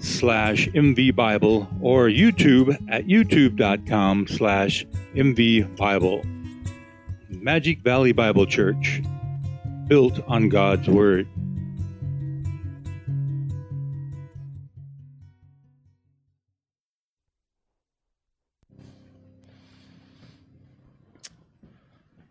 slash 0.00 0.68
mvbible 0.68 1.68
or 1.80 2.06
YouTube 2.06 2.76
at 2.90 3.06
youtube.com 3.06 4.26
slash 4.26 4.84
mvbible. 5.14 6.24
Magic 7.28 7.80
Valley 7.80 8.12
Bible 8.12 8.46
Church, 8.46 9.02
built 9.86 10.20
on 10.26 10.48
God's 10.48 10.88
Word. 10.88 11.28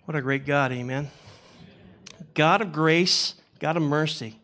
What 0.05 0.15
a 0.15 0.21
great 0.23 0.45
God, 0.45 0.71
amen. 0.71 1.11
God 2.33 2.61
of 2.61 2.71
grace, 2.71 3.35
God 3.59 3.77
of 3.77 3.83
mercy. 3.83 4.39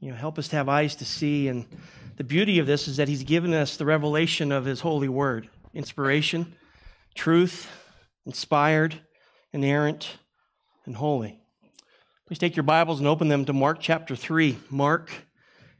You 0.00 0.10
know, 0.12 0.16
help 0.16 0.38
us 0.38 0.48
to 0.48 0.56
have 0.56 0.68
eyes 0.68 0.96
to 0.96 1.04
see. 1.04 1.48
And 1.48 1.66
the 2.16 2.24
beauty 2.24 2.58
of 2.58 2.66
this 2.66 2.88
is 2.88 2.98
that 2.98 3.08
He's 3.08 3.24
given 3.24 3.54
us 3.54 3.76
the 3.76 3.84
revelation 3.84 4.52
of 4.52 4.64
His 4.64 4.80
holy 4.80 5.08
word 5.08 5.48
inspiration, 5.74 6.54
truth, 7.14 7.70
inspired, 8.26 9.00
inerrant, 9.52 10.18
and 10.84 10.96
holy. 10.96 11.40
Please 12.26 12.38
take 12.38 12.56
your 12.56 12.62
Bibles 12.62 12.98
and 12.98 13.08
open 13.08 13.28
them 13.28 13.44
to 13.46 13.52
Mark 13.52 13.78
chapter 13.80 14.14
3. 14.14 14.58
Mark 14.70 15.10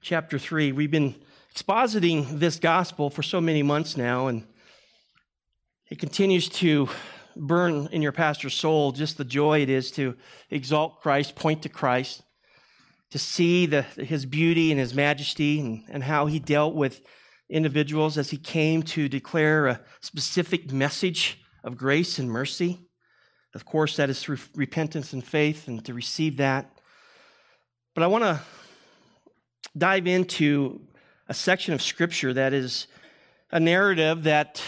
chapter 0.00 0.38
3. 0.38 0.72
We've 0.72 0.90
been 0.90 1.14
expositing 1.54 2.38
this 2.38 2.58
gospel 2.58 3.10
for 3.10 3.22
so 3.22 3.40
many 3.40 3.62
months 3.62 3.96
now, 3.96 4.28
and 4.28 4.46
it 5.90 5.98
continues 5.98 6.48
to 6.48 6.88
burn 7.36 7.88
in 7.92 8.00
your 8.00 8.12
pastor's 8.12 8.54
soul 8.54 8.92
just 8.92 9.18
the 9.18 9.24
joy 9.24 9.60
it 9.60 9.70
is 9.70 9.90
to 9.92 10.16
exalt 10.50 11.00
Christ, 11.02 11.34
point 11.36 11.62
to 11.62 11.68
Christ, 11.68 12.22
to 13.12 13.18
see 13.18 13.66
the, 13.66 13.82
his 13.82 14.24
beauty 14.24 14.70
and 14.70 14.80
his 14.80 14.94
majesty 14.94 15.60
and, 15.60 15.84
and 15.90 16.02
how 16.02 16.24
he 16.24 16.38
dealt 16.38 16.74
with 16.74 17.02
individuals 17.50 18.16
as 18.16 18.30
he 18.30 18.38
came 18.38 18.82
to 18.82 19.06
declare 19.06 19.66
a 19.66 19.80
specific 20.00 20.72
message 20.72 21.38
of 21.62 21.76
grace 21.76 22.18
and 22.18 22.30
mercy. 22.30 22.80
Of 23.54 23.66
course, 23.66 23.96
that 23.96 24.08
is 24.08 24.22
through 24.22 24.38
repentance 24.54 25.12
and 25.12 25.22
faith 25.22 25.68
and 25.68 25.84
to 25.84 25.92
receive 25.92 26.38
that. 26.38 26.72
But 27.94 28.02
I 28.02 28.06
want 28.06 28.24
to 28.24 28.40
dive 29.76 30.06
into 30.06 30.80
a 31.28 31.34
section 31.34 31.74
of 31.74 31.82
scripture 31.82 32.32
that 32.32 32.54
is 32.54 32.86
a 33.50 33.60
narrative 33.60 34.22
that 34.22 34.62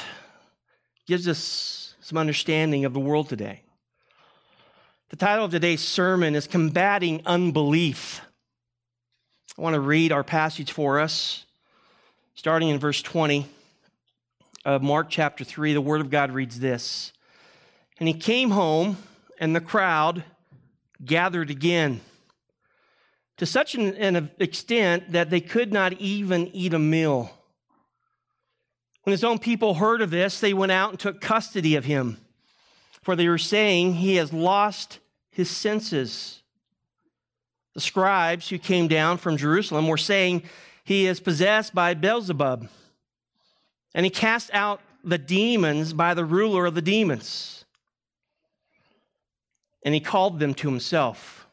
gives 1.07 1.27
us 1.29 1.95
some 2.01 2.19
understanding 2.19 2.85
of 2.85 2.93
the 2.93 3.01
world 3.01 3.31
today. 3.31 3.63
The 5.09 5.17
title 5.17 5.47
of 5.47 5.51
today's 5.51 5.81
sermon 5.81 6.35
is 6.35 6.47
Combating 6.47 7.23
Unbelief. 7.25 8.21
I 9.57 9.63
want 9.63 9.75
to 9.75 9.81
read 9.81 10.11
our 10.11 10.25
passage 10.25 10.73
for 10.73 10.99
us, 10.99 11.45
starting 12.35 12.71
in 12.71 12.81
verse 12.81 13.01
20 13.03 13.47
of 14.65 14.83
Mark 14.83 15.07
chapter 15.09 15.45
3. 15.45 15.75
The 15.75 15.81
Word 15.81 16.01
of 16.01 16.11
God 16.11 16.33
reads 16.33 16.59
this 16.59 17.13
And 18.01 18.09
he 18.09 18.15
came 18.15 18.51
home, 18.51 18.97
and 19.39 19.55
the 19.55 19.61
crowd 19.61 20.25
gathered 21.05 21.51
again 21.51 22.01
to 23.37 23.47
such 23.47 23.77
an, 23.77 23.95
an 23.95 24.29
extent 24.41 25.13
that 25.13 25.31
they 25.31 25.41
could 25.41 25.73
not 25.73 25.93
even 25.95 26.49
eat 26.49 26.75
a 26.75 26.79
meal. 26.81 27.31
When 29.05 29.13
his 29.13 29.23
own 29.23 29.39
people 29.39 29.75
heard 29.75 30.03
of 30.03 30.11
this, 30.11 30.41
they 30.41 30.53
went 30.53 30.73
out 30.73 30.91
and 30.91 30.99
took 30.99 31.21
custody 31.21 31.77
of 31.77 31.85
him, 31.85 32.19
for 33.03 33.15
they 33.15 33.29
were 33.29 33.39
saying, 33.39 33.95
He 33.95 34.17
has 34.17 34.33
lost 34.33 34.99
his 35.31 35.49
senses. 35.49 36.41
The 37.75 37.81
scribes 37.81 38.49
who 38.49 38.59
came 38.59 38.89
down 38.89 39.19
from 39.19 39.37
Jerusalem 39.37 39.89
were 39.89 39.97
saying, 39.97 40.45
He 40.85 41.07
is 41.07 41.21
possessed 41.21 41.75
by 41.75 41.95
Beelzebub, 41.95 42.69
and 43.95 44.07
he 44.07 44.11
cast 44.11 44.51
out 44.53 44.81
the 45.03 45.19
demons 45.19 45.93
by 45.93 46.15
the 46.15 46.25
ruler 46.25 46.67
of 46.67 46.75
the 46.75 46.83
demons. 46.83 47.65
And 49.85 49.93
he 49.93 50.01
called 50.01 50.39
them 50.39 50.55
to 50.55 50.69
himself 50.69 51.47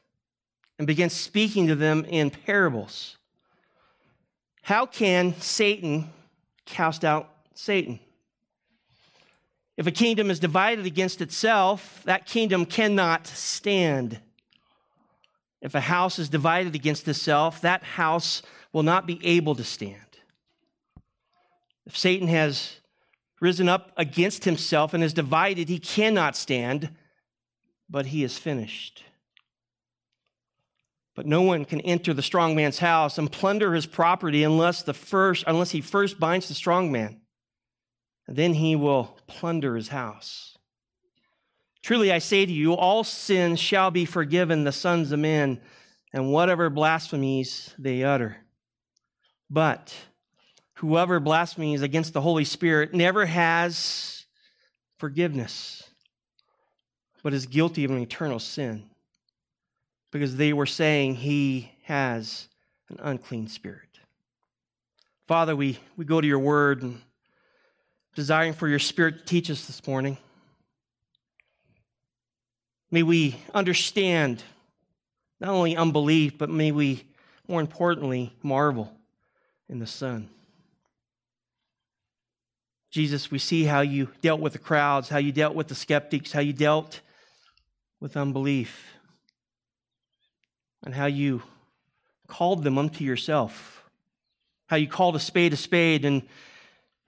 and 0.78 0.88
began 0.88 1.10
speaking 1.10 1.68
to 1.68 1.76
them 1.76 2.06
in 2.06 2.30
parables. 2.30 3.18
How 4.62 4.86
can 4.86 5.36
Satan 5.40 6.10
cast 6.66 7.04
out 7.04 7.30
Satan? 7.56 8.00
If 9.76 9.88
a 9.88 9.92
kingdom 9.92 10.30
is 10.30 10.40
divided 10.40 10.86
against 10.86 11.22
itself, 11.22 12.02
that 12.06 12.26
kingdom 12.26 12.66
cannot 12.66 13.28
stand. 13.28 14.20
If 15.62 15.76
a 15.76 15.82
house 15.82 16.18
is 16.18 16.30
divided 16.30 16.76
against 16.76 17.08
itself, 17.08 17.62
that 17.62 17.84
house 17.84 18.42
will 18.74 18.84
not 18.84 19.06
be 19.06 19.24
able 19.26 19.56
to 19.56 19.64
stand. 19.64 19.96
If 21.86 21.98
Satan 21.98 22.28
has 22.28 22.78
risen 23.40 23.68
up 23.68 23.92
against 23.98 24.46
himself 24.46 24.94
and 24.94 25.04
is 25.04 25.14
divided, 25.14 25.68
he 25.68 25.80
cannot 25.80 26.36
stand, 26.36 26.90
but 27.90 28.08
he 28.08 28.24
is 28.24 28.38
finished. 28.38 29.04
But 31.16 31.26
no 31.26 31.42
one 31.42 31.66
can 31.66 31.82
enter 31.82 32.14
the 32.14 32.22
strong 32.22 32.56
man's 32.56 32.80
house 32.80 33.18
and 33.18 33.32
plunder 33.32 33.74
his 33.74 33.86
property 33.86 34.44
unless 34.44 34.82
the 34.82 34.94
first 34.94 35.44
unless 35.46 35.72
he 35.72 35.82
first 35.82 36.20
binds 36.20 36.48
the 36.48 36.54
strong 36.54 36.92
man. 36.92 37.22
Then 38.28 38.54
he 38.54 38.76
will 38.76 39.18
plunder 39.28 39.76
his 39.76 39.90
house. 39.90 40.58
Truly 41.82 42.12
I 42.12 42.20
say 42.20 42.46
to 42.46 42.52
you, 42.52 42.74
all 42.74 43.04
sins 43.04 43.60
shall 43.60 43.92
be 43.92 44.06
forgiven 44.06 44.64
the 44.64 44.72
sons 44.72 45.12
of 45.12 45.20
men, 45.20 45.60
and 46.14 46.32
whatever 46.32 46.70
blasphemies 46.70 47.74
they 47.80 48.04
utter. 48.04 48.38
But 49.50 49.94
whoever 50.76 51.20
blasphemies 51.20 51.82
against 51.82 52.14
the 52.14 52.22
Holy 52.22 52.46
Spirit 52.46 52.94
never 52.94 53.26
has 53.26 54.26
forgiveness, 54.98 55.90
but 57.24 57.34
is 57.34 57.46
guilty 57.48 57.84
of 57.84 57.92
an 57.92 57.98
eternal 57.98 58.40
sin 58.40 58.84
because 60.12 60.36
they 60.36 60.54
were 60.54 60.66
saying 60.66 61.16
he 61.16 61.72
has 61.84 62.48
an 62.90 63.00
unclean 63.02 63.48
spirit. 63.48 64.00
Father, 65.28 65.56
we, 65.56 65.80
we 65.96 66.06
go 66.06 66.20
to 66.20 66.28
your 66.28 66.40
word 66.40 66.84
and 66.84 67.02
desiring 68.16 68.54
for 68.54 68.68
your 68.68 68.80
spirit 68.80 69.20
to 69.20 69.26
teach 69.26 69.50
us 69.50 69.66
this 69.66 69.88
morning. 69.88 70.18
May 72.92 73.04
we 73.04 73.38
understand 73.54 74.44
not 75.40 75.50
only 75.50 75.76
unbelief, 75.76 76.38
but 76.38 76.50
may 76.50 76.72
we, 76.72 77.06
more 77.48 77.62
importantly, 77.62 78.34
marvel 78.44 78.94
in 79.70 79.80
the 79.80 79.88
Son. 79.88 80.30
Jesus, 82.92 83.32
we 83.32 83.40
see 83.40 83.64
how 83.64 83.80
you 83.80 84.10
dealt 84.22 84.42
with 84.42 84.52
the 84.54 84.60
crowds, 84.60 85.08
how 85.08 85.18
you 85.18 85.32
dealt 85.32 85.56
with 85.56 85.70
the 85.70 85.76
skeptics, 85.76 86.34
how 86.34 86.42
you 86.42 86.52
dealt 86.52 87.00
with 88.02 88.18
unbelief 88.18 88.94
and 90.84 90.94
how 90.94 91.06
you 91.06 91.42
called 92.28 92.64
them 92.64 92.78
unto 92.78 93.06
yourself, 93.06 93.90
how 94.68 94.76
you 94.76 94.88
called 94.88 95.16
a 95.16 95.20
spade 95.20 95.54
a 95.54 95.58
spade, 95.58 96.04
and 96.04 96.24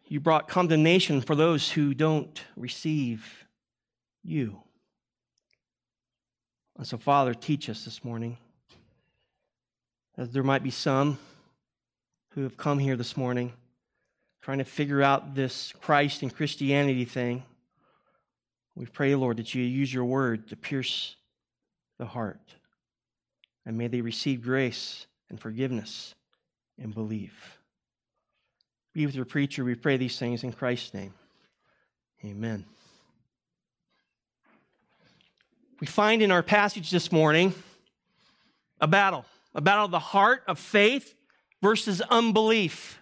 you 0.07 0.19
brought 0.19 0.47
condemnation 0.47 1.21
for 1.21 1.36
those 1.36 1.71
who 1.71 1.94
don't 1.94 2.44
receive 2.56 3.45
you. 4.24 4.62
And 6.77 6.87
so, 6.87 6.97
Father, 6.97 7.33
teach 7.33 7.69
us 7.69 7.85
this 7.85 8.03
morning. 8.03 8.37
As 10.17 10.29
there 10.31 10.43
might 10.43 10.63
be 10.63 10.71
some 10.71 11.17
who 12.29 12.43
have 12.43 12.57
come 12.57 12.79
here 12.79 12.95
this 12.95 13.15
morning 13.17 13.53
trying 14.41 14.57
to 14.57 14.65
figure 14.65 15.01
out 15.01 15.35
this 15.35 15.73
Christ 15.81 16.21
and 16.21 16.35
Christianity 16.35 17.05
thing. 17.05 17.43
We 18.75 18.85
pray, 18.85 19.15
Lord, 19.15 19.37
that 19.37 19.55
you 19.55 19.63
use 19.63 19.93
your 19.93 20.05
word 20.05 20.49
to 20.49 20.55
pierce 20.57 21.15
the 21.97 22.05
heart 22.05 22.55
and 23.65 23.77
may 23.77 23.87
they 23.87 24.01
receive 24.01 24.41
grace 24.41 25.07
and 25.29 25.39
forgiveness 25.39 26.15
and 26.81 26.93
believe. 26.93 27.33
Be 28.93 29.05
with 29.05 29.15
your 29.15 29.25
preacher. 29.25 29.63
We 29.63 29.75
pray 29.75 29.97
these 29.97 30.19
things 30.19 30.43
in 30.43 30.51
Christ's 30.51 30.93
name. 30.93 31.13
Amen. 32.25 32.65
We 35.79 35.87
find 35.87 36.21
in 36.21 36.31
our 36.31 36.43
passage 36.43 36.91
this 36.91 37.11
morning 37.11 37.53
a 38.79 38.87
battle, 38.87 39.25
a 39.53 39.61
battle 39.61 39.85
of 39.85 39.91
the 39.91 39.99
heart 39.99 40.43
of 40.47 40.59
faith 40.59 41.13
versus 41.61 42.01
unbelief. 42.01 42.99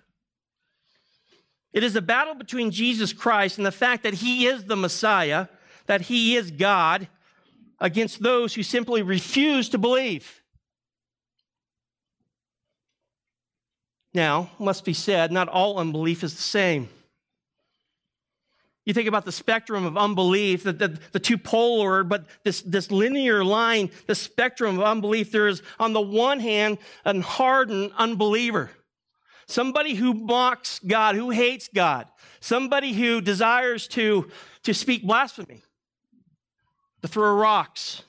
It 1.73 1.83
is 1.83 1.95
a 1.95 2.01
battle 2.01 2.35
between 2.35 2.71
Jesus 2.71 3.13
Christ 3.13 3.57
and 3.57 3.65
the 3.65 3.71
fact 3.71 4.03
that 4.03 4.15
he 4.15 4.45
is 4.45 4.65
the 4.65 4.75
Messiah, 4.75 5.47
that 5.85 6.01
he 6.01 6.35
is 6.35 6.51
God, 6.51 7.07
against 7.79 8.21
those 8.21 8.53
who 8.53 8.63
simply 8.63 9.01
refuse 9.01 9.69
to 9.69 9.77
believe. 9.77 10.41
Now, 14.13 14.51
must 14.59 14.85
be 14.85 14.93
said, 14.93 15.31
not 15.31 15.47
all 15.47 15.79
unbelief 15.79 16.23
is 16.23 16.35
the 16.35 16.41
same. 16.41 16.89
You 18.85 18.93
think 18.93 19.07
about 19.07 19.25
the 19.25 19.31
spectrum 19.31 19.85
of 19.85 19.95
unbelief, 19.95 20.63
the, 20.63 20.73
the, 20.73 20.99
the, 21.11 21.19
two 21.19 21.37
polar, 21.37 22.03
but 22.03 22.25
this, 22.43 22.61
this 22.61 22.89
linear 22.89 23.43
line, 23.43 23.91
the 24.07 24.15
spectrum 24.15 24.79
of 24.79 24.83
unbelief, 24.83 25.31
there 25.31 25.47
is 25.47 25.61
on 25.79 25.93
the 25.93 26.01
one 26.01 26.39
hand 26.39 26.79
an 27.05 27.21
hardened 27.21 27.91
unbeliever. 27.95 28.71
Somebody 29.45 29.93
who 29.93 30.13
mocks 30.13 30.79
God, 30.79 31.15
who 31.15 31.29
hates 31.29 31.69
God. 31.73 32.07
Somebody 32.39 32.93
who 32.93 33.21
desires 33.21 33.87
to, 33.89 34.31
to 34.63 34.73
speak 34.73 35.03
blasphemy, 35.03 35.61
to 37.03 37.07
throw 37.07 37.35
rocks. 37.35 38.01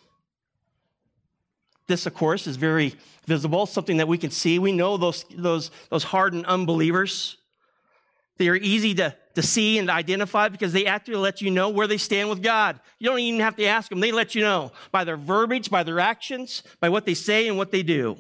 This, 1.87 2.07
of 2.07 2.15
course, 2.15 2.47
is 2.47 2.57
very 2.57 2.95
visible, 3.27 3.67
something 3.67 3.99
that 3.99 4.09
we 4.09 4.17
can 4.17 4.31
see. 4.31 4.59
We 4.59 4.73
know 4.73 4.97
those, 4.97 5.27
those, 5.35 5.71
those 5.91 6.05
hardened 6.05 6.47
unbelievers. 6.47 7.37
They 8.39 8.49
are 8.49 8.57
easy 8.57 8.95
to, 8.95 9.15
to 9.35 9.43
see 9.43 9.79
and 9.79 9.91
identify 9.91 10.49
because 10.49 10.73
they 10.73 10.87
actually 10.87 11.17
let 11.17 11.41
you 11.41 11.51
know 11.51 11.69
where 11.69 11.87
they 11.87 11.99
stand 11.99 12.29
with 12.29 12.43
God. 12.43 12.81
You 12.99 13.11
don't 13.11 13.19
even 13.19 13.41
have 13.41 13.57
to 13.57 13.65
ask 13.67 13.91
them. 13.91 14.01
They 14.01 14.13
let 14.13 14.35
you 14.35 14.43
know 14.43 14.73
by 14.91 15.05
their 15.05 15.17
verbiage, 15.17 15.71
by 15.71 15.83
their 15.83 16.01
actions, 16.01 16.63
by 16.81 16.89
what 16.89 17.05
they 17.05 17.15
say 17.15 17.49
and 17.49 17.57
what 17.57 17.71
they 17.71 17.83
do. 17.83 18.17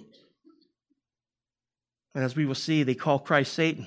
And 2.15 2.23
as 2.23 2.37
we 2.37 2.45
will 2.45 2.55
see, 2.55 2.83
they 2.83 2.95
call 2.95 3.19
Christ 3.19 3.55
Satan. 3.55 3.87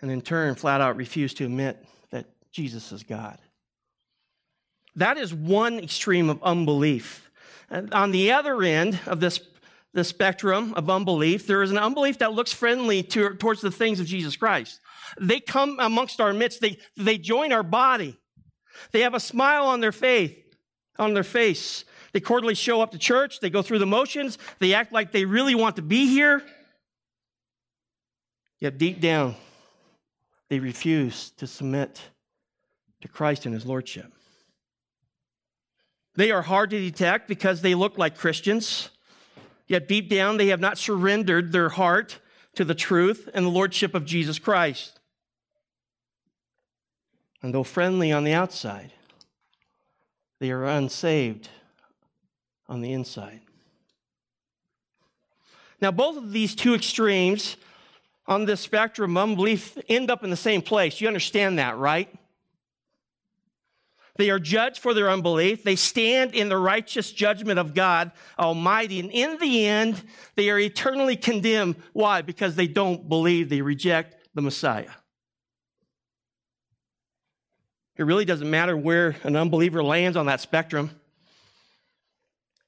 And 0.00 0.10
in 0.10 0.22
turn, 0.22 0.54
flat 0.54 0.80
out 0.80 0.96
refuse 0.96 1.34
to 1.34 1.44
admit 1.44 1.84
that 2.10 2.26
Jesus 2.50 2.92
is 2.92 3.02
God. 3.02 3.38
That 4.96 5.18
is 5.18 5.34
one 5.34 5.78
extreme 5.78 6.30
of 6.30 6.42
unbelief. 6.42 7.30
And 7.70 7.92
on 7.92 8.10
the 8.10 8.32
other 8.32 8.62
end 8.62 9.00
of 9.06 9.20
this, 9.20 9.40
this 9.94 10.08
spectrum 10.08 10.74
of 10.74 10.90
unbelief, 10.90 11.46
there 11.46 11.62
is 11.62 11.70
an 11.70 11.78
unbelief 11.78 12.18
that 12.18 12.32
looks 12.32 12.52
friendly 12.52 13.02
to, 13.04 13.34
towards 13.36 13.60
the 13.60 13.70
things 13.70 14.00
of 14.00 14.06
Jesus 14.06 14.36
Christ. 14.36 14.80
They 15.20 15.40
come 15.40 15.78
amongst 15.80 16.20
our 16.20 16.34
midst, 16.34 16.60
they, 16.60 16.78
they 16.96 17.16
join 17.16 17.52
our 17.52 17.62
body. 17.62 18.18
They 18.90 19.00
have 19.00 19.14
a 19.14 19.20
smile 19.20 19.66
on 19.66 19.80
their 19.80 19.92
face, 19.92 20.36
on 20.98 21.14
their 21.14 21.24
face. 21.24 21.84
They 22.12 22.20
quarterly 22.20 22.54
show 22.54 22.80
up 22.80 22.90
to 22.90 22.98
church, 22.98 23.40
they 23.40 23.50
go 23.50 23.62
through 23.62 23.78
the 23.78 23.86
motions, 23.86 24.36
they 24.58 24.74
act 24.74 24.92
like 24.92 25.12
they 25.12 25.24
really 25.24 25.54
want 25.54 25.76
to 25.76 25.82
be 25.82 26.06
here. 26.08 26.42
Yet 28.58 28.78
deep 28.78 29.00
down, 29.00 29.36
they 30.48 30.58
refuse 30.58 31.30
to 31.32 31.46
submit 31.46 32.00
to 33.00 33.08
Christ 33.08 33.46
and 33.46 33.54
his 33.54 33.66
lordship. 33.66 34.12
They 36.16 36.30
are 36.30 36.42
hard 36.42 36.70
to 36.70 36.80
detect 36.80 37.28
because 37.28 37.60
they 37.60 37.74
look 37.74 37.98
like 37.98 38.16
Christians, 38.16 38.90
yet 39.66 39.88
deep 39.88 40.08
down, 40.08 40.36
they 40.36 40.48
have 40.48 40.60
not 40.60 40.78
surrendered 40.78 41.52
their 41.52 41.70
heart 41.70 42.20
to 42.54 42.64
the 42.64 42.74
truth 42.74 43.28
and 43.34 43.46
the 43.46 43.50
lordship 43.50 43.94
of 43.94 44.04
Jesus 44.04 44.38
Christ. 44.38 45.00
And 47.42 47.52
though 47.52 47.64
friendly 47.64 48.12
on 48.12 48.24
the 48.24 48.32
outside, 48.32 48.92
they 50.38 50.50
are 50.50 50.64
unsaved 50.64 51.48
on 52.68 52.80
the 52.80 52.92
inside. 52.92 53.40
Now, 55.80 55.90
both 55.90 56.16
of 56.16 56.32
these 56.32 56.54
two 56.54 56.74
extremes 56.74 57.56
on 58.26 58.46
this 58.46 58.60
spectrum 58.60 59.16
of 59.16 59.22
unbelief 59.30 59.76
end 59.88 60.10
up 60.10 60.24
in 60.24 60.30
the 60.30 60.36
same 60.36 60.62
place. 60.62 61.00
You 61.00 61.08
understand 61.08 61.58
that, 61.58 61.76
right? 61.76 62.08
They 64.16 64.30
are 64.30 64.38
judged 64.38 64.78
for 64.78 64.94
their 64.94 65.10
unbelief. 65.10 65.64
They 65.64 65.76
stand 65.76 66.34
in 66.34 66.48
the 66.48 66.56
righteous 66.56 67.10
judgment 67.10 67.58
of 67.58 67.74
God 67.74 68.12
Almighty. 68.38 69.00
And 69.00 69.10
in 69.10 69.38
the 69.38 69.66
end, 69.66 70.02
they 70.36 70.50
are 70.50 70.58
eternally 70.58 71.16
condemned. 71.16 71.76
Why? 71.92 72.22
Because 72.22 72.54
they 72.54 72.68
don't 72.68 73.08
believe, 73.08 73.48
they 73.48 73.60
reject 73.60 74.16
the 74.34 74.42
Messiah. 74.42 74.90
It 77.96 78.04
really 78.04 78.24
doesn't 78.24 78.50
matter 78.50 78.76
where 78.76 79.16
an 79.24 79.36
unbeliever 79.36 79.82
lands 79.82 80.16
on 80.16 80.26
that 80.26 80.40
spectrum 80.40 80.90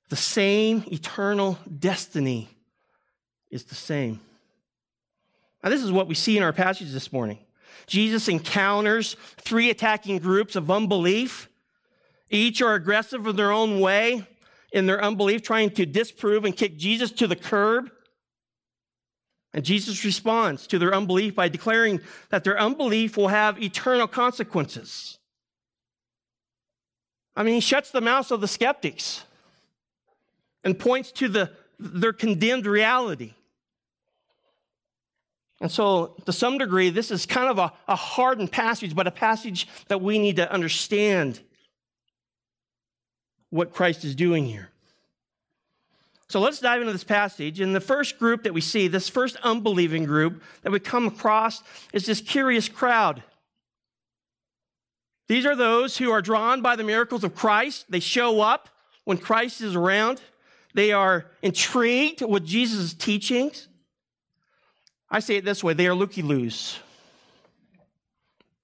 the 0.09 0.17
same 0.17 0.85
eternal 0.87 1.59
destiny 1.79 2.49
is 3.51 3.65
the 3.65 3.75
same. 3.75 4.21
Now, 5.63 5.71
this 5.71 5.83
is 5.83 5.91
what 5.91 6.07
we 6.07 6.15
see 6.15 6.37
in 6.37 6.43
our 6.43 6.53
passage 6.53 6.93
this 6.93 7.13
morning. 7.13 7.39
Jesus 7.87 8.29
encounters 8.29 9.17
three 9.39 9.71
attacking 9.71 10.19
groups 10.19 10.57
of 10.57 10.71
unbelief. 10.71 11.49
Each 12.31 12.61
are 12.61 12.75
aggressive 12.75 13.27
in 13.27 13.37
their 13.37 13.53
own 13.53 13.81
way 13.81 14.27
in 14.73 14.87
their 14.87 15.03
unbelief, 15.03 15.43
trying 15.43 15.71
to 15.71 15.87
disprove 15.87 16.45
and 16.45 16.57
kick 16.57 16.77
Jesus 16.77 17.11
to 17.13 17.27
the 17.27 17.37
curb. 17.37 17.91
And 19.55 19.65
Jesus 19.65 20.05
responds 20.05 20.67
to 20.67 20.79
their 20.79 20.95
unbelief 20.95 21.35
by 21.35 21.49
declaring 21.49 22.01
that 22.29 22.45
their 22.45 22.59
unbelief 22.59 23.17
will 23.17 23.29
have 23.29 23.63
eternal 23.63 24.07
consequences. 24.07 25.19
I 27.35 27.43
mean, 27.43 27.55
he 27.55 27.61
shuts 27.61 27.91
the 27.91 28.03
mouths 28.03 28.31
of 28.31 28.43
the 28.43 28.49
skeptics 28.49 29.25
and 30.63 30.79
points 30.79 31.11
to 31.13 31.29
the, 31.29 31.51
their 31.79 32.13
condemned 32.13 32.67
reality. 32.67 33.33
And 35.61 35.71
so, 35.71 36.15
to 36.27 36.33
some 36.33 36.59
degree, 36.59 36.91
this 36.91 37.11
is 37.11 37.25
kind 37.25 37.49
of 37.49 37.59
a, 37.59 37.73
a 37.89 37.97
hardened 37.97 38.53
passage, 38.53 38.95
but 38.95 39.07
a 39.07 39.11
passage 39.11 39.67
that 39.89 40.03
we 40.03 40.19
need 40.19 40.37
to 40.37 40.51
understand 40.53 41.41
what 43.51 43.73
Christ 43.73 44.05
is 44.05 44.15
doing 44.15 44.45
here. 44.45 44.71
So 46.29 46.41
let's 46.41 46.59
dive 46.59 46.81
into 46.81 46.93
this 46.93 47.05
passage. 47.05 47.61
And 47.61 47.75
the 47.75 47.81
first 47.81 48.19
group 48.19 48.43
that 48.43 48.53
we 48.53 48.61
see, 48.61 48.89
this 48.89 49.09
first 49.09 49.37
unbelieving 49.43 50.05
group 50.05 50.43
that 50.63 50.73
we 50.73 50.81
come 50.81 51.07
across, 51.07 51.63
is 51.93 52.05
this 52.07 52.21
curious 52.21 52.69
crowd. 52.69 53.23
These 55.29 55.47
are 55.47 55.57
those 55.57 55.97
who 55.97 56.11
are 56.11 56.23
drawn 56.23 56.63
by 56.63 56.77
the 56.77 56.85
miracles 56.85 57.25
of 57.25 57.35
Christ. 57.35 57.87
They 57.89 58.01
show 58.01 58.41
up 58.41 58.69
when 59.05 59.19
Christ 59.19 59.61
is 59.61 59.75
around. 59.75 60.21
They 60.75 60.93
are 60.93 61.27
intrigued 61.43 62.23
with 62.23 62.45
Jesus' 62.45 62.93
teachings. 62.93 63.69
I 65.09 65.21
say 65.21 65.37
it 65.37 65.45
this 65.45 65.63
way 65.63 65.73
they 65.73 65.87
are 65.87 65.95
looky 65.95 66.23
loos, 66.23 66.79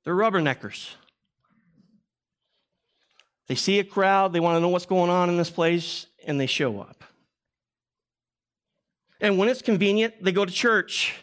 they're 0.04 0.14
rubberneckers. 0.14 0.94
They 3.48 3.56
see 3.56 3.80
a 3.80 3.84
crowd, 3.84 4.32
they 4.32 4.40
want 4.40 4.56
to 4.56 4.60
know 4.60 4.68
what's 4.68 4.86
going 4.86 5.10
on 5.10 5.28
in 5.28 5.36
this 5.36 5.50
place, 5.50 6.06
and 6.26 6.40
they 6.40 6.46
show 6.46 6.80
up. 6.80 7.04
And 9.20 9.36
when 9.36 9.48
it's 9.48 9.62
convenient, 9.62 10.14
they 10.22 10.32
go 10.32 10.44
to 10.44 10.52
church. 10.52 11.14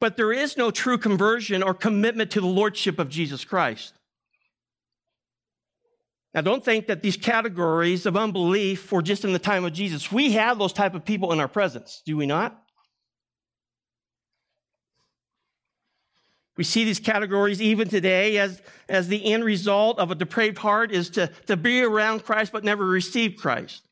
But 0.00 0.16
there 0.16 0.32
is 0.32 0.56
no 0.56 0.70
true 0.70 0.98
conversion 0.98 1.62
or 1.62 1.74
commitment 1.74 2.30
to 2.32 2.40
the 2.40 2.46
lordship 2.46 2.98
of 2.98 3.08
Jesus 3.08 3.44
Christ. 3.44 3.94
Now, 6.34 6.42
don't 6.42 6.62
think 6.62 6.88
that 6.88 7.02
these 7.02 7.16
categories 7.16 8.04
of 8.04 8.14
unbelief 8.14 8.92
were 8.92 9.00
just 9.00 9.24
in 9.24 9.32
the 9.32 9.38
time 9.38 9.64
of 9.64 9.72
Jesus. 9.72 10.12
We 10.12 10.32
have 10.32 10.58
those 10.58 10.74
type 10.74 10.94
of 10.94 11.04
people 11.04 11.32
in 11.32 11.40
our 11.40 11.48
presence, 11.48 12.02
do 12.04 12.16
we 12.16 12.26
not? 12.26 12.62
We 16.56 16.64
see 16.64 16.84
these 16.84 17.00
categories 17.00 17.60
even 17.60 17.88
today 17.88 18.38
as, 18.38 18.62
as 18.88 19.08
the 19.08 19.32
end 19.32 19.44
result 19.44 19.98
of 19.98 20.10
a 20.10 20.14
depraved 20.14 20.58
heart 20.58 20.90
is 20.90 21.10
to, 21.10 21.28
to 21.46 21.56
be 21.56 21.82
around 21.82 22.24
Christ 22.24 22.52
but 22.52 22.64
never 22.64 22.86
receive 22.86 23.36
Christ. 23.36 23.82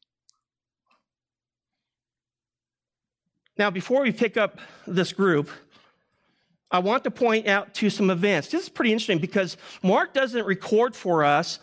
Now, 3.56 3.71
before 3.71 4.02
we 4.02 4.12
pick 4.12 4.37
up 4.37 4.59
this 4.87 5.12
group, 5.12 5.49
I 6.71 6.78
want 6.80 7.04
to 7.04 7.11
point 7.11 7.47
out 7.47 7.75
to 7.75 7.90
some 7.90 8.11
events. 8.11 8.49
This 8.49 8.64
is 8.64 8.68
pretty 8.68 8.92
interesting 8.92 9.18
because 9.18 9.56
Mark 9.83 10.12
doesn't 10.12 10.44
record 10.44 10.97
for 10.97 11.23
us 11.23 11.61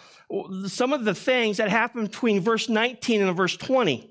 some 0.68 0.94
of 0.94 1.04
the 1.04 1.14
things 1.14 1.58
that 1.58 1.70
happen 1.70 2.04
between 2.06 2.40
verse 2.40 2.70
19 2.70 3.22
and 3.22 3.36
verse 3.36 3.58
20. 3.58 4.11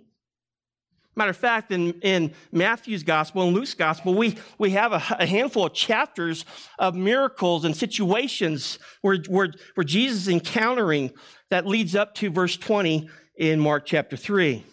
Matter 1.20 1.32
of 1.32 1.36
fact, 1.36 1.70
in, 1.70 1.92
in 2.00 2.32
Matthew's 2.50 3.02
gospel 3.02 3.42
and 3.42 3.54
Luke's 3.54 3.74
gospel, 3.74 4.14
we, 4.14 4.38
we 4.56 4.70
have 4.70 4.92
a, 4.92 5.02
a 5.18 5.26
handful 5.26 5.66
of 5.66 5.74
chapters 5.74 6.46
of 6.78 6.94
miracles 6.94 7.66
and 7.66 7.76
situations 7.76 8.78
where, 9.02 9.18
where, 9.28 9.50
where 9.74 9.84
Jesus 9.84 10.22
is 10.22 10.28
encountering 10.28 11.12
that 11.50 11.66
leads 11.66 11.94
up 11.94 12.14
to 12.14 12.30
verse 12.30 12.56
20 12.56 13.10
in 13.36 13.60
Mark 13.60 13.84
chapter 13.84 14.16
3. 14.16 14.64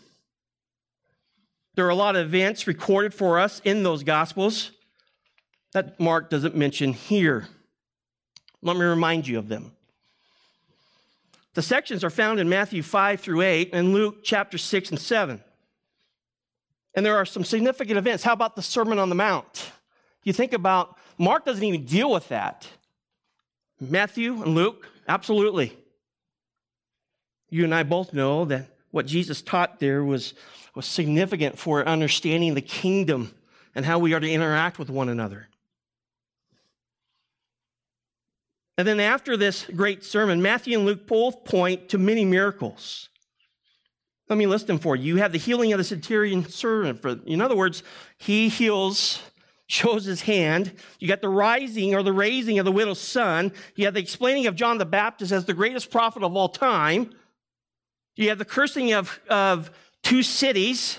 There 1.76 1.86
are 1.86 1.90
a 1.90 1.96
lot 1.96 2.16
of 2.16 2.28
events 2.28 2.66
recorded 2.66 3.14
for 3.14 3.40
us 3.40 3.60
in 3.66 3.84
those 3.84 4.04
gospels 4.04 4.72
that 5.74 6.00
Mark 6.00 6.30
doesn't 6.30 6.56
mention 6.56 6.94
here. 6.94 7.50
Let 8.62 8.78
me 8.78 8.86
remind 8.86 9.28
you 9.28 9.38
of 9.38 9.50
them. 9.50 9.74
The 11.56 11.62
sections 11.62 12.06
are 12.06 12.10
found 12.10 12.40
in 12.40 12.48
Matthew 12.48 12.84
5 12.84 13.20
through 13.20 13.42
8 13.42 13.72
and 13.74 13.92
Luke 13.92 14.20
chapter 14.24 14.58
6 14.58 14.92
and 14.92 15.00
7. 15.02 15.44
And 16.98 17.06
there 17.06 17.16
are 17.16 17.28
some 17.28 17.44
significant 17.44 18.00
events. 18.00 18.24
How 18.24 18.34
about 18.34 18.56
the 18.56 18.64
Sermon 18.64 18.98
on 18.98 19.10
the 19.10 19.16
Mount? 19.16 19.72
You 20.24 20.34
think 20.34 20.52
about 20.52 20.98
Mark 21.20 21.46
doesn't 21.46 21.64
even 21.64 21.86
deal 21.86 22.12
with 22.12 22.28
that. 22.30 22.68
Matthew 23.80 24.42
and 24.42 24.56
Luke, 24.56 24.90
absolutely. 25.08 25.78
You 27.52 27.64
and 27.66 27.76
I 27.76 27.84
both 27.84 28.14
know 28.14 28.46
that 28.46 28.76
what 28.90 29.06
Jesus 29.06 29.44
taught 29.44 29.80
there 29.80 30.04
was, 30.04 30.34
was 30.74 30.88
significant 30.88 31.60
for 31.60 31.88
understanding 31.88 32.56
the 32.56 32.62
kingdom 32.62 33.36
and 33.76 33.86
how 33.86 34.00
we 34.00 34.16
are 34.16 34.20
to 34.20 34.30
interact 34.30 34.80
with 34.80 34.90
one 34.90 35.08
another. 35.08 35.50
And 38.76 38.88
then 38.88 39.00
after 39.00 39.38
this 39.38 39.68
great 39.76 40.04
sermon, 40.04 40.42
Matthew 40.42 40.80
and 40.80 40.88
Luke 40.88 41.06
both 41.06 41.46
point 41.46 41.90
to 41.90 42.00
many 42.00 42.26
miracles. 42.26 43.10
Let 44.30 44.38
me 44.38 44.48
list 44.48 44.68
them 44.68 44.80
for 44.80 44.96
you. 44.96 45.16
You 45.16 45.22
have 45.22 45.32
the 45.32 45.38
healing 45.38 45.72
of 45.72 45.78
the 45.78 45.84
centurion 45.84 46.48
servant. 46.48 47.02
For, 47.02 47.18
in 47.26 47.42
other 47.42 47.56
words, 47.56 47.84
he 48.18 48.50
heals, 48.50 49.22
shows 49.68 50.06
his 50.06 50.22
hand. 50.22 50.74
You 51.00 51.08
got 51.08 51.22
the 51.22 51.30
rising 51.30 51.96
or 51.96 52.04
the 52.04 52.14
raising 52.14 52.60
of 52.60 52.66
the 52.66 52.72
widow's 52.72 53.02
son. 53.02 53.52
You 53.76 53.86
have 53.86 53.94
the 53.94 54.00
explaining 54.00 54.48
of 54.48 54.56
John 54.56 54.78
the 54.78 54.86
Baptist 54.86 55.32
as 55.32 55.46
the 55.46 55.54
greatest 55.54 55.92
prophet 55.92 56.24
of 56.24 56.36
all 56.36 56.50
time. 56.50 57.12
You 58.16 58.30
have 58.30 58.38
the 58.38 58.46
cursing 58.46 58.94
of, 58.94 59.20
of 59.30 59.72
two 60.04 60.24
cities 60.24 60.98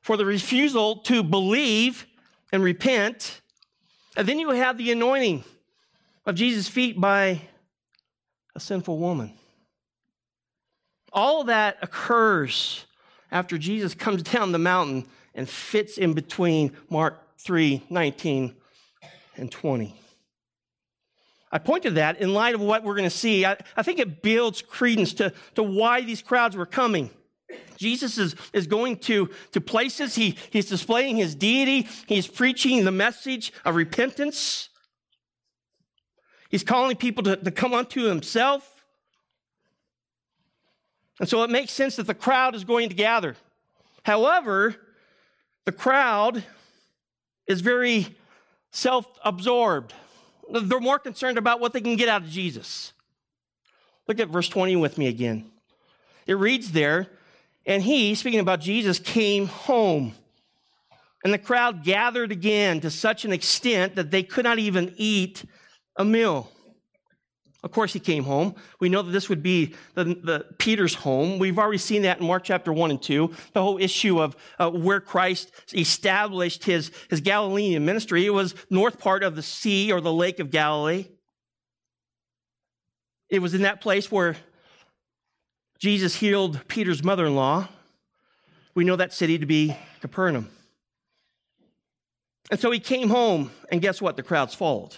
for 0.00 0.16
the 0.16 0.24
refusal 0.24 0.96
to 1.02 1.22
believe 1.22 2.06
and 2.52 2.62
repent. 2.62 3.40
And 4.16 4.26
then 4.26 4.38
you 4.38 4.50
have 4.50 4.78
the 4.78 4.90
anointing 4.90 5.44
of 6.24 6.34
Jesus' 6.34 6.68
feet 6.68 6.98
by 7.00 7.42
a 8.54 8.60
sinful 8.60 8.98
woman. 8.98 9.34
All 11.16 11.44
that 11.44 11.78
occurs 11.80 12.84
after 13.32 13.56
Jesus 13.56 13.94
comes 13.94 14.22
down 14.22 14.52
the 14.52 14.58
mountain 14.58 15.06
and 15.34 15.48
fits 15.48 15.96
in 15.96 16.12
between 16.12 16.76
Mark 16.90 17.38
3 17.38 17.82
19 17.88 18.54
and 19.36 19.50
20. 19.50 19.94
I 21.50 21.58
point 21.58 21.84
to 21.84 21.90
that 21.92 22.20
in 22.20 22.34
light 22.34 22.54
of 22.54 22.60
what 22.60 22.84
we're 22.84 22.96
going 22.96 23.08
to 23.08 23.16
see. 23.16 23.46
I, 23.46 23.56
I 23.76 23.82
think 23.82 23.98
it 23.98 24.20
builds 24.20 24.60
credence 24.60 25.14
to, 25.14 25.32
to 25.54 25.62
why 25.62 26.02
these 26.02 26.20
crowds 26.20 26.54
were 26.54 26.66
coming. 26.66 27.08
Jesus 27.78 28.18
is, 28.18 28.34
is 28.52 28.66
going 28.66 28.98
to, 28.98 29.30
to 29.52 29.60
places, 29.60 30.16
he, 30.16 30.36
he's 30.50 30.68
displaying 30.68 31.16
his 31.16 31.34
deity, 31.34 31.88
he's 32.06 32.26
preaching 32.26 32.84
the 32.84 32.90
message 32.90 33.52
of 33.64 33.74
repentance. 33.74 34.68
He's 36.50 36.64
calling 36.64 36.96
people 36.96 37.22
to, 37.24 37.36
to 37.36 37.50
come 37.50 37.72
unto 37.72 38.04
himself. 38.04 38.75
And 41.18 41.28
so 41.28 41.42
it 41.42 41.50
makes 41.50 41.72
sense 41.72 41.96
that 41.96 42.06
the 42.06 42.14
crowd 42.14 42.54
is 42.54 42.64
going 42.64 42.88
to 42.88 42.94
gather. 42.94 43.36
However, 44.02 44.76
the 45.64 45.72
crowd 45.72 46.44
is 47.46 47.60
very 47.60 48.14
self 48.70 49.06
absorbed. 49.24 49.94
They're 50.50 50.80
more 50.80 50.98
concerned 50.98 51.38
about 51.38 51.60
what 51.60 51.72
they 51.72 51.80
can 51.80 51.96
get 51.96 52.08
out 52.08 52.22
of 52.22 52.28
Jesus. 52.28 52.92
Look 54.06 54.20
at 54.20 54.28
verse 54.28 54.48
20 54.48 54.76
with 54.76 54.98
me 54.98 55.08
again. 55.08 55.50
It 56.26 56.34
reads 56.34 56.72
there, 56.72 57.08
and 57.64 57.82
he, 57.82 58.14
speaking 58.14 58.40
about 58.40 58.60
Jesus, 58.60 58.98
came 58.98 59.46
home. 59.46 60.14
And 61.24 61.32
the 61.32 61.38
crowd 61.38 61.82
gathered 61.82 62.30
again 62.30 62.80
to 62.80 62.90
such 62.90 63.24
an 63.24 63.32
extent 63.32 63.96
that 63.96 64.12
they 64.12 64.22
could 64.22 64.44
not 64.44 64.60
even 64.60 64.94
eat 64.96 65.44
a 65.96 66.04
meal. 66.04 66.52
Of 67.62 67.72
course, 67.72 67.92
he 67.92 68.00
came 68.00 68.24
home. 68.24 68.54
We 68.80 68.88
know 68.88 69.02
that 69.02 69.10
this 69.10 69.28
would 69.28 69.42
be 69.42 69.74
the, 69.94 70.04
the, 70.04 70.46
Peter's 70.58 70.94
home. 70.94 71.38
We've 71.38 71.58
already 71.58 71.78
seen 71.78 72.02
that 72.02 72.20
in 72.20 72.26
Mark 72.26 72.44
chapter 72.44 72.72
1 72.72 72.90
and 72.90 73.02
2. 73.02 73.30
The 73.54 73.62
whole 73.62 73.78
issue 73.78 74.20
of 74.20 74.36
uh, 74.58 74.70
where 74.70 75.00
Christ 75.00 75.50
established 75.74 76.64
his, 76.64 76.92
his 77.10 77.20
Galilean 77.20 77.84
ministry. 77.84 78.26
It 78.26 78.30
was 78.30 78.54
north 78.70 78.98
part 78.98 79.22
of 79.22 79.34
the 79.34 79.42
sea 79.42 79.90
or 79.90 80.00
the 80.00 80.12
lake 80.12 80.38
of 80.38 80.50
Galilee. 80.50 81.06
It 83.28 83.40
was 83.40 83.54
in 83.54 83.62
that 83.62 83.80
place 83.80 84.12
where 84.12 84.36
Jesus 85.78 86.14
healed 86.14 86.60
Peter's 86.68 87.02
mother 87.02 87.26
in 87.26 87.34
law. 87.34 87.68
We 88.74 88.84
know 88.84 88.96
that 88.96 89.12
city 89.12 89.38
to 89.38 89.46
be 89.46 89.76
Capernaum. 90.00 90.50
And 92.50 92.60
so 92.60 92.70
he 92.70 92.78
came 92.78 93.08
home, 93.08 93.50
and 93.72 93.80
guess 93.80 94.00
what? 94.00 94.16
The 94.16 94.22
crowds 94.22 94.54
followed. 94.54 94.94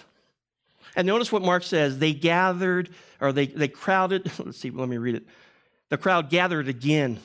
And 0.99 1.07
notice 1.07 1.31
what 1.31 1.43
Mark 1.43 1.63
says. 1.63 2.01
They 2.01 2.13
gathered, 2.13 2.91
or 3.21 3.33
they, 3.33 3.47
they 3.47 3.69
crowded. 3.69 4.33
Let's 4.45 4.59
see, 4.59 4.71
let 4.71 4.89
me 4.89 4.99
read 4.99 5.15
it. 5.15 5.27
The 5.91 5.97
crowd 5.97 6.29
gathered 6.29 6.67
again. 6.67 7.21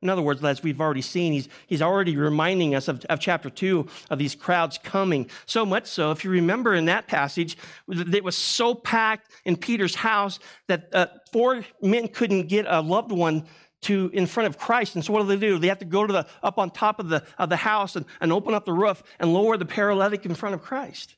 In 0.00 0.08
other 0.08 0.22
words, 0.22 0.42
as 0.42 0.62
we've 0.62 0.80
already 0.80 1.02
seen, 1.02 1.34
he's, 1.34 1.46
he's 1.66 1.82
already 1.82 2.16
reminding 2.16 2.74
us 2.74 2.88
of, 2.88 3.04
of 3.04 3.20
chapter 3.20 3.50
2 3.50 3.86
of 4.08 4.18
these 4.18 4.34
crowds 4.34 4.78
coming. 4.78 5.28
So 5.44 5.66
much 5.66 5.88
so, 5.88 6.10
if 6.10 6.24
you 6.24 6.30
remember 6.30 6.74
in 6.74 6.86
that 6.86 7.06
passage, 7.06 7.58
it 7.86 8.24
was 8.24 8.34
so 8.34 8.74
packed 8.74 9.30
in 9.44 9.56
Peter's 9.56 9.94
house 9.94 10.38
that 10.68 10.88
uh, 10.94 11.08
four 11.34 11.62
men 11.82 12.08
couldn't 12.08 12.48
get 12.48 12.64
a 12.66 12.80
loved 12.80 13.12
one 13.12 13.44
to 13.82 14.10
in 14.14 14.26
front 14.26 14.46
of 14.46 14.56
Christ. 14.56 14.94
And 14.94 15.04
so 15.04 15.12
what 15.12 15.20
do 15.20 15.28
they 15.28 15.36
do? 15.36 15.58
They 15.58 15.68
have 15.68 15.80
to 15.80 15.84
go 15.84 16.06
to 16.06 16.12
the 16.14 16.26
up 16.42 16.58
on 16.58 16.70
top 16.70 16.98
of 16.98 17.10
the 17.10 17.24
of 17.38 17.50
the 17.50 17.56
house 17.56 17.94
and, 17.94 18.06
and 18.22 18.32
open 18.32 18.54
up 18.54 18.64
the 18.64 18.72
roof 18.72 19.02
and 19.18 19.34
lower 19.34 19.58
the 19.58 19.66
paralytic 19.66 20.24
in 20.24 20.34
front 20.34 20.54
of 20.54 20.62
Christ. 20.62 21.16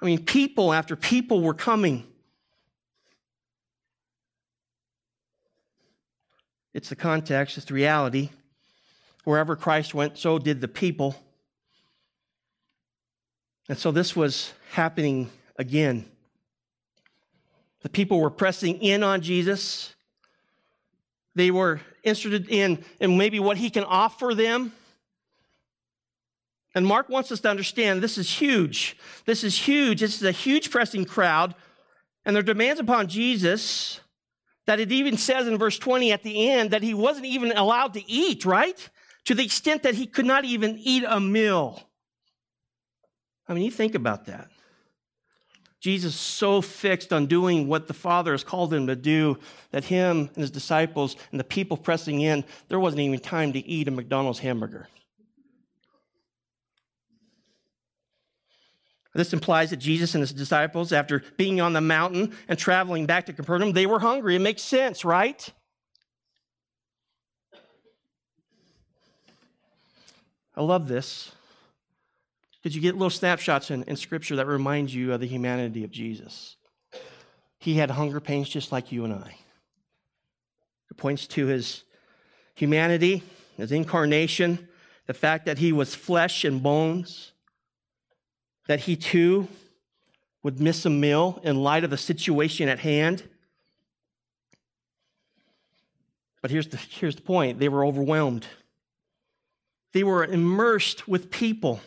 I 0.00 0.06
mean, 0.06 0.24
people 0.24 0.72
after 0.72 0.96
people 0.96 1.40
were 1.40 1.54
coming. 1.54 2.04
It's 6.72 6.88
the 6.88 6.96
context, 6.96 7.56
it's 7.56 7.66
the 7.66 7.74
reality. 7.74 8.30
Wherever 9.24 9.56
Christ 9.56 9.94
went, 9.94 10.18
so 10.18 10.38
did 10.38 10.60
the 10.60 10.68
people. 10.68 11.16
And 13.68 13.78
so 13.78 13.90
this 13.90 14.14
was 14.14 14.52
happening 14.72 15.30
again. 15.56 16.04
The 17.82 17.88
people 17.88 18.20
were 18.20 18.30
pressing 18.30 18.82
in 18.82 19.02
on 19.02 19.20
Jesus. 19.22 19.94
They 21.34 21.50
were 21.50 21.80
interested 22.02 22.48
in, 22.48 22.84
in 23.00 23.16
maybe 23.16 23.40
what 23.40 23.56
he 23.56 23.70
can 23.70 23.84
offer 23.84 24.34
them. 24.34 24.72
And 26.74 26.86
Mark 26.86 27.08
wants 27.08 27.30
us 27.30 27.40
to 27.40 27.50
understand 27.50 28.02
this 28.02 28.18
is 28.18 28.28
huge. 28.28 28.96
This 29.26 29.44
is 29.44 29.56
huge. 29.56 30.00
This 30.00 30.16
is 30.16 30.24
a 30.24 30.32
huge 30.32 30.70
pressing 30.70 31.04
crowd. 31.04 31.54
And 32.24 32.34
their 32.34 32.42
demands 32.42 32.80
upon 32.80 33.06
Jesus 33.06 34.00
that 34.66 34.80
it 34.80 34.90
even 34.90 35.16
says 35.16 35.46
in 35.46 35.58
verse 35.58 35.78
20 35.78 36.10
at 36.10 36.22
the 36.22 36.50
end 36.50 36.70
that 36.70 36.82
he 36.82 36.94
wasn't 36.94 37.26
even 37.26 37.52
allowed 37.52 37.94
to 37.94 38.10
eat, 38.10 38.44
right? 38.44 38.88
To 39.26 39.34
the 39.34 39.44
extent 39.44 39.82
that 39.82 39.94
he 39.94 40.06
could 40.06 40.26
not 40.26 40.44
even 40.44 40.78
eat 40.78 41.04
a 41.06 41.20
meal. 41.20 41.82
I 43.46 43.54
mean, 43.54 43.62
you 43.62 43.70
think 43.70 43.94
about 43.94 44.26
that. 44.26 44.48
Jesus 45.80 46.14
so 46.14 46.62
fixed 46.62 47.12
on 47.12 47.26
doing 47.26 47.68
what 47.68 47.88
the 47.88 47.92
Father 47.92 48.32
has 48.32 48.42
called 48.42 48.72
him 48.72 48.86
to 48.86 48.96
do 48.96 49.38
that 49.70 49.84
him 49.84 50.30
and 50.34 50.36
his 50.36 50.50
disciples 50.50 51.14
and 51.30 51.38
the 51.38 51.44
people 51.44 51.76
pressing 51.76 52.22
in, 52.22 52.42
there 52.68 52.80
wasn't 52.80 53.00
even 53.00 53.20
time 53.20 53.52
to 53.52 53.58
eat 53.58 53.86
a 53.86 53.90
McDonald's 53.90 54.38
hamburger. 54.38 54.88
This 59.14 59.32
implies 59.32 59.70
that 59.70 59.76
Jesus 59.76 60.14
and 60.14 60.22
his 60.22 60.32
disciples, 60.32 60.92
after 60.92 61.22
being 61.36 61.60
on 61.60 61.72
the 61.72 61.80
mountain 61.80 62.34
and 62.48 62.58
traveling 62.58 63.06
back 63.06 63.26
to 63.26 63.32
Capernaum, 63.32 63.72
they 63.72 63.86
were 63.86 64.00
hungry. 64.00 64.34
It 64.34 64.40
makes 64.40 64.62
sense, 64.62 65.04
right? 65.04 65.48
I 70.56 70.62
love 70.62 70.88
this. 70.88 71.30
Did 72.64 72.74
you 72.74 72.80
get 72.80 72.94
little 72.94 73.10
snapshots 73.10 73.70
in, 73.70 73.84
in 73.84 73.94
Scripture 73.94 74.36
that 74.36 74.46
remind 74.46 74.92
you 74.92 75.12
of 75.12 75.20
the 75.20 75.26
humanity 75.28 75.84
of 75.84 75.92
Jesus? 75.92 76.56
He 77.58 77.74
had 77.74 77.90
hunger 77.90 78.20
pains 78.20 78.48
just 78.48 78.72
like 78.72 78.90
you 78.90 79.04
and 79.04 79.14
I. 79.14 79.36
It 80.90 80.96
points 80.96 81.26
to 81.28 81.46
his 81.46 81.84
humanity, 82.54 83.22
his 83.56 83.70
incarnation, 83.70 84.68
the 85.06 85.14
fact 85.14 85.46
that 85.46 85.58
he 85.58 85.72
was 85.72 85.94
flesh 85.94 86.44
and 86.44 86.62
bones 86.62 87.32
that 88.66 88.80
he 88.80 88.96
too 88.96 89.48
would 90.42 90.60
miss 90.60 90.84
a 90.84 90.90
meal 90.90 91.40
in 91.42 91.62
light 91.62 91.84
of 91.84 91.90
the 91.90 91.96
situation 91.96 92.68
at 92.68 92.78
hand. 92.78 93.22
But 96.42 96.50
here's 96.50 96.68
the, 96.68 96.76
here's 96.76 97.16
the 97.16 97.22
point 97.22 97.58
they 97.58 97.68
were 97.68 97.84
overwhelmed, 97.84 98.46
they 99.92 100.04
were 100.04 100.24
immersed 100.24 101.08
with 101.08 101.30
people, 101.30 101.80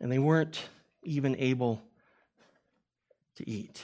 and 0.00 0.10
they 0.10 0.18
weren't 0.18 0.68
even 1.02 1.36
able 1.36 1.82
to 3.36 3.48
eat. 3.48 3.82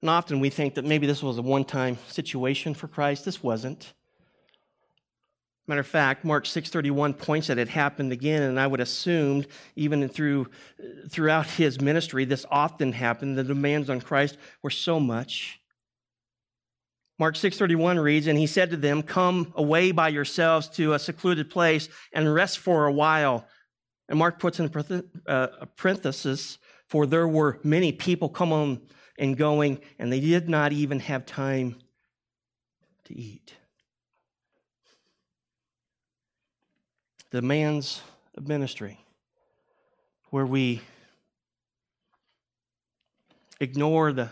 And 0.00 0.10
often 0.10 0.38
we 0.38 0.50
think 0.50 0.74
that 0.74 0.84
maybe 0.84 1.06
this 1.06 1.22
was 1.22 1.38
a 1.38 1.42
one 1.42 1.64
time 1.64 1.96
situation 2.08 2.74
for 2.74 2.88
Christ. 2.88 3.24
This 3.24 3.42
wasn't. 3.42 3.94
Matter 5.66 5.80
of 5.80 5.86
fact, 5.86 6.24
Mark 6.24 6.44
6:31 6.44 7.14
points 7.14 7.46
that 7.46 7.58
it 7.58 7.68
happened 7.68 8.12
again, 8.12 8.42
and 8.42 8.60
I 8.60 8.66
would 8.66 8.80
assume 8.80 9.44
even 9.76 10.06
through 10.08 10.48
throughout 11.08 11.46
his 11.46 11.80
ministry, 11.80 12.26
this 12.26 12.44
often 12.50 12.92
happened. 12.92 13.38
The 13.38 13.44
demands 13.44 13.88
on 13.88 14.00
Christ 14.00 14.36
were 14.62 14.70
so 14.70 15.00
much. 15.00 15.60
Mark 17.18 17.36
6:31 17.36 17.98
reads, 17.98 18.26
"And 18.26 18.38
he 18.38 18.46
said 18.46 18.70
to 18.70 18.76
them, 18.76 19.02
Come 19.02 19.54
away 19.56 19.90
by 19.90 20.08
yourselves 20.08 20.68
to 20.70 20.92
a 20.92 20.98
secluded 20.98 21.48
place 21.48 21.88
and 22.12 22.34
rest 22.34 22.58
for 22.58 22.84
a 22.86 22.92
while." 22.92 23.48
And 24.08 24.18
Mark 24.18 24.38
puts 24.38 24.60
in 24.60 24.70
uh, 25.26 25.46
a 25.60 25.66
parenthesis, 25.66 26.58
"For 26.88 27.06
there 27.06 27.26
were 27.26 27.58
many 27.64 27.90
people 27.90 28.28
coming 28.28 28.82
and 29.18 29.34
going, 29.34 29.80
and 29.98 30.12
they 30.12 30.20
did 30.20 30.50
not 30.50 30.72
even 30.74 31.00
have 31.00 31.24
time 31.24 31.76
to 33.04 33.18
eat." 33.18 33.54
The 37.34 37.42
man's 37.42 38.00
ministry, 38.40 38.96
where 40.30 40.46
we 40.46 40.82
ignore 43.58 44.12
the, 44.12 44.30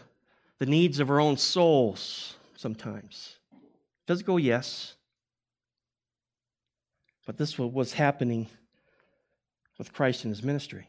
the 0.60 0.66
needs 0.66 1.00
of 1.00 1.10
our 1.10 1.18
own 1.18 1.36
souls 1.36 2.36
sometimes. 2.54 3.38
Physical, 4.06 4.38
yes. 4.38 4.94
But 7.26 7.36
this 7.38 7.58
was 7.58 7.72
what's 7.72 7.92
happening 7.92 8.46
with 9.78 9.92
Christ 9.92 10.22
in 10.22 10.30
his 10.30 10.44
ministry. 10.44 10.86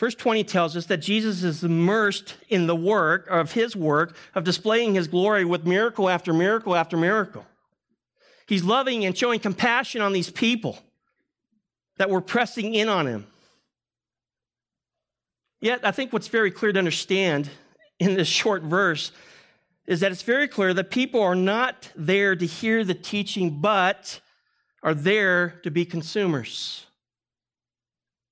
Verse 0.00 0.16
20 0.16 0.42
tells 0.42 0.76
us 0.76 0.86
that 0.86 0.96
Jesus 0.96 1.44
is 1.44 1.62
immersed 1.62 2.34
in 2.48 2.66
the 2.66 2.74
work 2.74 3.28
of 3.30 3.52
his 3.52 3.76
work 3.76 4.16
of 4.34 4.42
displaying 4.42 4.94
his 4.94 5.06
glory 5.06 5.44
with 5.44 5.64
miracle 5.64 6.08
after 6.08 6.32
miracle 6.32 6.74
after 6.74 6.96
miracle. 6.96 7.46
He's 8.50 8.64
loving 8.64 9.04
and 9.04 9.16
showing 9.16 9.38
compassion 9.38 10.02
on 10.02 10.12
these 10.12 10.28
people 10.28 10.76
that 11.98 12.10
were 12.10 12.20
pressing 12.20 12.74
in 12.74 12.88
on 12.88 13.06
him. 13.06 13.28
Yet, 15.60 15.86
I 15.86 15.92
think 15.92 16.12
what's 16.12 16.26
very 16.26 16.50
clear 16.50 16.72
to 16.72 16.78
understand 16.80 17.48
in 18.00 18.14
this 18.14 18.26
short 18.26 18.64
verse 18.64 19.12
is 19.86 20.00
that 20.00 20.10
it's 20.10 20.22
very 20.22 20.48
clear 20.48 20.74
that 20.74 20.90
people 20.90 21.22
are 21.22 21.36
not 21.36 21.92
there 21.94 22.34
to 22.34 22.44
hear 22.44 22.82
the 22.82 22.92
teaching, 22.92 23.60
but 23.60 24.20
are 24.82 24.94
there 24.94 25.60
to 25.62 25.70
be 25.70 25.84
consumers. 25.84 26.86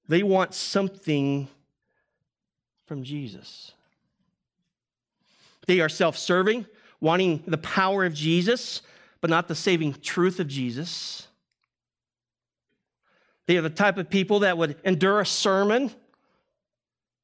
They 0.09 0.25
want 0.25 0.53
something 0.53 1.47
from 2.87 3.05
Jesus. 3.05 3.71
They 5.69 5.79
are 5.79 5.89
self 5.89 6.19
serving, 6.19 6.67
wanting 7.01 7.45
the 7.47 7.59
power 7.59 8.05
of 8.05 8.15
Jesus, 8.15 8.83
but 9.21 9.31
not 9.31 9.49
the 9.49 9.55
saving 9.55 9.95
truth 9.95 10.41
of 10.41 10.49
Jesus. 10.49 11.27
They 13.47 13.57
are 13.57 13.63
the 13.63 13.71
type 13.71 13.97
of 13.97 14.11
people 14.11 14.41
that 14.41 14.59
would 14.59 14.77
endure 14.85 15.21
a 15.21 15.27
sermon 15.27 15.91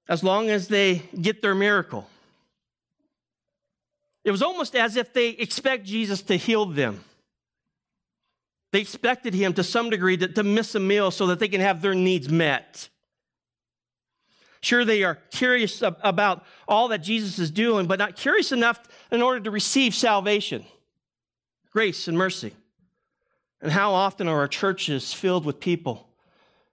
as 0.09 0.23
long 0.23 0.51
as 0.51 0.69
they 0.69 1.03
get 1.21 1.43
their 1.43 1.55
miracle. 1.55 2.09
It 4.25 4.31
was 4.31 4.43
almost 4.43 4.75
as 4.75 4.97
if 4.97 5.13
they 5.13 5.29
expect 5.31 5.85
Jesus 5.85 6.23
to 6.23 6.37
heal 6.37 6.67
them. 6.67 7.05
They 8.73 8.81
expected 8.81 9.35
him 9.35 9.53
to 9.53 9.63
some 9.63 9.91
degree 9.91 10.17
to, 10.17 10.27
to, 10.27 10.43
miss 10.43 10.75
a 10.75 10.81
meal 10.81 11.11
so 11.11 11.29
that 11.29 11.39
they 11.39 11.47
can 11.47 11.61
have 11.61 11.81
their 11.81 11.95
needs 11.95 12.29
met. 12.29 12.89
Sure, 14.63 14.85
they 14.85 15.05
are 15.05 15.17
curious 15.31 15.83
about 15.83 16.45
all 16.67 16.89
that 16.89 16.99
Jesus 16.99 17.39
is 17.39 17.51
doing, 17.51 17.87
but 17.87 17.99
not 17.99 18.17
curious 18.17 18.51
enough 18.51 18.81
in 19.13 19.21
order 19.21 19.39
to 19.41 19.51
receive 19.51 19.95
salvation, 19.95 20.65
grace, 21.75 22.07
and 22.07 22.17
mercy. 22.17 22.55
And 23.61 23.73
how 23.73 23.93
often 23.93 24.29
are 24.29 24.39
our 24.39 24.49
churches 24.49 25.13
filled 25.13 25.45
with 25.45 25.59
people 25.59 26.09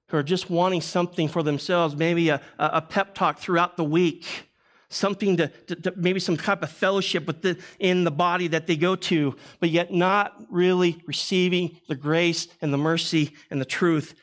who 0.07 0.17
are 0.17 0.23
just 0.23 0.49
wanting 0.49 0.81
something 0.81 1.27
for 1.27 1.41
themselves, 1.41 1.95
maybe 1.95 2.29
a, 2.29 2.41
a 2.59 2.81
pep 2.81 3.15
talk 3.15 3.39
throughout 3.39 3.77
the 3.77 3.83
week, 3.83 4.47
something 4.89 5.37
to, 5.37 5.47
to, 5.47 5.75
to 5.75 5.93
maybe 5.95 6.19
some 6.19 6.37
type 6.37 6.61
of 6.61 6.69
fellowship 6.69 7.25
with 7.25 7.41
the, 7.41 7.57
in 7.79 8.03
the 8.03 8.11
body 8.11 8.47
that 8.49 8.67
they 8.67 8.75
go 8.75 8.95
to, 8.95 9.35
but 9.59 9.69
yet 9.69 9.91
not 9.91 10.35
really 10.49 11.01
receiving 11.07 11.77
the 11.87 11.95
grace 11.95 12.47
and 12.61 12.71
the 12.71 12.77
mercy 12.77 13.33
and 13.49 13.59
the 13.59 13.65
truth 13.65 14.13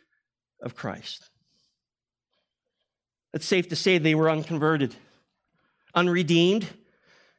of 0.63 0.77
Christ. 0.77 1.29
It's 3.33 3.47
safe 3.47 3.69
to 3.71 3.77
say 3.77 3.99
they 3.99 4.15
were 4.15 4.31
unconverted, 4.31 4.95
unredeemed. 5.95 6.69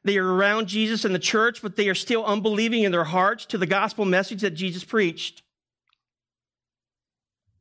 They 0.04 0.18
are 0.18 0.34
around 0.34 0.68
Jesus 0.68 1.04
and 1.04 1.14
the 1.14 1.20
church, 1.20 1.62
but 1.62 1.76
they 1.76 1.90
are 1.90 1.96
still 1.96 2.26
unbelieving 2.26 2.84
in 2.84 2.92
their 2.92 3.04
hearts 3.04 3.46
to 3.48 3.58
the 3.58 3.66
gospel 3.66 4.06
message 4.06 4.42
that 4.42 4.52
Jesus 4.52 4.84
preached. 4.84 5.44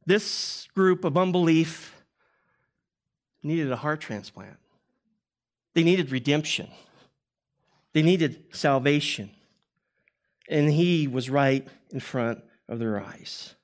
This 0.07 0.69
group 0.75 1.05
of 1.05 1.17
unbelief 1.19 1.95
needed 3.43 3.71
a 3.71 3.77
heart 3.77 4.01
transplant. 4.01 4.57
They 5.75 5.83
needed 5.83 6.11
redemption. 6.11 6.69
They 7.93 8.03
needed 8.03 8.45
salvation. 8.53 9.31
And 10.49 10.71
he 10.71 11.07
was 11.09 11.29
right 11.29 11.67
in 11.91 12.01
front 12.01 12.43
of 12.69 12.79
their 12.79 13.03
eyes. 13.03 13.55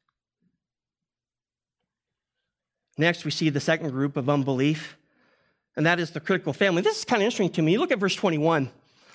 Next, 2.96 3.24
we 3.24 3.30
see 3.30 3.50
the 3.50 3.60
second 3.60 3.90
group 3.90 4.16
of 4.16 4.28
unbelief, 4.28 4.96
and 5.76 5.86
that 5.86 6.00
is 6.00 6.10
the 6.10 6.20
critical 6.20 6.52
family. 6.52 6.82
This 6.82 6.98
is 6.98 7.04
kind 7.04 7.22
of 7.22 7.24
interesting 7.24 7.50
to 7.50 7.62
me. 7.62 7.78
Look 7.78 7.90
at 7.90 7.98
verse 7.98 8.14
21. 8.14 8.70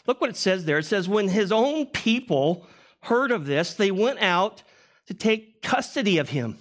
Look 0.07 0.21
what 0.21 0.29
it 0.29 0.37
says 0.37 0.65
there. 0.65 0.79
It 0.79 0.85
says, 0.85 1.07
When 1.07 1.27
his 1.27 1.51
own 1.51 1.85
people 1.87 2.65
heard 3.01 3.31
of 3.31 3.45
this, 3.45 3.73
they 3.73 3.91
went 3.91 4.19
out 4.19 4.63
to 5.07 5.13
take 5.13 5.61
custody 5.61 6.17
of 6.17 6.29
him 6.29 6.57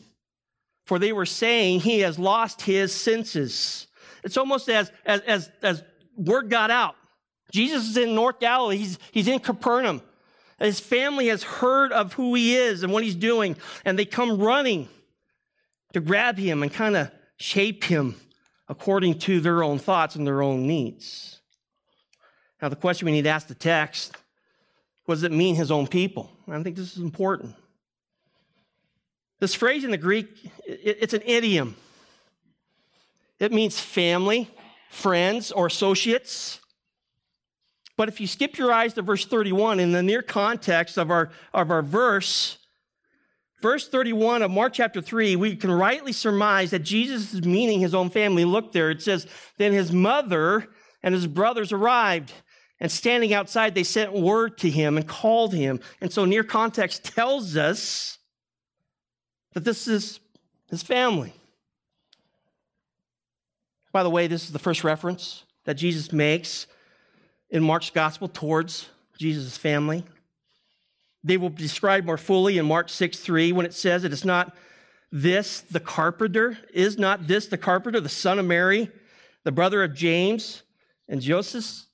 for 0.89 0.99
they 0.99 1.13
were 1.13 1.27
saying 1.27 1.81
he 1.81 2.01
has 2.01 2.19
lost 2.19 2.63
his 2.63 2.95
senses. 2.95 3.89
It's 4.25 4.39
almost 4.39 4.71
as, 4.71 4.91
as, 5.05 5.21
as, 5.21 5.51
as 5.63 5.83
word 6.17 6.49
got 6.49 6.71
out. 6.71 6.97
Jesus 7.53 7.91
is 7.91 7.99
in 7.99 8.15
North 8.15 8.41
Galilee. 8.41 8.79
He's, 8.79 8.99
he's 9.13 9.29
in 9.29 9.39
Capernaum. 9.39 10.01
His 10.59 10.81
family 10.81 11.27
has 11.27 11.43
heard 11.43 11.93
of 11.93 12.15
who 12.15 12.35
he 12.35 12.57
is 12.57 12.83
and 12.83 12.91
what 12.91 13.05
he's 13.05 13.15
doing, 13.15 13.59
and 13.85 13.99
they 13.99 14.07
come 14.07 14.39
running 14.39 14.89
to 15.93 16.01
grab 16.01 16.39
him 16.39 16.63
and 16.63 16.73
kind 16.73 16.97
of 16.97 17.11
shape 17.37 17.85
him 17.85 18.17
according 18.69 19.19
to 19.19 19.41
their 19.41 19.63
own 19.63 19.79
thoughts 19.79 20.15
and 20.15 20.27
their 20.27 20.43
own 20.43 20.67
needs. 20.67 21.41
Now, 22.61 22.69
the 22.69 22.77
question 22.77 23.07
we 23.07 23.13
need 23.13 23.23
to 23.23 23.31
ask 23.31 23.47
the 23.47 23.55
text 23.55 24.17
what 25.05 25.15
does 25.15 25.23
it 25.23 25.33
mean, 25.33 25.55
his 25.55 25.71
own 25.71 25.87
people? 25.87 26.31
I 26.47 26.63
think 26.63 26.77
this 26.77 26.95
is 26.95 27.03
important. 27.03 27.55
This 29.41 29.55
phrase 29.55 29.83
in 29.83 29.91
the 29.91 29.97
Greek, 29.97 30.27
it's 30.67 31.15
an 31.15 31.23
idiom. 31.25 31.77
It 33.39 33.53
means 33.53 33.81
family, 33.81 34.51
friends, 34.91 35.51
or 35.51 35.67
associates. 35.67 36.61
But 37.97 38.09
if 38.09 38.21
you 38.21 38.27
skip 38.27 38.59
your 38.59 38.71
eyes 38.71 38.93
to 38.95 39.03
verse 39.03 39.25
31 39.25 39.81
in 39.81 39.93
the 39.93 40.03
near 40.03 40.21
context 40.21 40.99
of 40.99 41.11
our, 41.11 41.31
of 41.55 41.71
our 41.71 41.83
verse, 41.83 42.58
verse 43.61 43.89
31 43.89 44.43
of 44.43 44.51
Mark 44.51 44.73
chapter 44.73 45.01
3, 45.01 45.37
we 45.37 45.57
can 45.57 45.71
rightly 45.71 46.13
surmise 46.13 46.71
that 46.71 46.81
Jesus 46.81 47.35
is 47.35 47.45
meaning 47.45 47.81
his 47.81 47.95
own 47.95 48.11
family. 48.11 48.45
Look 48.45 48.73
there, 48.73 48.91
it 48.91 49.03
says, 49.03 49.27
Then 49.57 49.73
his 49.73 49.93
mother 49.93 50.69
and 51.03 51.15
his 51.15 51.27
brothers 51.27 51.73
arrived, 51.73 52.33
and 52.81 52.91
standing 52.91 53.33
outside, 53.33 53.75
they 53.75 53.85
sent 53.85 54.13
word 54.13 54.59
to 54.59 54.71
him 54.71 54.97
and 54.97 55.07
called 55.07 55.53
him. 55.53 55.81
And 56.01 56.13
so, 56.13 56.25
near 56.25 56.45
context 56.45 57.05
tells 57.05 57.57
us 57.57 58.19
that 59.55 59.65
this 59.65 59.89
is 59.89 60.21
his 60.71 60.83
family. 60.83 61.33
By 63.93 64.03
the 64.03 64.11
way, 64.11 64.27
this 64.27 64.45
is 64.45 64.53
the 64.53 64.59
first 64.59 64.85
reference 64.85 65.45
that 65.65 65.75
Jesus 65.75 66.13
makes 66.13 66.67
in 67.51 67.63
Mark's 67.63 67.91
gospel 67.91 68.29
towards 68.29 68.89
Jesus' 69.19 69.57
family. 69.57 70.05
They 71.29 71.37
will 71.37 71.51
be 71.51 71.63
described 71.63 72.07
more 72.07 72.19
fully 72.19 72.59
in 72.59 72.67
Mark 72.67 72.89
6 72.89 73.19
3 73.19 73.53
when 73.53 73.67
it 73.67 73.75
says 73.75 74.03
it 74.03 74.13
is 74.13 74.25
not 74.25 74.57
this 75.13 75.61
the 75.61 75.81
carpenter, 75.81 76.59
is 76.75 76.99
not 76.99 77.29
this 77.29 77.47
the 77.47 77.59
carpenter, 77.59 78.01
the 78.01 78.09
son 78.09 78.39
of 78.39 78.47
Mary, 78.47 78.91
the 79.45 79.53
brother 79.53 79.83
of 79.85 79.95
James 79.95 80.63
and 81.09 81.21
Joseph 81.21 81.87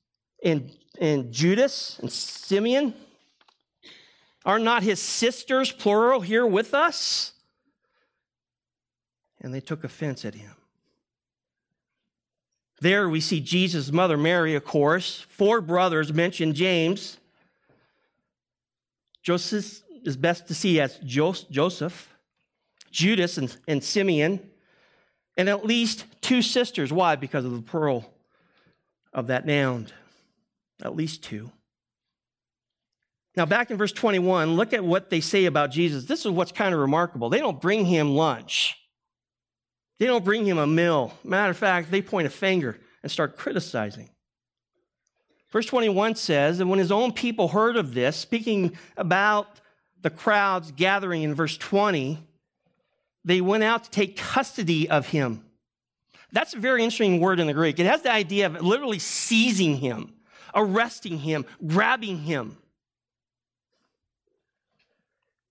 and, 0.42 0.70
and 0.98 1.32
Judas 1.32 1.98
and 2.00 2.10
Simeon? 2.10 2.94
Are 4.46 4.58
not 4.58 4.82
his 4.82 5.00
sisters, 5.00 5.70
plural, 5.70 6.20
here 6.20 6.46
with 6.46 6.74
us? 6.74 7.34
and 9.44 9.52
they 9.52 9.60
took 9.60 9.84
offense 9.84 10.24
at 10.24 10.34
him. 10.34 10.56
There 12.80 13.10
we 13.10 13.20
see 13.20 13.40
Jesus' 13.40 13.92
mother 13.92 14.16
Mary, 14.16 14.54
of 14.54 14.64
course, 14.64 15.20
four 15.28 15.60
brothers 15.60 16.14
mentioned 16.14 16.54
James. 16.54 17.18
Joseph 19.24 19.82
is 20.04 20.16
best 20.16 20.46
to 20.48 20.54
see 20.54 20.80
as 20.80 20.98
Joseph, 20.98 22.08
Judas, 22.90 23.38
and, 23.38 23.56
and 23.66 23.82
Simeon, 23.82 24.38
and 25.36 25.48
at 25.48 25.64
least 25.64 26.04
two 26.20 26.42
sisters. 26.42 26.92
Why? 26.92 27.16
Because 27.16 27.44
of 27.44 27.52
the 27.52 27.62
plural 27.62 28.14
of 29.12 29.28
that 29.28 29.46
noun. 29.46 29.88
At 30.82 30.94
least 30.94 31.24
two. 31.24 31.50
Now, 33.36 33.46
back 33.46 33.70
in 33.70 33.76
verse 33.76 33.92
21, 33.92 34.54
look 34.54 34.72
at 34.72 34.84
what 34.84 35.10
they 35.10 35.20
say 35.20 35.46
about 35.46 35.72
Jesus. 35.72 36.04
This 36.04 36.24
is 36.24 36.30
what's 36.30 36.52
kind 36.52 36.72
of 36.72 36.80
remarkable. 36.80 37.30
They 37.30 37.40
don't 37.40 37.60
bring 37.60 37.84
him 37.84 38.14
lunch. 38.14 38.76
They 39.98 40.06
don't 40.06 40.24
bring 40.24 40.44
him 40.44 40.58
a 40.58 40.66
meal. 40.66 41.16
Matter 41.24 41.50
of 41.50 41.56
fact, 41.56 41.90
they 41.90 42.02
point 42.02 42.26
a 42.26 42.30
finger 42.30 42.78
and 43.02 43.10
start 43.10 43.36
criticizing. 43.36 44.10
Verse 45.54 45.66
21 45.66 46.16
says, 46.16 46.58
And 46.58 46.68
when 46.68 46.80
his 46.80 46.90
own 46.90 47.12
people 47.12 47.46
heard 47.46 47.76
of 47.76 47.94
this, 47.94 48.16
speaking 48.16 48.76
about 48.96 49.46
the 50.02 50.10
crowds 50.10 50.72
gathering 50.72 51.22
in 51.22 51.32
verse 51.32 51.56
20, 51.56 52.18
they 53.24 53.40
went 53.40 53.62
out 53.62 53.84
to 53.84 53.90
take 53.90 54.16
custody 54.16 54.90
of 54.90 55.06
him. 55.06 55.44
That's 56.32 56.54
a 56.54 56.58
very 56.58 56.82
interesting 56.82 57.20
word 57.20 57.38
in 57.38 57.46
the 57.46 57.54
Greek. 57.54 57.78
It 57.78 57.86
has 57.86 58.02
the 58.02 58.10
idea 58.10 58.46
of 58.46 58.62
literally 58.62 58.98
seizing 58.98 59.76
him, 59.76 60.14
arresting 60.56 61.18
him, 61.18 61.46
grabbing 61.64 62.18
him. 62.18 62.56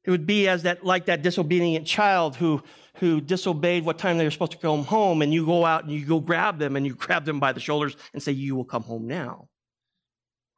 It 0.04 0.12
would 0.12 0.28
be 0.28 0.50
as 0.50 0.64
that, 0.64 0.84
like 0.84 1.06
that 1.06 1.22
disobedient 1.22 1.88
child 1.88 2.36
who, 2.36 2.62
who 2.96 3.22
disobeyed 3.22 3.86
what 3.86 4.00
time 4.00 4.18
they 4.18 4.26
were 4.26 4.32
supposed 4.32 4.52
to 4.52 4.58
come 4.58 4.84
home, 4.84 5.22
and 5.22 5.34
you 5.34 5.46
go 5.46 5.64
out 5.64 5.86
and 5.86 5.94
you 5.94 6.06
go 6.06 6.20
grab 6.20 6.60
them 6.60 6.76
and 6.76 6.86
you 6.86 6.94
grab 6.94 7.24
them 7.24 7.40
by 7.40 7.54
the 7.54 7.62
shoulders 7.62 7.96
and 8.12 8.22
say, 8.22 8.34
You 8.34 8.58
will 8.58 8.66
come 8.66 8.84
home 8.84 9.08
now. 9.08 9.48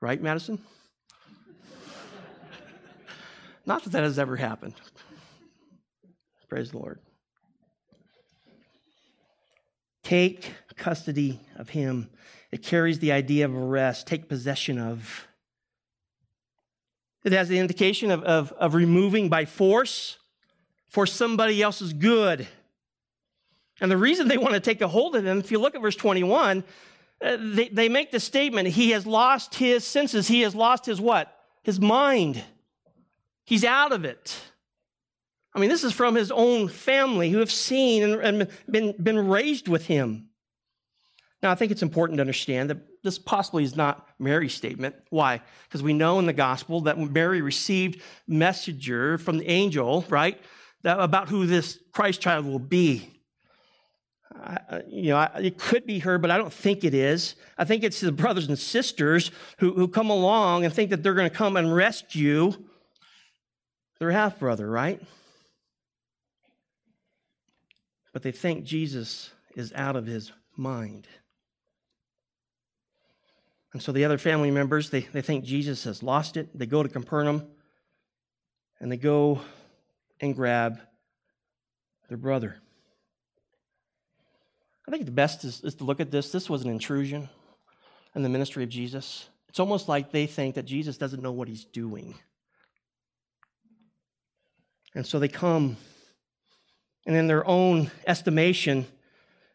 Right, 0.01 0.21
Madison? 0.21 0.59
Not 3.65 3.83
that 3.83 3.91
that 3.91 4.03
has 4.03 4.19
ever 4.19 4.35
happened. 4.35 4.75
Praise 6.49 6.71
the 6.71 6.77
Lord. 6.77 6.99
Take 10.03 10.53
custody 10.75 11.39
of 11.55 11.69
him. 11.69 12.09
It 12.51 12.61
carries 12.63 12.99
the 12.99 13.11
idea 13.11 13.45
of 13.45 13.55
arrest, 13.55 14.07
take 14.07 14.29
possession 14.29 14.79
of. 14.79 15.27
It 17.23 17.31
has 17.31 17.49
the 17.49 17.57
indication 17.57 18.11
of, 18.11 18.23
of, 18.23 18.51
of 18.53 18.75
removing 18.75 19.29
by 19.29 19.45
force 19.45 20.17
for 20.87 21.05
somebody 21.05 21.61
else's 21.61 21.91
good. 21.91 22.47
And 23.81 23.91
the 23.91 23.97
reason 23.97 24.27
they 24.27 24.37
want 24.37 24.53
to 24.53 24.59
take 24.59 24.81
a 24.81 24.87
hold 24.87 25.15
of 25.15 25.25
him, 25.25 25.39
if 25.39 25.51
you 25.51 25.59
look 25.59 25.75
at 25.75 25.81
verse 25.81 25.95
21, 25.95 26.59
uh, 26.59 26.61
Uh, 27.23 27.37
they, 27.39 27.69
they 27.69 27.89
make 27.89 28.11
the 28.11 28.19
statement, 28.19 28.67
he 28.67 28.91
has 28.91 29.05
lost 29.05 29.55
his 29.55 29.85
senses. 29.85 30.27
He 30.27 30.41
has 30.41 30.53
lost 30.53 30.85
his 30.85 30.99
what? 30.99 31.33
His 31.63 31.79
mind. 31.79 32.43
He's 33.45 33.63
out 33.63 33.91
of 33.91 34.05
it. 34.05 34.37
I 35.53 35.59
mean, 35.59 35.69
this 35.69 35.83
is 35.85 35.93
from 35.93 36.15
his 36.15 36.31
own 36.31 36.67
family 36.67 37.29
who 37.29 37.39
have 37.39 37.51
seen 37.51 38.03
and, 38.03 38.13
and 38.15 38.47
been, 38.69 38.93
been 39.01 39.27
raised 39.27 39.67
with 39.67 39.85
him. 39.85 40.29
Now, 41.41 41.51
I 41.51 41.55
think 41.55 41.71
it's 41.71 41.83
important 41.83 42.17
to 42.17 42.21
understand 42.21 42.69
that 42.69 42.79
this 43.03 43.19
possibly 43.19 43.63
is 43.63 43.75
not 43.75 44.07
Mary's 44.19 44.53
statement. 44.53 44.95
Why? 45.11 45.41
Because 45.67 45.83
we 45.83 45.93
know 45.93 46.19
in 46.19 46.25
the 46.25 46.33
gospel 46.33 46.81
that 46.81 46.97
Mary 46.97 47.41
received 47.41 48.01
messenger 48.27 49.17
from 49.17 49.37
the 49.37 49.47
angel, 49.47 50.03
right, 50.09 50.41
that, 50.81 50.99
about 50.99 51.29
who 51.29 51.45
this 51.45 51.79
Christ 51.93 52.19
child 52.19 52.45
will 52.45 52.59
be. 52.59 53.14
I, 54.33 54.81
you 54.87 55.09
know, 55.09 55.17
I, 55.17 55.31
it 55.41 55.57
could 55.57 55.85
be 55.85 55.99
her, 55.99 56.17
but 56.17 56.31
I 56.31 56.37
don't 56.37 56.51
think 56.51 56.83
it 56.83 56.93
is. 56.93 57.35
I 57.57 57.65
think 57.65 57.83
it's 57.83 57.99
the 57.99 58.11
brothers 58.11 58.47
and 58.47 58.57
sisters 58.57 59.31
who, 59.59 59.73
who 59.73 59.87
come 59.87 60.09
along 60.09 60.65
and 60.65 60.73
think 60.73 60.89
that 60.89 61.03
they're 61.03 61.13
going 61.13 61.29
to 61.29 61.35
come 61.35 61.57
and 61.57 61.73
rescue 61.73 62.53
their 63.99 64.11
half 64.11 64.39
brother, 64.39 64.69
right? 64.69 65.01
But 68.13 68.23
they 68.23 68.31
think 68.31 68.65
Jesus 68.65 69.31
is 69.55 69.71
out 69.73 69.95
of 69.95 70.05
his 70.05 70.31
mind. 70.57 71.07
And 73.73 73.81
so 73.81 73.91
the 73.91 74.05
other 74.05 74.17
family 74.17 74.51
members, 74.51 74.89
they, 74.89 75.01
they 75.01 75.21
think 75.21 75.43
Jesus 75.43 75.83
has 75.83 76.01
lost 76.01 76.37
it. 76.37 76.57
They 76.57 76.65
go 76.65 76.81
to 76.81 76.89
Capernaum 76.89 77.45
and 78.79 78.91
they 78.91 78.97
go 78.97 79.41
and 80.21 80.35
grab 80.35 80.79
their 82.07 82.17
brother. 82.17 82.57
I 84.87 84.91
think 84.91 85.05
the 85.05 85.11
best 85.11 85.43
is, 85.43 85.61
is 85.63 85.75
to 85.75 85.83
look 85.83 85.99
at 85.99 86.11
this. 86.11 86.31
This 86.31 86.49
was 86.49 86.63
an 86.63 86.69
intrusion 86.69 87.29
in 88.13 88.23
the 88.23 88.29
ministry 88.29 88.63
of 88.63 88.69
Jesus. 88.69 89.27
It's 89.49 89.59
almost 89.59 89.87
like 89.87 90.11
they 90.11 90.27
think 90.27 90.55
that 90.55 90.65
Jesus 90.65 90.97
doesn't 90.97 91.23
know 91.23 91.31
what 91.31 91.47
he's 91.47 91.65
doing. 91.65 92.15
And 94.93 95.05
so 95.05 95.19
they 95.19 95.27
come, 95.27 95.77
and 97.05 97.15
in 97.15 97.27
their 97.27 97.45
own 97.45 97.91
estimation, 98.07 98.85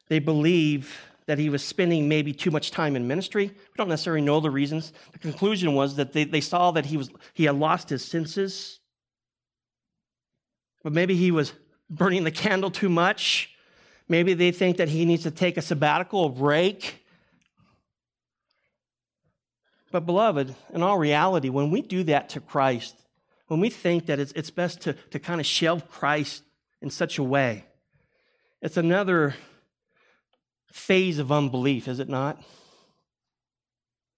they 0.08 0.18
believe 0.18 1.00
that 1.26 1.38
he 1.38 1.48
was 1.48 1.62
spending 1.62 2.08
maybe 2.08 2.32
too 2.32 2.50
much 2.50 2.72
time 2.72 2.96
in 2.96 3.06
ministry. 3.06 3.46
We 3.46 3.76
don't 3.76 3.88
necessarily 3.88 4.22
know 4.22 4.40
the 4.40 4.50
reasons. 4.50 4.92
The 5.12 5.18
conclusion 5.18 5.74
was 5.74 5.96
that 5.96 6.12
they, 6.12 6.24
they 6.24 6.40
saw 6.40 6.72
that 6.72 6.86
he, 6.86 6.96
was, 6.96 7.08
he 7.34 7.44
had 7.44 7.56
lost 7.56 7.88
his 7.88 8.04
senses. 8.04 8.80
But 10.82 10.92
maybe 10.92 11.14
he 11.14 11.30
was 11.30 11.52
burning 11.88 12.24
the 12.24 12.30
candle 12.30 12.70
too 12.70 12.88
much. 12.88 13.54
Maybe 14.10 14.34
they 14.34 14.50
think 14.50 14.78
that 14.78 14.88
he 14.88 15.04
needs 15.04 15.22
to 15.22 15.30
take 15.30 15.56
a 15.56 15.62
sabbatical, 15.62 16.24
a 16.24 16.28
break. 16.28 17.06
But, 19.92 20.04
beloved, 20.04 20.52
in 20.74 20.82
all 20.82 20.98
reality, 20.98 21.48
when 21.48 21.70
we 21.70 21.80
do 21.80 22.02
that 22.02 22.30
to 22.30 22.40
Christ, 22.40 22.96
when 23.46 23.60
we 23.60 23.70
think 23.70 24.06
that 24.06 24.18
it's, 24.18 24.32
it's 24.32 24.50
best 24.50 24.80
to, 24.80 24.94
to 24.94 25.20
kind 25.20 25.40
of 25.40 25.46
shelve 25.46 25.88
Christ 25.88 26.42
in 26.82 26.90
such 26.90 27.18
a 27.18 27.22
way, 27.22 27.64
it's 28.60 28.76
another 28.76 29.36
phase 30.72 31.20
of 31.20 31.30
unbelief, 31.30 31.86
is 31.86 32.00
it 32.00 32.08
not? 32.08 32.42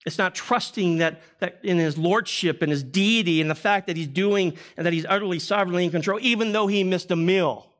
It's 0.06 0.16
not 0.16 0.34
trusting 0.34 0.98
that, 0.98 1.20
that 1.40 1.60
in 1.62 1.76
his 1.76 1.98
lordship 1.98 2.62
and 2.62 2.72
his 2.72 2.82
deity 2.82 3.42
and 3.42 3.50
the 3.50 3.54
fact 3.54 3.88
that 3.88 3.98
he's 3.98 4.08
doing 4.08 4.56
and 4.78 4.86
that 4.86 4.94
he's 4.94 5.04
utterly 5.06 5.38
sovereignly 5.38 5.84
in 5.84 5.90
control, 5.90 6.18
even 6.22 6.52
though 6.52 6.66
he 6.66 6.82
missed 6.82 7.10
a 7.10 7.16
meal. 7.16 7.71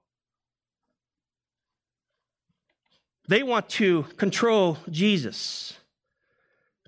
They 3.29 3.43
want 3.43 3.69
to 3.71 4.05
control 4.17 4.79
Jesus. 4.91 5.75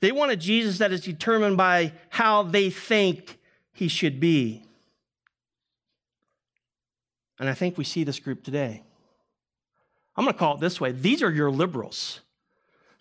They 0.01 0.13
want 0.13 0.33
a 0.33 0.37
Jesus 0.37 0.79
that 0.79 0.93
is 0.93 1.01
determined 1.01 1.57
by 1.57 1.93
how 2.11 2.43
they 2.43 2.71
think 2.71 3.39
he 3.73 3.89
should 3.89 4.21
be. 4.21 4.65
And 7.39 7.49
I 7.49 7.55
think 7.55 7.79
we 7.79 7.85
see 7.85 8.05
this 8.05 8.19
group 8.19 8.45
today. 8.45 8.83
I'm 10.17 10.25
going 10.25 10.35
to 10.35 10.39
call 10.39 10.57
it 10.57 10.61
this 10.61 10.81
way 10.81 10.93
these 10.93 11.23
are 11.23 11.33
your 11.33 11.51
liberals. 11.51 12.21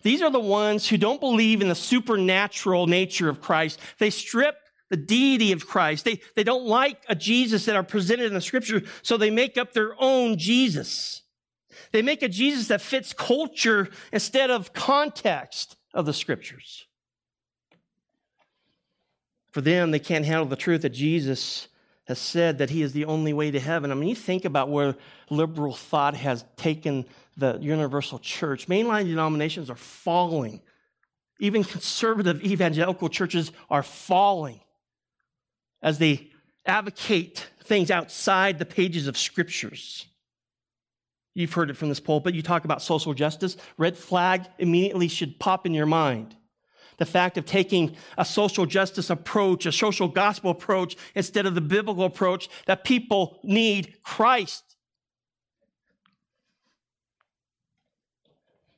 These 0.02 0.20
are 0.20 0.30
the 0.30 0.40
ones 0.40 0.88
who 0.88 0.98
don't 0.98 1.20
believe 1.20 1.62
in 1.62 1.68
the 1.68 1.74
supernatural 1.74 2.86
nature 2.86 3.30
of 3.30 3.40
Christ. 3.40 3.80
They 3.98 4.10
strip 4.10 4.56
the 4.90 4.98
deity 4.98 5.52
of 5.52 5.66
Christ. 5.66 6.04
They, 6.04 6.20
they 6.36 6.44
don't 6.44 6.66
like 6.66 7.02
a 7.08 7.14
Jesus 7.14 7.64
that 7.64 7.74
are 7.74 7.82
presented 7.82 8.26
in 8.26 8.34
the 8.34 8.40
scripture, 8.42 8.82
so 9.02 9.16
they 9.16 9.30
make 9.30 9.56
up 9.56 9.72
their 9.72 9.94
own 9.98 10.36
Jesus. 10.36 11.23
They 11.92 12.02
make 12.02 12.22
a 12.22 12.28
Jesus 12.28 12.68
that 12.68 12.80
fits 12.80 13.12
culture 13.12 13.88
instead 14.12 14.50
of 14.50 14.72
context 14.72 15.76
of 15.92 16.06
the 16.06 16.12
scriptures. 16.12 16.86
For 19.52 19.60
them, 19.60 19.92
they 19.92 20.00
can't 20.00 20.24
handle 20.24 20.46
the 20.46 20.56
truth 20.56 20.82
that 20.82 20.90
Jesus 20.90 21.68
has 22.06 22.18
said 22.18 22.58
that 22.58 22.70
he 22.70 22.82
is 22.82 22.92
the 22.92 23.04
only 23.04 23.32
way 23.32 23.50
to 23.50 23.60
heaven. 23.60 23.90
I 23.90 23.94
mean, 23.94 24.08
you 24.08 24.14
think 24.14 24.44
about 24.44 24.68
where 24.68 24.94
liberal 25.30 25.72
thought 25.72 26.16
has 26.16 26.44
taken 26.56 27.06
the 27.36 27.58
universal 27.60 28.18
church. 28.18 28.66
Mainline 28.68 29.06
denominations 29.06 29.70
are 29.70 29.76
falling. 29.76 30.60
Even 31.40 31.64
conservative 31.64 32.44
evangelical 32.44 33.08
churches 33.08 33.52
are 33.70 33.82
falling 33.82 34.60
as 35.82 35.98
they 35.98 36.30
advocate 36.66 37.48
things 37.64 37.90
outside 37.90 38.58
the 38.58 38.66
pages 38.66 39.06
of 39.06 39.16
scriptures. 39.16 40.06
You've 41.34 41.52
heard 41.52 41.68
it 41.68 41.76
from 41.76 41.88
this 41.88 42.00
pulpit. 42.00 42.34
You 42.34 42.42
talk 42.42 42.64
about 42.64 42.80
social 42.80 43.12
justice. 43.12 43.56
Red 43.76 43.98
flag 43.98 44.46
immediately 44.58 45.08
should 45.08 45.38
pop 45.38 45.66
in 45.66 45.74
your 45.74 45.86
mind 45.86 46.36
the 46.96 47.06
fact 47.06 47.36
of 47.36 47.44
taking 47.44 47.96
a 48.16 48.24
social 48.24 48.66
justice 48.66 49.10
approach, 49.10 49.66
a 49.66 49.72
social 49.72 50.08
gospel 50.08 50.50
approach, 50.50 50.96
instead 51.14 51.46
of 51.46 51.54
the 51.54 51.60
biblical 51.60 52.04
approach 52.04 52.48
that 52.66 52.84
people 52.84 53.40
need 53.42 53.96
Christ. 54.02 54.62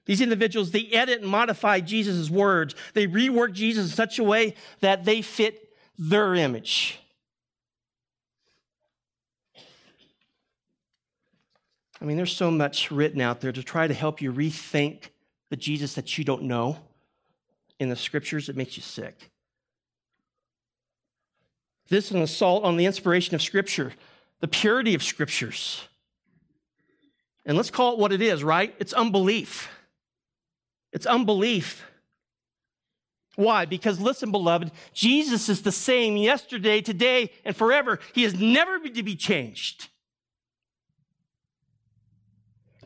These 0.06 0.20
individuals, 0.20 0.70
they 0.70 0.86
edit 0.86 1.20
and 1.20 1.30
modify 1.30 1.80
Jesus' 1.80 2.30
words. 2.30 2.74
They 2.94 3.08
rework 3.08 3.52
Jesus 3.52 3.90
in 3.90 3.90
such 3.90 4.18
a 4.18 4.24
way 4.24 4.54
that 4.80 5.04
they 5.04 5.20
fit 5.20 5.68
their 5.98 6.34
image. 6.34 7.00
I 12.00 12.04
mean, 12.04 12.16
there's 12.16 12.36
so 12.36 12.50
much 12.50 12.90
written 12.90 13.20
out 13.20 13.40
there 13.40 13.52
to 13.52 13.62
try 13.62 13.86
to 13.86 13.94
help 13.94 14.20
you 14.20 14.32
rethink 14.32 15.10
the 15.50 15.56
Jesus 15.56 15.94
that 15.94 16.18
you 16.18 16.24
don't 16.24 16.42
know 16.42 16.78
in 17.78 17.88
the 17.88 17.96
scriptures 17.96 18.46
that 18.46 18.56
makes 18.56 18.76
you 18.76 18.82
sick. 18.82 19.30
This 21.88 22.06
is 22.06 22.12
an 22.12 22.22
assault 22.22 22.64
on 22.64 22.76
the 22.76 22.86
inspiration 22.86 23.34
of 23.34 23.42
scripture, 23.42 23.92
the 24.40 24.48
purity 24.48 24.94
of 24.94 25.02
scriptures. 25.02 25.86
And 27.44 27.56
let's 27.56 27.70
call 27.70 27.92
it 27.92 27.98
what 27.98 28.12
it 28.12 28.20
is, 28.20 28.42
right? 28.42 28.74
It's 28.78 28.92
unbelief. 28.92 29.68
It's 30.92 31.06
unbelief. 31.06 31.84
Why? 33.36 33.66
Because 33.66 34.00
listen, 34.00 34.32
beloved, 34.32 34.72
Jesus 34.92 35.48
is 35.48 35.62
the 35.62 35.70
same 35.70 36.16
yesterday, 36.16 36.80
today, 36.80 37.30
and 37.44 37.54
forever. 37.54 38.00
He 38.14 38.24
is 38.24 38.34
never 38.34 38.78
to 38.80 39.02
be 39.02 39.14
changed. 39.14 39.88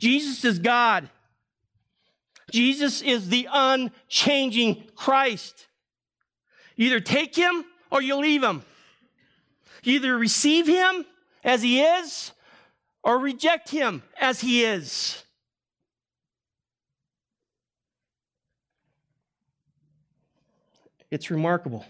Jesus 0.00 0.44
is 0.44 0.58
God. 0.58 1.08
Jesus 2.50 3.02
is 3.02 3.28
the 3.28 3.46
unchanging 3.52 4.84
Christ. 4.96 5.68
You 6.74 6.86
either 6.86 7.00
take 7.00 7.36
him 7.36 7.64
or 7.90 8.02
you 8.02 8.16
leave 8.16 8.42
him. 8.42 8.62
You 9.84 9.96
either 9.96 10.16
receive 10.16 10.66
him 10.66 11.04
as 11.44 11.62
he 11.62 11.80
is 11.80 12.32
or 13.04 13.18
reject 13.18 13.68
him 13.68 14.02
as 14.18 14.40
he 14.40 14.64
is. 14.64 15.22
It's 21.10 21.30
remarkable. 21.30 21.84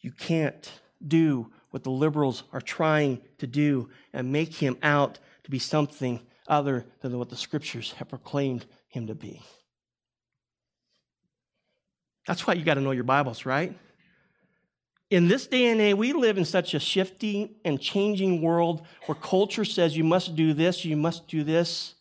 You 0.00 0.12
can't 0.12 0.70
do 1.06 1.50
what 1.70 1.84
the 1.84 1.90
liberals 1.90 2.44
are 2.52 2.60
trying 2.60 3.20
to 3.38 3.46
do 3.46 3.88
and 4.12 4.32
make 4.32 4.54
him 4.54 4.76
out 4.82 5.18
to 5.44 5.50
be 5.50 5.58
something 5.58 6.20
other 6.46 6.86
than 7.00 7.18
what 7.18 7.28
the 7.28 7.36
scriptures 7.36 7.92
have 7.98 8.08
proclaimed 8.08 8.64
him 8.88 9.06
to 9.06 9.14
be. 9.14 9.42
That's 12.26 12.46
why 12.46 12.54
you 12.54 12.64
got 12.64 12.74
to 12.74 12.80
know 12.80 12.90
your 12.90 13.04
Bibles, 13.04 13.46
right? 13.46 13.76
In 15.10 15.28
this 15.28 15.46
day 15.46 15.66
and 15.66 15.80
age, 15.80 15.96
we 15.96 16.12
live 16.12 16.36
in 16.36 16.44
such 16.44 16.74
a 16.74 16.78
shifting 16.78 17.54
and 17.64 17.80
changing 17.80 18.42
world 18.42 18.86
where 19.06 19.14
culture 19.14 19.64
says 19.64 19.96
you 19.96 20.04
must 20.04 20.36
do 20.36 20.52
this, 20.52 20.84
you 20.84 20.96
must 20.96 21.26
do 21.28 21.42
this. 21.42 21.94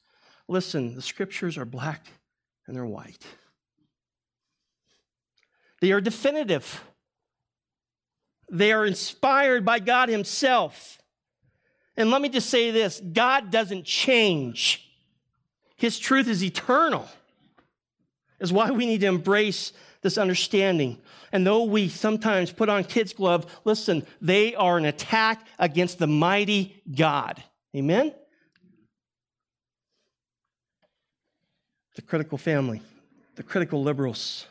Listen, 0.49 0.95
the 0.95 1.01
scriptures 1.01 1.57
are 1.57 1.65
black 1.65 2.07
and 2.65 2.75
they're 2.75 2.85
white. 2.85 3.25
They 5.79 5.91
are 5.91 6.01
definitive. 6.01 6.83
They 8.49 8.71
are 8.71 8.85
inspired 8.85 9.65
by 9.65 9.79
God 9.79 10.09
Himself. 10.09 10.99
And 11.95 12.11
let 12.11 12.21
me 12.21 12.29
just 12.29 12.49
say 12.49 12.71
this 12.71 12.99
God 12.99 13.51
doesn't 13.51 13.85
change, 13.85 14.89
His 15.75 15.99
truth 15.99 16.27
is 16.27 16.43
eternal. 16.43 17.07
Is 18.39 18.53
why 18.53 18.69
we 18.69 18.85
need 18.85 19.01
to 19.01 19.07
embrace 19.07 19.73
this 20.03 20.17
understanding. 20.17 20.99
And 21.31 21.45
though 21.45 21.63
we 21.63 21.89
sometimes 21.89 22.51
put 22.51 22.69
on 22.69 22.83
kids' 22.83 23.11
glove, 23.11 23.45
listen, 23.65 24.05
they 24.21 24.53
are 24.53 24.77
an 24.77 24.85
attack 24.85 25.45
against 25.57 25.97
the 25.97 26.07
mighty 26.07 26.81
God. 26.95 27.43
Amen? 27.75 28.13
The 31.95 32.03
critical 32.03 32.37
family, 32.37 32.81
the 33.35 33.43
critical 33.43 33.81
liberals 33.81 34.45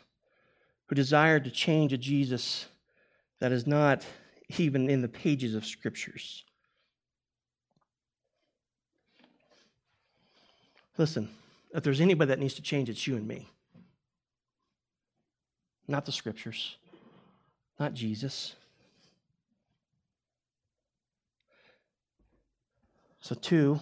who 0.86 0.96
desire 0.96 1.38
to 1.38 1.50
change 1.50 1.92
a 1.92 1.98
Jesus 1.98 2.66
that 3.40 3.52
is 3.52 3.66
not 3.66 4.04
even 4.58 4.88
in 4.88 5.02
the 5.02 5.08
pages 5.08 5.54
of 5.54 5.66
scriptures. 5.66 6.44
Listen, 10.98 11.28
if 11.74 11.82
there's 11.82 12.00
anybody 12.00 12.28
that 12.28 12.38
needs 12.38 12.54
to 12.54 12.62
change, 12.62 12.88
it's 12.88 13.06
you 13.06 13.16
and 13.16 13.26
me. 13.26 13.48
Not 15.88 16.06
the 16.06 16.12
scriptures, 16.12 16.76
not 17.78 17.94
Jesus. 17.94 18.54
So, 23.20 23.34
two, 23.34 23.80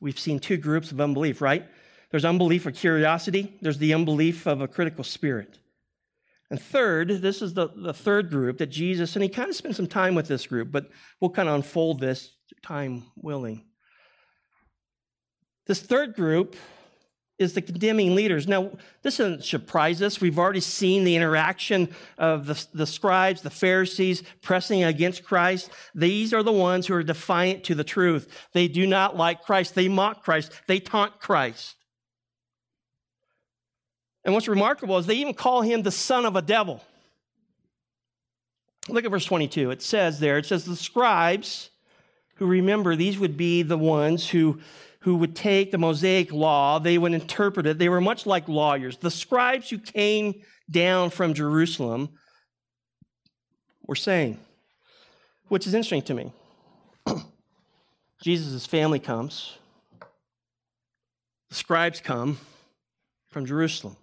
we've 0.00 0.18
seen 0.18 0.38
two 0.38 0.56
groups 0.56 0.90
of 0.90 1.00
unbelief, 1.00 1.40
right? 1.40 1.66
There's 2.10 2.24
unbelief 2.24 2.66
or 2.66 2.72
curiosity, 2.72 3.54
there's 3.60 3.78
the 3.78 3.94
unbelief 3.94 4.46
of 4.46 4.60
a 4.60 4.68
critical 4.68 5.04
spirit. 5.04 5.58
And 6.50 6.60
third, 6.60 7.08
this 7.20 7.42
is 7.42 7.54
the, 7.54 7.68
the 7.76 7.92
third 7.92 8.30
group 8.30 8.58
that 8.58 8.68
Jesus, 8.68 9.16
and 9.16 9.22
he 9.22 9.28
kind 9.28 9.50
of 9.50 9.56
spent 9.56 9.76
some 9.76 9.86
time 9.86 10.14
with 10.14 10.28
this 10.28 10.46
group, 10.46 10.72
but 10.72 10.88
we'll 11.20 11.30
kind 11.30 11.48
of 11.48 11.54
unfold 11.54 12.00
this 12.00 12.34
time 12.62 13.04
willing. 13.16 13.64
This 15.66 15.80
third 15.80 16.14
group 16.14 16.56
is 17.38 17.52
the 17.52 17.62
condemning 17.62 18.14
leaders. 18.14 18.48
Now, 18.48 18.72
this 19.02 19.18
doesn't 19.18 19.44
surprise 19.44 20.02
us. 20.02 20.20
We've 20.20 20.38
already 20.38 20.60
seen 20.60 21.04
the 21.04 21.14
interaction 21.14 21.94
of 22.16 22.46
the, 22.46 22.66
the 22.74 22.86
scribes, 22.86 23.42
the 23.42 23.50
Pharisees 23.50 24.24
pressing 24.42 24.82
against 24.82 25.24
Christ. 25.24 25.70
These 25.94 26.32
are 26.32 26.42
the 26.42 26.50
ones 26.50 26.86
who 26.86 26.94
are 26.94 27.02
defiant 27.02 27.62
to 27.64 27.74
the 27.74 27.84
truth. 27.84 28.48
They 28.54 28.66
do 28.66 28.86
not 28.86 29.16
like 29.16 29.42
Christ. 29.42 29.74
They 29.74 29.88
mock 29.88 30.24
Christ. 30.24 30.50
They 30.66 30.80
taunt 30.80 31.20
Christ. 31.20 31.76
And 34.28 34.34
what's 34.34 34.46
remarkable 34.46 34.98
is 34.98 35.06
they 35.06 35.14
even 35.14 35.32
call 35.32 35.62
him 35.62 35.80
the 35.80 35.90
son 35.90 36.26
of 36.26 36.36
a 36.36 36.42
devil. 36.42 36.82
Look 38.86 39.06
at 39.06 39.10
verse 39.10 39.24
22. 39.24 39.70
It 39.70 39.80
says 39.80 40.20
there, 40.20 40.36
it 40.36 40.44
says, 40.44 40.66
the 40.66 40.76
scribes 40.76 41.70
who 42.34 42.44
remember, 42.44 42.94
these 42.94 43.18
would 43.18 43.38
be 43.38 43.62
the 43.62 43.78
ones 43.78 44.28
who, 44.28 44.60
who 45.00 45.16
would 45.16 45.34
take 45.34 45.70
the 45.70 45.78
Mosaic 45.78 46.30
law, 46.30 46.78
they 46.78 46.98
would 46.98 47.14
interpret 47.14 47.66
it. 47.66 47.78
They 47.78 47.88
were 47.88 48.02
much 48.02 48.26
like 48.26 48.50
lawyers. 48.50 48.98
The 48.98 49.10
scribes 49.10 49.70
who 49.70 49.78
came 49.78 50.42
down 50.70 51.08
from 51.08 51.32
Jerusalem 51.32 52.10
were 53.86 53.96
saying, 53.96 54.38
which 55.48 55.66
is 55.66 55.72
interesting 55.72 56.02
to 56.02 56.12
me. 56.12 56.32
Jesus' 58.22 58.66
family 58.66 58.98
comes, 58.98 59.56
the 61.48 61.54
scribes 61.54 62.02
come 62.02 62.36
from 63.30 63.46
Jerusalem. 63.46 63.96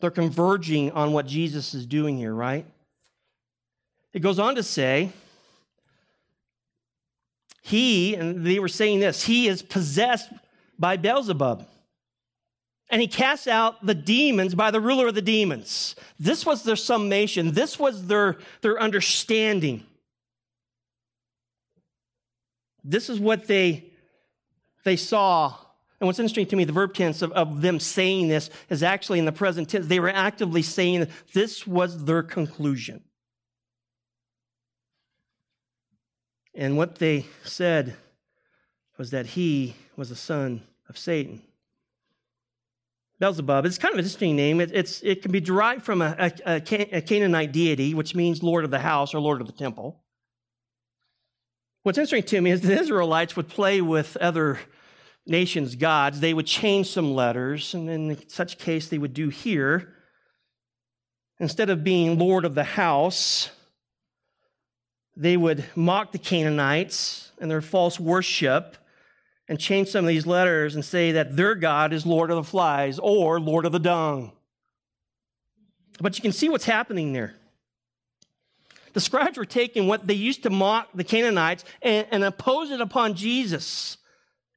They're 0.00 0.10
converging 0.10 0.92
on 0.92 1.12
what 1.12 1.26
Jesus 1.26 1.74
is 1.74 1.86
doing 1.86 2.18
here, 2.18 2.34
right? 2.34 2.64
It 4.12 4.20
goes 4.20 4.38
on 4.38 4.54
to 4.54 4.62
say, 4.62 5.12
he, 7.62 8.14
and 8.14 8.46
they 8.46 8.58
were 8.58 8.68
saying 8.68 9.00
this, 9.00 9.24
he 9.24 9.48
is 9.48 9.60
possessed 9.60 10.30
by 10.78 10.96
Beelzebub. 10.96 11.66
And 12.90 13.02
he 13.02 13.08
casts 13.08 13.46
out 13.46 13.84
the 13.84 13.94
demons 13.94 14.54
by 14.54 14.70
the 14.70 14.80
ruler 14.80 15.08
of 15.08 15.14
the 15.14 15.20
demons. 15.20 15.94
This 16.18 16.46
was 16.46 16.62
their 16.62 16.76
summation. 16.76 17.52
This 17.52 17.78
was 17.78 18.06
their, 18.06 18.38
their 18.62 18.80
understanding. 18.80 19.84
This 22.82 23.10
is 23.10 23.20
what 23.20 23.46
they, 23.46 23.90
they 24.84 24.96
saw 24.96 25.54
and 26.00 26.06
what's 26.06 26.18
interesting 26.18 26.46
to 26.46 26.56
me, 26.56 26.64
the 26.64 26.72
verb 26.72 26.94
tense 26.94 27.22
of, 27.22 27.32
of 27.32 27.60
them 27.60 27.80
saying 27.80 28.28
this 28.28 28.50
is 28.70 28.82
actually 28.82 29.18
in 29.18 29.24
the 29.24 29.32
present 29.32 29.68
tense. 29.68 29.86
They 29.86 29.98
were 29.98 30.08
actively 30.08 30.62
saying 30.62 31.08
this 31.34 31.66
was 31.66 32.04
their 32.04 32.22
conclusion. 32.22 33.02
And 36.54 36.76
what 36.76 36.96
they 36.96 37.26
said 37.44 37.96
was 38.96 39.10
that 39.10 39.26
he 39.26 39.74
was 39.96 40.10
a 40.10 40.16
son 40.16 40.62
of 40.88 40.96
Satan. 40.98 41.42
Beelzebub, 43.18 43.66
it's 43.66 43.78
kind 43.78 43.92
of 43.92 43.98
an 43.98 44.04
interesting 44.04 44.36
name. 44.36 44.60
It, 44.60 44.70
it's, 44.72 45.02
it 45.02 45.22
can 45.22 45.32
be 45.32 45.40
derived 45.40 45.82
from 45.82 46.02
a, 46.02 46.32
a, 46.46 46.62
a 46.92 47.00
Canaanite 47.00 47.50
deity, 47.50 47.94
which 47.94 48.14
means 48.14 48.44
Lord 48.44 48.64
of 48.64 48.70
the 48.70 48.78
house 48.78 49.14
or 49.14 49.20
Lord 49.20 49.40
of 49.40 49.48
the 49.48 49.52
temple. 49.52 50.00
What's 51.82 51.98
interesting 51.98 52.22
to 52.22 52.40
me 52.40 52.52
is 52.52 52.60
the 52.60 52.78
Israelites 52.78 53.34
would 53.34 53.48
play 53.48 53.80
with 53.80 54.16
other 54.18 54.60
nations' 55.28 55.76
gods, 55.76 56.20
they 56.20 56.34
would 56.34 56.46
change 56.46 56.88
some 56.88 57.14
letters, 57.14 57.74
and 57.74 57.88
in 57.88 58.28
such 58.28 58.58
case, 58.58 58.88
they 58.88 58.98
would 58.98 59.14
do 59.14 59.28
here. 59.28 59.94
Instead 61.38 61.70
of 61.70 61.84
being 61.84 62.18
Lord 62.18 62.44
of 62.44 62.54
the 62.54 62.64
house, 62.64 63.50
they 65.16 65.36
would 65.36 65.64
mock 65.76 66.12
the 66.12 66.18
Canaanites 66.18 67.30
and 67.40 67.50
their 67.50 67.60
false 67.60 68.00
worship 68.00 68.76
and 69.48 69.58
change 69.58 69.88
some 69.88 70.04
of 70.04 70.08
these 70.08 70.26
letters 70.26 70.74
and 70.74 70.84
say 70.84 71.12
that 71.12 71.36
their 71.36 71.54
God 71.54 71.92
is 71.92 72.04
Lord 72.04 72.30
of 72.30 72.36
the 72.36 72.44
flies 72.44 72.98
or 72.98 73.40
Lord 73.40 73.66
of 73.66 73.72
the 73.72 73.78
dung. 73.78 74.32
But 76.00 76.16
you 76.16 76.22
can 76.22 76.32
see 76.32 76.48
what's 76.48 76.64
happening 76.64 77.12
there. 77.12 77.34
The 78.92 79.00
scribes 79.00 79.38
were 79.38 79.44
taking 79.44 79.86
what 79.86 80.06
they 80.06 80.14
used 80.14 80.42
to 80.44 80.50
mock 80.50 80.88
the 80.94 81.04
Canaanites 81.04 81.64
and, 81.82 82.06
and 82.10 82.24
impose 82.24 82.70
it 82.70 82.80
upon 82.80 83.14
Jesus 83.14 83.98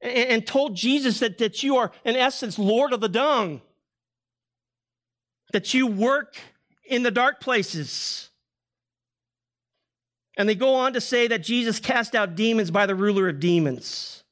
and, 0.02 0.46
told 0.46 0.74
Jesus 0.74 1.20
that, 1.20 1.38
that 1.38 1.62
you 1.62 1.76
are, 1.76 1.92
in 2.04 2.16
essence, 2.16 2.58
Lord 2.58 2.92
of 2.92 3.00
the 3.00 3.08
dung, 3.08 3.62
that 5.52 5.72
you 5.72 5.86
work 5.86 6.36
in 6.84 7.02
the 7.02 7.10
dark 7.10 7.40
places. 7.40 8.30
And 10.36 10.48
they 10.48 10.54
go 10.54 10.74
on 10.74 10.94
to 10.94 11.00
say 11.00 11.28
that 11.28 11.42
Jesus 11.42 11.78
cast 11.78 12.14
out 12.14 12.34
demons 12.34 12.70
by 12.70 12.86
the 12.86 12.94
ruler 12.94 13.28
of 13.28 13.38
demons. 13.38 14.24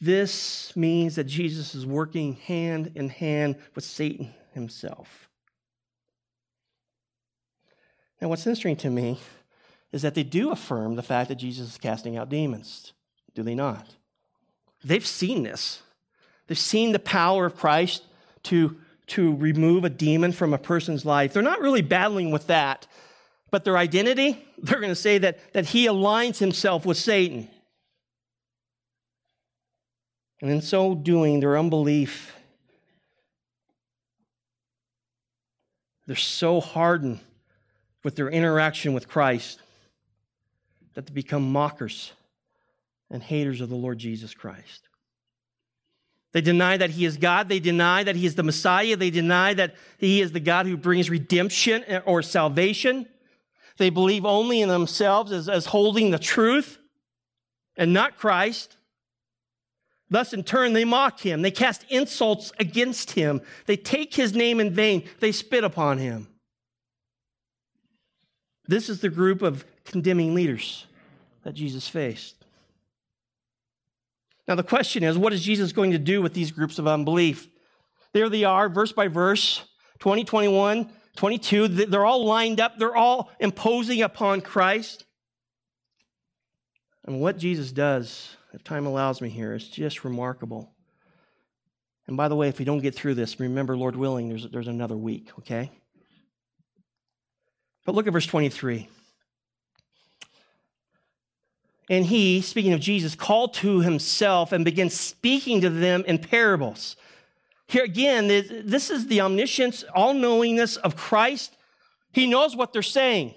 This 0.00 0.74
means 0.74 1.14
that 1.16 1.24
Jesus 1.24 1.74
is 1.74 1.86
working 1.86 2.34
hand 2.34 2.92
in 2.94 3.10
hand 3.10 3.56
with 3.74 3.84
Satan 3.84 4.34
himself. 4.54 5.28
Now, 8.20 8.28
what's 8.28 8.46
interesting 8.46 8.76
to 8.76 8.90
me 8.90 9.20
is 9.92 10.02
that 10.02 10.14
they 10.14 10.22
do 10.22 10.50
affirm 10.50 10.96
the 10.96 11.02
fact 11.02 11.28
that 11.28 11.36
Jesus 11.36 11.68
is 11.72 11.78
casting 11.78 12.16
out 12.16 12.28
demons, 12.28 12.92
do 13.34 13.42
they 13.42 13.54
not? 13.54 13.94
They've 14.82 15.06
seen 15.06 15.42
this. 15.42 15.82
They've 16.46 16.58
seen 16.58 16.92
the 16.92 16.98
power 16.98 17.46
of 17.46 17.56
Christ 17.56 18.04
to, 18.44 18.76
to 19.08 19.34
remove 19.36 19.84
a 19.84 19.90
demon 19.90 20.32
from 20.32 20.54
a 20.54 20.58
person's 20.58 21.04
life. 21.04 21.32
They're 21.32 21.42
not 21.42 21.60
really 21.60 21.82
battling 21.82 22.30
with 22.30 22.46
that, 22.48 22.86
but 23.50 23.64
their 23.64 23.76
identity, 23.76 24.44
they're 24.58 24.80
going 24.80 24.90
to 24.90 24.94
say 24.94 25.18
that, 25.18 25.52
that 25.52 25.66
he 25.66 25.86
aligns 25.86 26.38
himself 26.38 26.86
with 26.86 26.96
Satan. 26.96 27.48
And 30.40 30.50
in 30.50 30.62
so 30.62 30.94
doing, 30.94 31.40
their 31.40 31.58
unbelief 31.58 32.34
they're 36.10 36.16
so 36.16 36.60
hardened 36.60 37.20
with 38.02 38.16
their 38.16 38.28
interaction 38.28 38.94
with 38.94 39.06
Christ 39.06 39.60
that 40.94 41.06
they 41.06 41.12
become 41.12 41.52
mockers 41.52 42.10
and 43.10 43.22
haters 43.22 43.60
of 43.60 43.68
the 43.68 43.76
Lord 43.76 43.98
Jesus 43.98 44.34
Christ. 44.34 44.88
They 46.32 46.40
deny 46.40 46.76
that 46.76 46.90
he 46.90 47.04
is 47.04 47.16
God. 47.16 47.48
They 47.48 47.58
deny 47.58 48.04
that 48.04 48.14
he 48.14 48.24
is 48.24 48.36
the 48.36 48.44
Messiah. 48.44 48.96
They 48.96 49.10
deny 49.10 49.52
that 49.54 49.74
he 49.98 50.20
is 50.20 50.30
the 50.30 50.40
God 50.40 50.66
who 50.66 50.76
brings 50.76 51.10
redemption 51.10 51.84
or 52.06 52.22
salvation. 52.22 53.08
They 53.78 53.90
believe 53.90 54.24
only 54.24 54.60
in 54.60 54.68
themselves 54.68 55.32
as, 55.32 55.48
as 55.48 55.66
holding 55.66 56.10
the 56.10 56.18
truth 56.18 56.78
and 57.76 57.92
not 57.92 58.16
Christ. 58.16 58.76
Thus, 60.08 60.32
in 60.32 60.42
turn, 60.42 60.72
they 60.72 60.84
mock 60.84 61.20
him. 61.20 61.42
They 61.42 61.50
cast 61.50 61.84
insults 61.88 62.52
against 62.58 63.12
him. 63.12 63.40
They 63.66 63.76
take 63.76 64.14
his 64.14 64.34
name 64.34 64.60
in 64.60 64.72
vain. 64.72 65.08
They 65.20 65.32
spit 65.32 65.64
upon 65.64 65.98
him. 65.98 66.28
This 68.66 68.88
is 68.88 69.00
the 69.00 69.08
group 69.08 69.42
of 69.42 69.64
condemning 69.84 70.34
leaders 70.34 70.86
that 71.42 71.54
Jesus 71.54 71.88
faced. 71.88 72.39
Now, 74.50 74.56
the 74.56 74.64
question 74.64 75.04
is 75.04 75.16
what 75.16 75.32
is 75.32 75.44
Jesus 75.44 75.70
going 75.70 75.92
to 75.92 75.98
do 75.98 76.20
with 76.20 76.34
these 76.34 76.50
groups 76.50 76.80
of 76.80 76.88
unbelief? 76.88 77.48
There 78.12 78.28
they 78.28 78.42
are, 78.42 78.68
verse 78.68 78.90
by 78.90 79.06
verse, 79.06 79.62
20, 80.00 80.24
21, 80.24 80.90
22. 81.14 81.68
They're 81.68 82.04
all 82.04 82.24
lined 82.24 82.58
up, 82.58 82.76
they're 82.76 82.96
all 82.96 83.30
imposing 83.38 84.02
upon 84.02 84.40
Christ. 84.40 85.04
And 87.04 87.20
what 87.20 87.38
Jesus 87.38 87.70
does, 87.70 88.36
if 88.52 88.64
time 88.64 88.86
allows 88.86 89.20
me 89.20 89.28
here, 89.28 89.54
is 89.54 89.68
just 89.68 90.02
remarkable. 90.02 90.74
And 92.08 92.16
by 92.16 92.26
the 92.26 92.34
way, 92.34 92.48
if 92.48 92.58
we 92.58 92.64
don't 92.64 92.80
get 92.80 92.96
through 92.96 93.14
this, 93.14 93.38
remember, 93.38 93.76
Lord 93.76 93.94
willing, 93.94 94.30
there's, 94.30 94.50
there's 94.50 94.66
another 94.66 94.96
week, 94.96 95.30
okay? 95.38 95.70
But 97.86 97.94
look 97.94 98.08
at 98.08 98.12
verse 98.12 98.26
23. 98.26 98.88
And 101.90 102.06
he, 102.06 102.40
speaking 102.40 102.72
of 102.72 102.78
Jesus, 102.78 103.16
called 103.16 103.52
to 103.54 103.80
himself 103.80 104.52
and 104.52 104.64
began 104.64 104.88
speaking 104.90 105.60
to 105.62 105.68
them 105.68 106.04
in 106.06 106.18
parables. 106.18 106.94
Here 107.66 107.82
again, 107.82 108.28
this 108.28 108.90
is 108.90 109.08
the 109.08 109.20
omniscience, 109.20 109.84
all 109.92 110.14
knowingness 110.14 110.76
of 110.76 110.96
Christ. 110.96 111.56
He 112.12 112.28
knows 112.28 112.54
what 112.54 112.72
they're 112.72 112.82
saying, 112.82 113.34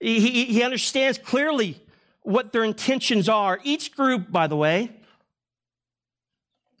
he, 0.00 0.46
he 0.46 0.62
understands 0.62 1.18
clearly 1.18 1.78
what 2.22 2.52
their 2.52 2.64
intentions 2.64 3.28
are. 3.28 3.60
Each 3.64 3.94
group, 3.94 4.32
by 4.32 4.46
the 4.46 4.56
way, 4.56 4.90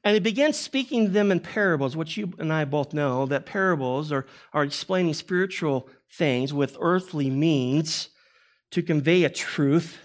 and 0.02 0.14
he 0.14 0.20
begins 0.20 0.58
speaking 0.58 1.04
to 1.04 1.10
them 1.10 1.30
in 1.30 1.40
parables, 1.40 1.94
which 1.94 2.16
you 2.16 2.32
and 2.38 2.50
I 2.50 2.64
both 2.64 2.94
know 2.94 3.26
that 3.26 3.44
parables 3.44 4.10
are, 4.10 4.24
are 4.54 4.64
explaining 4.64 5.12
spiritual 5.12 5.86
things 6.08 6.54
with 6.54 6.78
earthly 6.80 7.28
means 7.28 8.08
to 8.70 8.82
convey 8.82 9.24
a 9.24 9.30
truth 9.30 9.98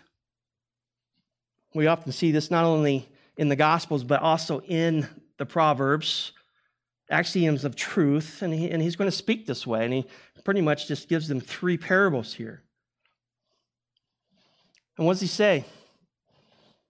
we 1.76 1.88
often 1.88 2.12
see 2.12 2.32
this 2.32 2.50
not 2.50 2.64
only 2.64 3.08
in 3.38 3.50
the 3.50 3.56
Gospels, 3.56 4.04
but 4.04 4.22
also 4.22 4.62
in 4.62 5.08
the 5.38 5.46
Proverbs, 5.46 6.32
axioms 7.12 7.66
of 7.66 7.76
truth. 7.76 8.42
And, 8.42 8.54
he, 8.54 8.72
and 8.72 8.82
he's 8.82 8.96
going 8.96 9.10
to 9.10 9.16
speak 9.16 9.46
this 9.46 9.68
way. 9.68 9.84
And 9.84 9.94
he 9.94 10.06
pretty 10.46 10.62
much 10.62 10.88
just 10.88 11.10
gives 11.10 11.28
them 11.28 11.42
three 11.42 11.78
parables 11.78 12.34
here. 12.34 12.64
And 14.98 15.06
what 15.06 15.14
does 15.14 15.22
he 15.22 15.28
say? 15.28 15.66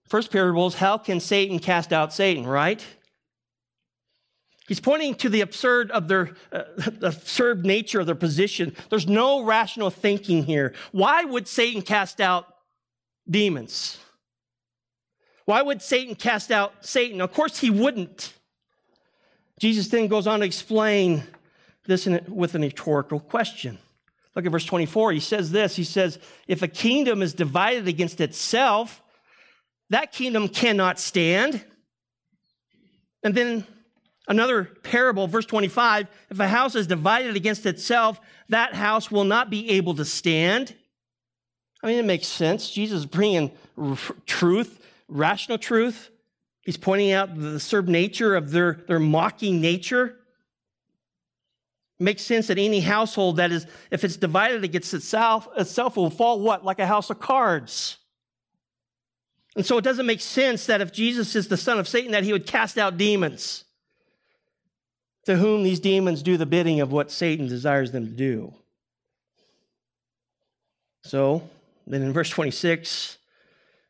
First 0.08 0.30
parable 0.30 0.68
is 0.68 0.76
how 0.76 0.98
can 0.98 1.18
Satan 1.18 1.58
cast 1.58 1.92
out 1.92 2.12
Satan, 2.12 2.46
right? 2.46 2.84
He's 4.68 4.78
pointing 4.78 5.16
to 5.16 5.28
the 5.28 5.40
absurd 5.40 5.90
of 5.90 6.06
their 6.06 6.30
uh, 6.52 6.62
the 6.76 7.08
absurd 7.08 7.66
nature 7.66 8.00
of 8.00 8.06
their 8.06 8.14
position. 8.14 8.76
There's 8.88 9.08
no 9.08 9.42
rational 9.42 9.90
thinking 9.90 10.44
here. 10.44 10.74
Why 10.92 11.24
would 11.24 11.48
Satan 11.48 11.82
cast 11.82 12.20
out 12.20 12.46
demons? 13.28 13.98
Why 15.46 15.62
would 15.62 15.80
Satan 15.80 16.14
cast 16.14 16.50
out 16.50 16.84
Satan? 16.84 17.20
Of 17.20 17.32
course, 17.32 17.58
he 17.58 17.70
wouldn't. 17.70 18.34
Jesus 19.58 19.88
then 19.88 20.08
goes 20.08 20.26
on 20.26 20.40
to 20.40 20.46
explain 20.46 21.22
this 21.86 22.06
with 22.28 22.54
an 22.54 22.62
rhetorical 22.62 23.20
question. 23.20 23.78
Look 24.34 24.44
at 24.44 24.52
verse 24.52 24.66
24. 24.66 25.12
He 25.12 25.20
says 25.20 25.50
this 25.50 25.76
He 25.76 25.84
says, 25.84 26.18
If 26.46 26.62
a 26.62 26.68
kingdom 26.68 27.22
is 27.22 27.32
divided 27.32 27.88
against 27.88 28.20
itself, 28.20 29.02
that 29.90 30.12
kingdom 30.12 30.48
cannot 30.48 30.98
stand. 30.98 31.64
And 33.22 33.34
then 33.34 33.66
another 34.28 34.64
parable, 34.64 35.28
verse 35.28 35.46
25 35.46 36.08
if 36.30 36.40
a 36.40 36.48
house 36.48 36.74
is 36.74 36.88
divided 36.88 37.36
against 37.36 37.66
itself, 37.66 38.20
that 38.48 38.74
house 38.74 39.10
will 39.12 39.24
not 39.24 39.48
be 39.48 39.70
able 39.70 39.94
to 39.94 40.04
stand. 40.04 40.74
I 41.82 41.86
mean, 41.86 41.98
it 41.98 42.04
makes 42.04 42.26
sense. 42.26 42.68
Jesus 42.68 43.00
is 43.00 43.06
bringing 43.06 43.52
truth 44.26 44.82
rational 45.08 45.58
truth. 45.58 46.10
He's 46.62 46.76
pointing 46.76 47.12
out 47.12 47.38
the 47.38 47.54
absurd 47.54 47.88
nature 47.88 48.34
of 48.34 48.50
their, 48.50 48.84
their 48.88 48.98
mocking 48.98 49.60
nature. 49.60 50.16
It 51.98 52.02
makes 52.02 52.22
sense 52.22 52.48
that 52.48 52.58
any 52.58 52.80
household 52.80 53.36
that 53.36 53.52
is, 53.52 53.66
if 53.90 54.04
it's 54.04 54.16
divided 54.16 54.64
against 54.64 54.92
itself, 54.92 55.48
itself 55.56 55.96
will 55.96 56.10
fall 56.10 56.40
what? 56.40 56.64
Like 56.64 56.78
a 56.78 56.86
house 56.86 57.08
of 57.08 57.20
cards. 57.20 57.98
And 59.54 59.64
so 59.64 59.78
it 59.78 59.82
doesn't 59.82 60.04
make 60.04 60.20
sense 60.20 60.66
that 60.66 60.82
if 60.82 60.92
Jesus 60.92 61.34
is 61.34 61.48
the 61.48 61.56
son 61.56 61.78
of 61.78 61.88
Satan, 61.88 62.12
that 62.12 62.24
he 62.24 62.32
would 62.32 62.46
cast 62.46 62.76
out 62.76 62.98
demons, 62.98 63.64
to 65.24 65.36
whom 65.36 65.62
these 65.62 65.80
demons 65.80 66.22
do 66.22 66.36
the 66.36 66.46
bidding 66.46 66.80
of 66.80 66.92
what 66.92 67.10
Satan 67.10 67.48
desires 67.48 67.90
them 67.90 68.06
to 68.06 68.12
do. 68.12 68.54
So, 71.02 71.48
then 71.86 72.02
in 72.02 72.12
verse 72.12 72.28
26, 72.28 73.16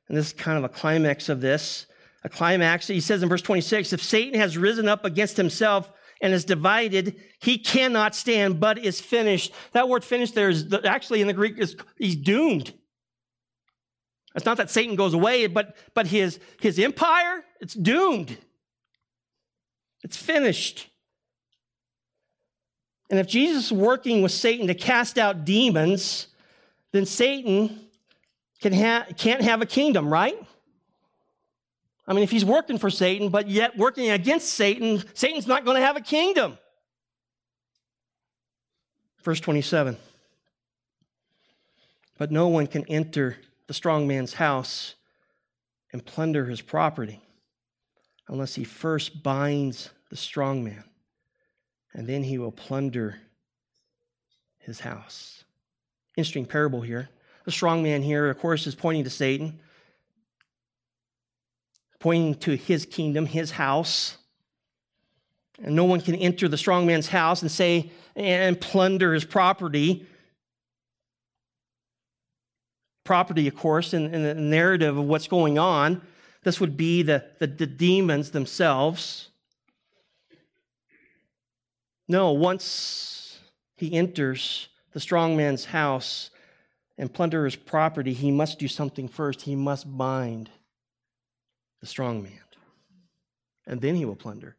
and 0.09 0.17
this 0.17 0.29
is 0.29 0.33
kind 0.33 0.59
of 0.59 0.65
a 0.65 0.69
climax 0.69 1.29
of 1.29 1.41
this. 1.41 1.87
A 2.25 2.29
climax, 2.29 2.87
he 2.87 3.01
says 3.01 3.23
in 3.23 3.29
verse 3.29 3.43
26 3.43 3.93
if 3.93 4.03
Satan 4.03 4.39
has 4.39 4.59
risen 4.59 4.89
up 4.89 5.05
against 5.05 5.37
himself 5.37 5.91
and 6.21 6.33
is 6.33 6.45
divided, 6.45 7.17
he 7.41 7.59
cannot 7.59 8.15
stand, 8.15 8.59
but 8.59 8.79
is 8.79 9.01
finished. 9.01 9.53
That 9.73 9.89
word 9.89 10.03
finished 10.03 10.35
there 10.35 10.49
is 10.49 10.73
actually 10.85 11.21
in 11.21 11.27
the 11.27 11.33
Greek 11.33 11.59
is 11.59 11.77
he's 11.99 12.17
doomed. 12.17 12.73
It's 14.35 14.45
not 14.45 14.59
that 14.59 14.71
Satan 14.71 14.97
goes 14.97 15.15
away, 15.15 15.47
but, 15.47 15.77
but 15.95 16.07
his, 16.07 16.39
his 16.61 16.79
empire, 16.79 17.43
it's 17.61 17.73
doomed. 17.73 18.37
It's 20.03 20.17
finished. 20.17 20.91
And 23.09 23.19
if 23.19 23.27
Jesus 23.27 23.67
is 23.67 23.73
working 23.73 24.23
with 24.23 24.33
Satan 24.33 24.67
to 24.67 24.75
cast 24.75 25.17
out 25.17 25.45
demons, 25.45 26.27
then 26.93 27.07
Satan 27.07 27.86
can 28.61 28.73
ha- 28.73 29.07
can't 29.17 29.43
have 29.43 29.63
a 29.63 29.67
kingdom, 29.67 30.13
right? 30.13 30.37
I 32.09 32.13
mean, 32.13 32.23
if 32.23 32.31
he's 32.31 32.45
working 32.45 32.79
for 32.79 32.91
Satan, 32.91 33.31
but 33.31 33.49
yet 33.49 33.77
working 33.77 34.11
against 34.11 34.51
Satan, 34.51 35.03
Satan's 35.15 35.47
not 35.47 35.65
going 35.65 35.77
to 35.77 35.85
have 35.85 35.97
a 35.97 36.01
kingdom. 36.01 36.59
Verse 39.25 39.41
27 39.41 39.97
But 42.17 42.31
no 42.31 42.49
one 42.49 42.69
can 42.69 42.85
enter 42.85 43.37
the 43.67 43.75
strong 43.75 44.07
man's 44.07 44.35
house 44.35 44.95
and 45.93 46.05
plunder 46.05 46.47
his 46.47 46.61
property 46.61 47.21
unless 48.29 48.55
he 48.55 48.65
first 48.65 49.23
binds 49.23 49.91
the 50.11 50.17
strong 50.17 50.63
man, 50.63 50.85
and 51.93 52.07
then 52.07 52.23
he 52.23 52.39
will 52.39 52.53
plunder 52.53 53.19
his 54.59 54.81
house. 54.81 55.45
Interesting 56.17 56.47
parable 56.47 56.81
here. 56.81 57.09
The 57.47 57.53
strong 57.53 57.83
man 57.83 58.03
here, 58.03 58.29
of 58.29 58.39
course, 58.39 58.67
is 58.67 58.75
pointing 58.75 59.05
to 59.05 59.11
Satan, 59.11 59.61
pointing 62.01 62.35
to 62.41 62.57
his 62.57 62.85
kingdom, 62.85 63.25
his 63.25 63.53
house. 63.53 64.17
And 65.63 65.75
no 65.77 65.85
one 65.85 66.01
can 66.01 66.17
enter 66.17 66.49
the 66.49 66.59
strong 66.59 66.87
man's 66.87 67.09
house 67.09 67.43
and 67.43 67.51
say, 67.51 67.91
and 68.17 68.61
plunder 68.61 69.15
his 69.15 69.25
property. 69.25 70.07
Property, 73.05 73.47
of 73.47 73.55
course, 73.55 73.95
in, 73.95 74.13
in 74.13 74.25
the 74.25 74.35
narrative 74.35 74.99
of 74.99 75.05
what's 75.05 75.29
going 75.29 75.57
on, 75.57 76.03
this 76.43 76.61
would 76.61 76.77
be 76.77 77.03
the, 77.03 77.25
the, 77.39 77.47
the 77.47 77.67
demons 77.67 78.33
themselves. 78.33 79.29
No, 82.09 82.33
once 82.33 83.39
he 83.77 83.93
enters 83.93 84.69
the 84.93 85.01
strong 85.01 85.37
man's 85.37 85.67
house, 85.67 86.31
and 86.99 87.13
plunder 87.13 87.45
his 87.45 87.57
property, 87.57 88.13
he 88.13 88.31
must 88.31 88.59
do 88.59 88.69
something 88.69 89.09
first. 89.09 89.43
He 89.43 89.55
must 89.55 89.97
bind 89.97 90.51
the 91.81 91.87
strong 91.87 92.23
man. 92.23 92.33
And 93.67 93.81
then 93.81 93.97
he 93.97 94.05
will 94.05 94.17
plunder. 94.17 94.57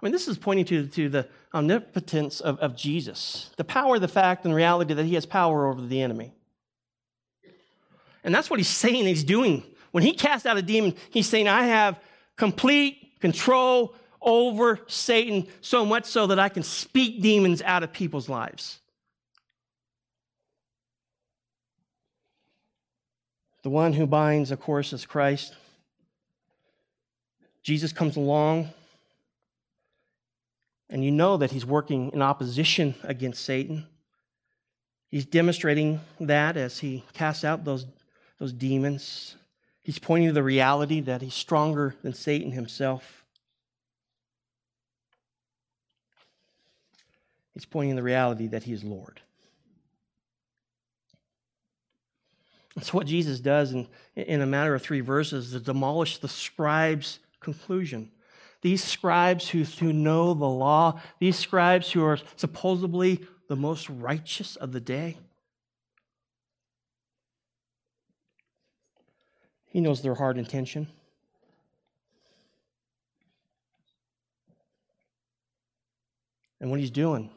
I 0.00 0.06
mean, 0.06 0.12
this 0.12 0.28
is 0.28 0.38
pointing 0.38 0.64
to, 0.66 0.86
to 0.86 1.08
the 1.08 1.28
omnipotence 1.52 2.40
of, 2.40 2.58
of 2.58 2.76
Jesus, 2.76 3.50
the 3.56 3.64
power, 3.64 3.98
the 3.98 4.08
fact, 4.08 4.44
and 4.44 4.54
reality 4.54 4.94
that 4.94 5.04
he 5.04 5.14
has 5.14 5.26
power 5.26 5.66
over 5.66 5.80
the 5.80 6.00
enemy. 6.00 6.32
And 8.24 8.34
that's 8.34 8.50
what 8.50 8.58
he's 8.58 8.68
saying 8.68 9.06
he's 9.06 9.24
doing. 9.24 9.62
When 9.90 10.02
he 10.02 10.12
casts 10.12 10.46
out 10.46 10.56
a 10.56 10.62
demon, 10.62 10.94
he's 11.10 11.28
saying, 11.28 11.48
I 11.48 11.64
have 11.64 11.98
complete 12.36 13.20
control 13.20 13.94
over 14.22 14.80
Satan 14.86 15.46
so 15.60 15.84
much 15.84 16.04
so 16.04 16.26
that 16.28 16.38
I 16.38 16.48
can 16.48 16.62
speak 16.62 17.22
demons 17.22 17.62
out 17.62 17.82
of 17.82 17.92
people's 17.92 18.28
lives. 18.28 18.80
The 23.62 23.70
one 23.70 23.92
who 23.92 24.06
binds, 24.06 24.50
of 24.50 24.60
course, 24.60 24.92
is 24.92 25.04
Christ. 25.04 25.54
Jesus 27.62 27.92
comes 27.92 28.16
along, 28.16 28.70
and 30.88 31.04
you 31.04 31.10
know 31.10 31.36
that 31.36 31.50
he's 31.50 31.66
working 31.66 32.10
in 32.12 32.22
opposition 32.22 32.94
against 33.02 33.44
Satan. 33.44 33.86
He's 35.08 35.26
demonstrating 35.26 36.00
that 36.20 36.56
as 36.56 36.78
he 36.78 37.04
casts 37.12 37.44
out 37.44 37.64
those, 37.64 37.84
those 38.38 38.52
demons. 38.52 39.36
He's 39.82 39.98
pointing 39.98 40.28
to 40.28 40.34
the 40.34 40.42
reality 40.42 41.00
that 41.00 41.20
he's 41.20 41.34
stronger 41.34 41.96
than 42.02 42.14
Satan 42.14 42.52
himself. 42.52 43.24
He's 47.52 47.66
pointing 47.66 47.96
to 47.96 47.96
the 47.96 48.04
reality 48.04 48.46
that 48.46 48.62
he 48.62 48.72
is 48.72 48.84
Lord. 48.84 49.20
That's 52.74 52.94
what 52.94 53.06
Jesus 53.06 53.40
does 53.40 53.72
in, 53.72 53.88
in 54.14 54.40
a 54.40 54.46
matter 54.46 54.74
of 54.74 54.82
three 54.82 55.00
verses 55.00 55.52
to 55.52 55.60
demolish 55.60 56.18
the 56.18 56.28
scribes' 56.28 57.18
conclusion. 57.40 58.10
These 58.62 58.84
scribes 58.84 59.48
who, 59.48 59.64
who 59.64 59.92
know 59.92 60.34
the 60.34 60.44
law, 60.44 61.00
these 61.18 61.36
scribes 61.36 61.90
who 61.90 62.04
are 62.04 62.18
supposedly 62.36 63.26
the 63.48 63.56
most 63.56 63.88
righteous 63.88 64.56
of 64.56 64.72
the 64.72 64.80
day. 64.80 65.16
He 69.66 69.80
knows 69.80 70.02
their 70.02 70.14
hard 70.14 70.36
intention. 70.36 70.88
And 76.60 76.70
what 76.70 76.80
he's 76.80 76.90
doing 76.90 77.30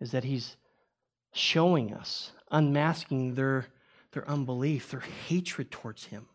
is 0.00 0.12
that 0.12 0.24
he's 0.24 0.56
showing 1.32 1.92
us, 1.92 2.32
unmasking 2.50 3.34
their, 3.34 3.66
their 4.16 4.28
unbelief, 4.30 4.90
their 4.90 5.02
hatred 5.28 5.70
towards 5.70 6.06
him. 6.06 6.26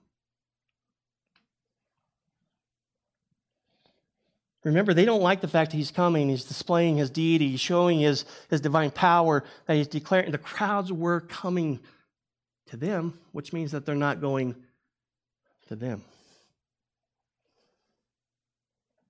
Remember, 4.63 4.93
they 4.93 5.05
don't 5.05 5.23
like 5.23 5.41
the 5.41 5.47
fact 5.47 5.71
that 5.71 5.77
he's 5.77 5.89
coming. 5.89 6.29
He's 6.29 6.43
displaying 6.43 6.97
his 6.97 7.09
deity, 7.09 7.49
he's 7.49 7.59
showing 7.59 7.99
his, 7.99 8.25
his 8.51 8.61
divine 8.61 8.91
power, 8.91 9.43
that 9.65 9.77
he's 9.77 9.88
declaring. 9.88 10.32
The 10.32 10.38
crowds 10.38 10.93
were 10.93 11.21
coming 11.21 11.79
to 12.67 12.77
them, 12.77 13.19
which 13.32 13.51
means 13.51 13.71
that 13.71 13.88
they're 13.88 13.95
not 13.95 14.21
going 14.21 14.55
to 15.69 15.75
them. 15.75 16.03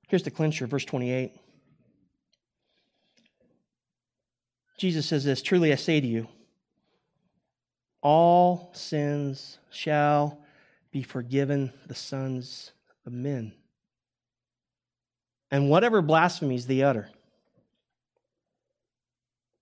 Here's 0.07 0.23
the 0.23 0.31
clincher, 0.31 0.65
verse 0.65 0.85
28. 0.85 1.33
Jesus 4.79 5.05
says 5.05 5.25
this 5.25 5.41
Truly 5.41 5.73
I 5.73 5.75
say 5.75 5.99
to 5.99 6.07
you, 6.07 6.29
all 8.01 8.71
sins 8.73 9.59
shall 9.69 10.39
be 10.91 11.03
forgiven 11.03 11.71
the 11.87 11.95
sons 11.95 12.71
of 13.05 13.13
men 13.13 13.53
and 15.51 15.69
whatever 15.69 16.01
blasphemies 16.01 16.65
they 16.65 16.81
utter. 16.81 17.09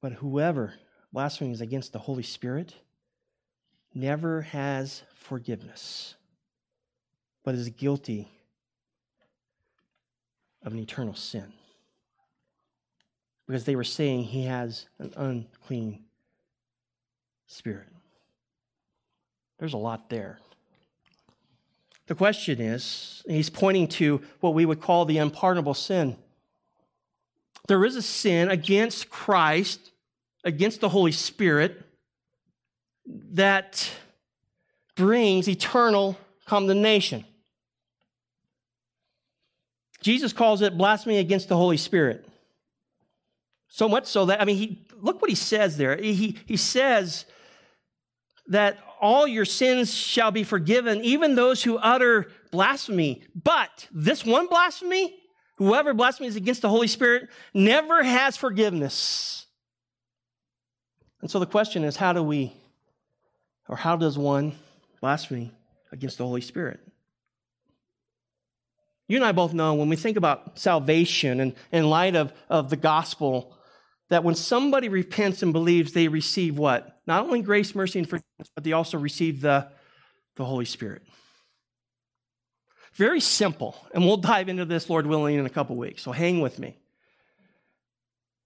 But 0.02 0.14
whoever 0.14 0.76
blasphemes 1.12 1.60
against 1.60 1.92
the 1.92 2.00
Holy 2.00 2.24
Spirit 2.24 2.74
never 3.94 4.44
has 4.44 5.02
forgiveness, 5.16 6.16
but 7.44 7.56
is 7.56 7.68
guilty 7.70 8.30
of 10.64 10.74
an 10.74 10.80
eternal 10.80 11.16
sin. 11.16 11.52
Because 13.48 13.66
they 13.66 13.76
were 13.76 13.84
saying 13.84 14.26
he 14.26 14.46
has 14.46 14.86
an 15.00 15.12
unclean 15.18 16.04
spirit. 17.48 17.88
There's 19.60 19.74
a 19.74 19.78
lot 19.78 20.10
there. 20.10 20.40
The 22.08 22.16
question 22.16 22.60
is, 22.60 23.22
he's 23.28 23.50
pointing 23.50 23.88
to 23.90 24.22
what 24.40 24.56
we 24.56 24.66
would 24.66 24.82
call 24.82 25.06
the 25.06 25.20
unpardonable 25.20 25.76
sin. 25.76 26.18
There 27.68 27.86
is 27.86 27.96
a 27.96 28.02
sin 28.02 28.50
against 28.50 29.12
Christ, 29.12 29.92
against 30.44 30.82
the 30.82 30.90
Holy 30.90 31.12
Spirit, 31.12 31.86
that 33.34 33.92
brings 34.96 35.48
eternal 35.48 36.18
condemnation. 36.46 37.26
Jesus 40.02 40.34
calls 40.34 40.62
it 40.62 40.78
blasphemy 40.78 41.18
against 41.18 41.50
the 41.50 41.58
Holy 41.58 41.78
Spirit. 41.78 42.28
So 43.68 43.88
much 43.88 44.08
so 44.08 44.26
that, 44.26 44.42
I 44.42 44.46
mean, 44.46 44.58
he, 44.58 44.82
look 45.00 45.22
what 45.22 45.30
he 45.30 45.36
says 45.36 45.78
there. 45.78 45.96
He, 45.96 46.38
he 46.46 46.58
says 46.58 47.26
that 48.48 48.80
all 49.00 49.28
your 49.28 49.46
sins 49.46 49.94
shall 49.94 50.32
be 50.32 50.44
forgiven, 50.44 51.04
even 51.04 51.36
those 51.36 51.64
who 51.64 51.78
utter 51.78 52.32
blasphemy. 52.52 53.24
But 53.36 53.88
this 53.92 54.26
one 54.26 54.48
blasphemy, 54.48 55.16
whoever 55.58 55.94
blasphemies 55.94 56.36
against 56.36 56.62
the 56.62 56.70
Holy 56.70 56.88
Spirit, 56.88 57.30
never 57.54 58.04
has 58.04 58.38
forgiveness. 58.38 59.46
And 61.22 61.30
so 61.30 61.40
the 61.40 61.46
question 61.46 61.84
is 61.84 61.96
how 61.96 62.14
do 62.14 62.24
we, 62.24 62.54
or 63.68 63.76
how 63.76 63.96
does 63.96 64.18
one 64.18 64.56
blaspheme 65.02 65.52
against 65.92 66.18
the 66.18 66.26
Holy 66.26 66.42
Spirit? 66.42 66.80
You 69.08 69.18
and 69.18 69.26
I 69.26 69.32
both 69.32 69.54
know 69.54 69.74
when 69.74 69.90
we 69.90 69.96
think 69.96 70.18
about 70.18 70.60
salvation 70.60 71.40
and 71.40 71.56
in 71.72 71.90
light 71.90 72.16
of, 72.16 72.32
of 72.48 72.70
the 72.70 72.78
gospel, 72.78 73.56
that 74.10 74.24
when 74.24 74.36
somebody 74.36 74.88
repents 74.88 75.42
and 75.42 75.52
believes, 75.52 75.94
they 75.94 76.08
receive 76.08 76.58
what? 76.58 76.99
Not 77.10 77.26
only 77.26 77.42
grace, 77.42 77.74
mercy, 77.74 77.98
and 77.98 78.08
forgiveness, 78.08 78.52
but 78.54 78.64
they 78.64 78.74
also 78.74 79.00
receive 79.00 79.42
the, 79.42 79.68
the 80.36 80.46
Holy 80.46 80.66
Spirit. 80.66 81.02
Very 82.94 83.20
simple. 83.20 83.76
And 83.96 84.06
we'll 84.06 84.18
dive 84.18 84.48
into 84.48 84.64
this, 84.64 84.92
Lord 84.92 85.08
willing, 85.08 85.34
in 85.34 85.44
a 85.48 85.50
couple 85.50 85.76
weeks. 85.76 86.04
So 86.04 86.12
hang 86.12 86.40
with 86.40 86.60
me. 86.60 86.78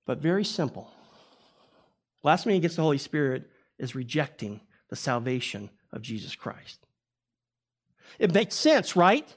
But 0.06 0.20
very 0.20 0.46
simple. 0.46 0.90
Blasphemy 2.22 2.56
against 2.56 2.78
the 2.78 2.84
Holy 2.84 2.98
Spirit 2.98 3.50
is 3.80 3.96
rejecting 3.96 4.62
the 4.90 4.96
salvation 4.96 5.70
of 5.92 6.02
Jesus 6.02 6.34
Christ. 6.34 6.80
It 8.18 8.34
makes 8.34 8.56
sense, 8.56 8.96
right? 8.96 9.28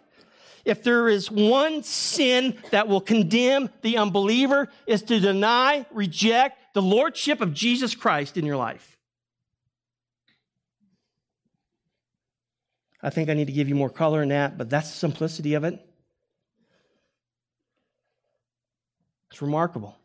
if 0.64 0.82
there 0.82 1.08
is 1.08 1.30
one 1.30 1.84
sin 1.84 2.58
that 2.72 2.88
will 2.88 3.00
condemn 3.00 3.70
the 3.82 3.96
unbeliever, 3.98 4.68
is 4.84 5.00
to 5.04 5.20
deny, 5.20 5.86
reject 5.92 6.74
the 6.74 6.82
lordship 6.82 7.40
of 7.40 7.54
Jesus 7.54 7.94
Christ 7.94 8.36
in 8.36 8.44
your 8.44 8.56
life. 8.56 8.95
I 13.06 13.10
think 13.10 13.30
I 13.30 13.34
need 13.34 13.46
to 13.46 13.52
give 13.52 13.68
you 13.68 13.76
more 13.76 13.88
color 13.88 14.20
in 14.20 14.30
that, 14.30 14.58
but 14.58 14.68
that's 14.68 14.90
the 14.90 14.96
simplicity 14.96 15.54
of 15.54 15.62
it. 15.62 15.78
It's 19.30 19.40
remarkable. 19.40 19.96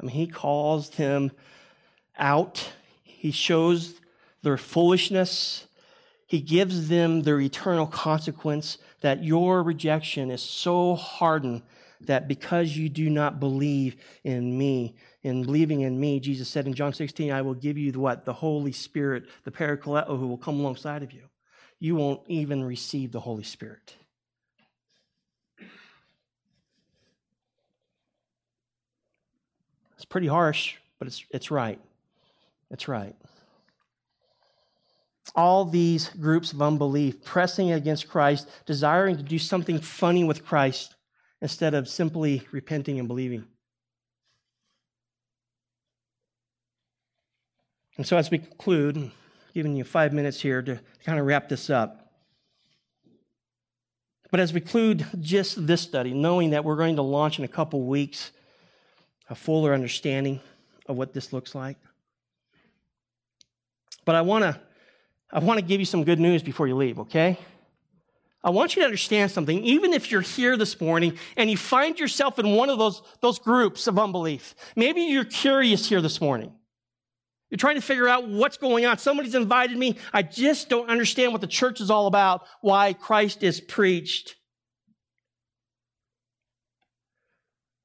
I 0.00 0.06
mean, 0.06 0.14
he 0.14 0.28
calls 0.28 0.90
them 0.90 1.32
out, 2.16 2.70
he 3.02 3.32
shows 3.32 3.94
their 4.44 4.56
foolishness, 4.56 5.66
he 6.28 6.40
gives 6.40 6.86
them 6.86 7.22
their 7.22 7.40
eternal 7.40 7.88
consequence 7.88 8.78
that 9.00 9.24
your 9.24 9.64
rejection 9.64 10.30
is 10.30 10.40
so 10.40 10.94
hardened 10.94 11.62
that 12.02 12.28
because 12.28 12.76
you 12.76 12.88
do 12.88 13.10
not 13.10 13.40
believe 13.40 13.96
in 14.22 14.56
me, 14.56 14.94
in 15.24 15.42
believing 15.42 15.80
in 15.80 15.98
me, 15.98 16.20
Jesus 16.20 16.48
said 16.48 16.68
in 16.68 16.74
John 16.74 16.92
16, 16.92 17.32
I 17.32 17.42
will 17.42 17.54
give 17.54 17.76
you 17.76 17.90
the 17.90 17.98
what? 17.98 18.24
The 18.24 18.34
Holy 18.34 18.70
Spirit, 18.70 19.24
the 19.42 19.50
Parakleto 19.50 20.16
who 20.16 20.28
will 20.28 20.38
come 20.38 20.60
alongside 20.60 21.02
of 21.02 21.12
you. 21.12 21.22
You 21.78 21.96
won't 21.96 22.22
even 22.28 22.64
receive 22.64 23.12
the 23.12 23.20
Holy 23.20 23.44
Spirit. 23.44 23.94
It's 29.96 30.04
pretty 30.04 30.26
harsh, 30.26 30.76
but 30.98 31.08
it's, 31.08 31.24
it's 31.30 31.50
right. 31.50 31.80
It's 32.70 32.88
right 32.88 33.14
all 35.34 35.64
these 35.64 36.08
groups 36.10 36.52
of 36.52 36.62
unbelief 36.62 37.24
pressing 37.24 37.72
against 37.72 38.08
Christ, 38.08 38.48
desiring 38.64 39.16
to 39.16 39.22
do 39.22 39.38
something 39.38 39.78
funny 39.80 40.24
with 40.24 40.44
Christ 40.44 40.94
instead 41.40 41.74
of 41.74 41.88
simply 41.88 42.46
repenting 42.52 42.98
and 42.98 43.08
believing. 43.08 43.44
And 47.96 48.06
so, 48.06 48.16
as 48.16 48.30
we 48.30 48.38
conclude, 48.38 49.10
giving 49.56 49.74
you 49.74 49.84
five 49.84 50.12
minutes 50.12 50.38
here 50.38 50.60
to 50.60 50.78
kind 51.02 51.18
of 51.18 51.24
wrap 51.24 51.48
this 51.48 51.70
up. 51.70 52.12
But 54.30 54.38
as 54.38 54.52
we 54.52 54.60
conclude 54.60 55.06
just 55.18 55.66
this 55.66 55.80
study, 55.80 56.12
knowing 56.12 56.50
that 56.50 56.62
we're 56.62 56.76
going 56.76 56.96
to 56.96 57.02
launch 57.02 57.38
in 57.38 57.44
a 57.46 57.48
couple 57.48 57.80
weeks 57.86 58.32
a 59.30 59.34
fuller 59.34 59.72
understanding 59.72 60.40
of 60.84 60.98
what 60.98 61.14
this 61.14 61.32
looks 61.32 61.54
like. 61.54 61.78
But 64.04 64.14
I 64.14 64.20
want 64.20 64.42
to 64.44 64.60
I 65.32 65.38
want 65.38 65.58
to 65.58 65.64
give 65.64 65.80
you 65.80 65.86
some 65.86 66.04
good 66.04 66.20
news 66.20 66.42
before 66.42 66.68
you 66.68 66.76
leave, 66.76 66.98
okay? 66.98 67.38
I 68.44 68.50
want 68.50 68.76
you 68.76 68.82
to 68.82 68.84
understand 68.84 69.30
something. 69.30 69.64
Even 69.64 69.94
if 69.94 70.10
you're 70.10 70.20
here 70.20 70.58
this 70.58 70.82
morning 70.82 71.18
and 71.34 71.50
you 71.50 71.56
find 71.56 71.98
yourself 71.98 72.38
in 72.38 72.50
one 72.50 72.68
of 72.68 72.78
those, 72.78 73.00
those 73.20 73.38
groups 73.38 73.86
of 73.86 73.98
unbelief, 73.98 74.54
maybe 74.76 75.00
you're 75.00 75.24
curious 75.24 75.88
here 75.88 76.02
this 76.02 76.20
morning. 76.20 76.52
You're 77.50 77.58
trying 77.58 77.76
to 77.76 77.80
figure 77.80 78.08
out 78.08 78.28
what's 78.28 78.56
going 78.56 78.86
on. 78.86 78.98
Somebody's 78.98 79.34
invited 79.34 79.76
me. 79.76 79.96
I 80.12 80.22
just 80.22 80.68
don't 80.68 80.88
understand 80.88 81.32
what 81.32 81.40
the 81.40 81.46
church 81.46 81.80
is 81.80 81.90
all 81.90 82.06
about, 82.06 82.46
why 82.60 82.92
Christ 82.92 83.42
is 83.42 83.60
preached. 83.60 84.34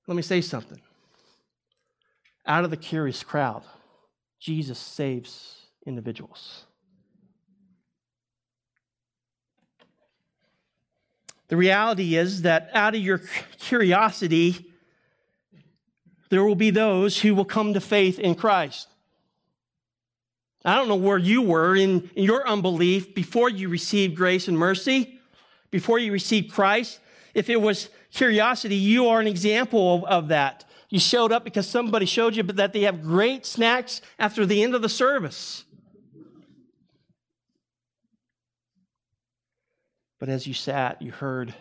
Let 0.07 0.15
me 0.15 0.23
say 0.23 0.41
something. 0.41 0.81
Out 2.45 2.63
of 2.63 2.71
the 2.71 2.77
curious 2.77 3.23
crowd, 3.23 3.63
Jesus 4.39 4.79
saves 4.79 5.67
individuals. 5.85 6.65
The 11.49 11.57
reality 11.57 12.15
is 12.15 12.41
that 12.43 12.71
out 12.73 12.95
of 12.95 13.01
your 13.01 13.21
curiosity, 13.59 14.71
there 16.29 16.43
will 16.43 16.55
be 16.55 16.71
those 16.71 17.19
who 17.19 17.35
will 17.35 17.45
come 17.45 17.73
to 17.73 17.81
faith 17.81 18.17
in 18.17 18.35
Christ. 18.35 18.87
I 20.63 20.75
don't 20.75 20.87
know 20.87 20.95
where 20.95 21.17
you 21.17 21.41
were 21.41 21.75
in, 21.75 22.09
in, 22.15 22.23
your 22.23 22.47
unbelief 22.47 23.15
before 23.15 23.49
you 23.49 23.67
received 23.67 24.15
grace 24.15 24.47
and 24.47 24.57
mercy, 24.57 25.19
before 25.71 25.97
you 25.97 26.11
received 26.11 26.51
Christ. 26.51 26.99
If 27.33 27.49
it 27.49 27.59
was 27.59 27.89
curiosity, 28.11 28.75
you 28.75 29.07
are 29.07 29.19
an 29.19 29.27
example 29.27 29.95
of, 29.95 30.03
of 30.03 30.27
that. 30.27 30.65
You 30.89 30.99
showed 30.99 31.31
up 31.31 31.43
because 31.43 31.67
somebody 31.67 32.05
showed 32.05 32.35
you 32.35 32.43
that 32.43 32.73
they 32.73 32.81
have 32.81 33.01
great 33.01 33.45
snacks 33.45 34.01
after 34.19 34.45
the 34.45 34.61
end 34.61 34.75
of 34.75 34.81
the 34.81 34.89
service. 34.89 35.63
But 40.19 40.29
as 40.29 40.45
you 40.45 40.53
sat, 40.53 41.01
you 41.01 41.11
heard, 41.11 41.55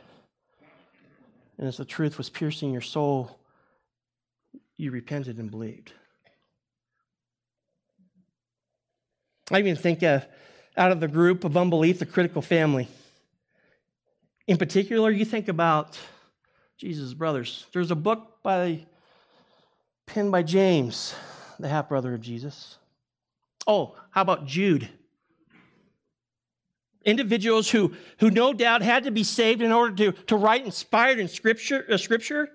and 1.57 1.66
as 1.66 1.78
the 1.78 1.84
truth 1.86 2.18
was 2.18 2.28
piercing 2.28 2.72
your 2.72 2.82
soul, 2.82 3.38
you 4.76 4.90
repented 4.90 5.38
and 5.38 5.51
believed. 5.51 5.92
I 9.51 9.59
even 9.59 9.76
think 9.76 10.03
uh, 10.03 10.20
out 10.76 10.92
of 10.92 11.01
the 11.01 11.09
group 11.09 11.44
of 11.44 11.57
unbelief, 11.57 11.98
the 11.98 12.07
critical 12.07 12.42
family. 12.42 12.88
In 14.46 14.57
particular, 14.57 15.11
you 15.11 15.24
think 15.24 15.48
about 15.48 15.98
Jesus' 16.76 17.14
brothers. 17.14 17.66
There's 17.72 17.90
a 17.90 17.96
book 17.96 18.42
by 18.42 18.86
penned 20.07 20.32
by 20.32 20.42
James, 20.42 21.14
the 21.59 21.68
half 21.68 21.88
brother 21.88 22.14
of 22.14 22.20
Jesus. 22.20 22.78
Oh, 23.66 23.96
how 24.11 24.22
about 24.22 24.46
Jude? 24.46 24.88
individuals 27.05 27.70
who, 27.70 27.94
who 28.18 28.30
no 28.30 28.53
doubt 28.53 28.82
had 28.82 29.05
to 29.05 29.11
be 29.11 29.24
saved 29.24 29.62
in 29.62 29.72
order 29.72 29.94
to, 29.96 30.12
to 30.26 30.36
write 30.36 30.64
inspired 30.64 31.18
in 31.18 31.28
scripture, 31.28 31.84
uh, 31.90 31.96
scripture, 31.96 32.51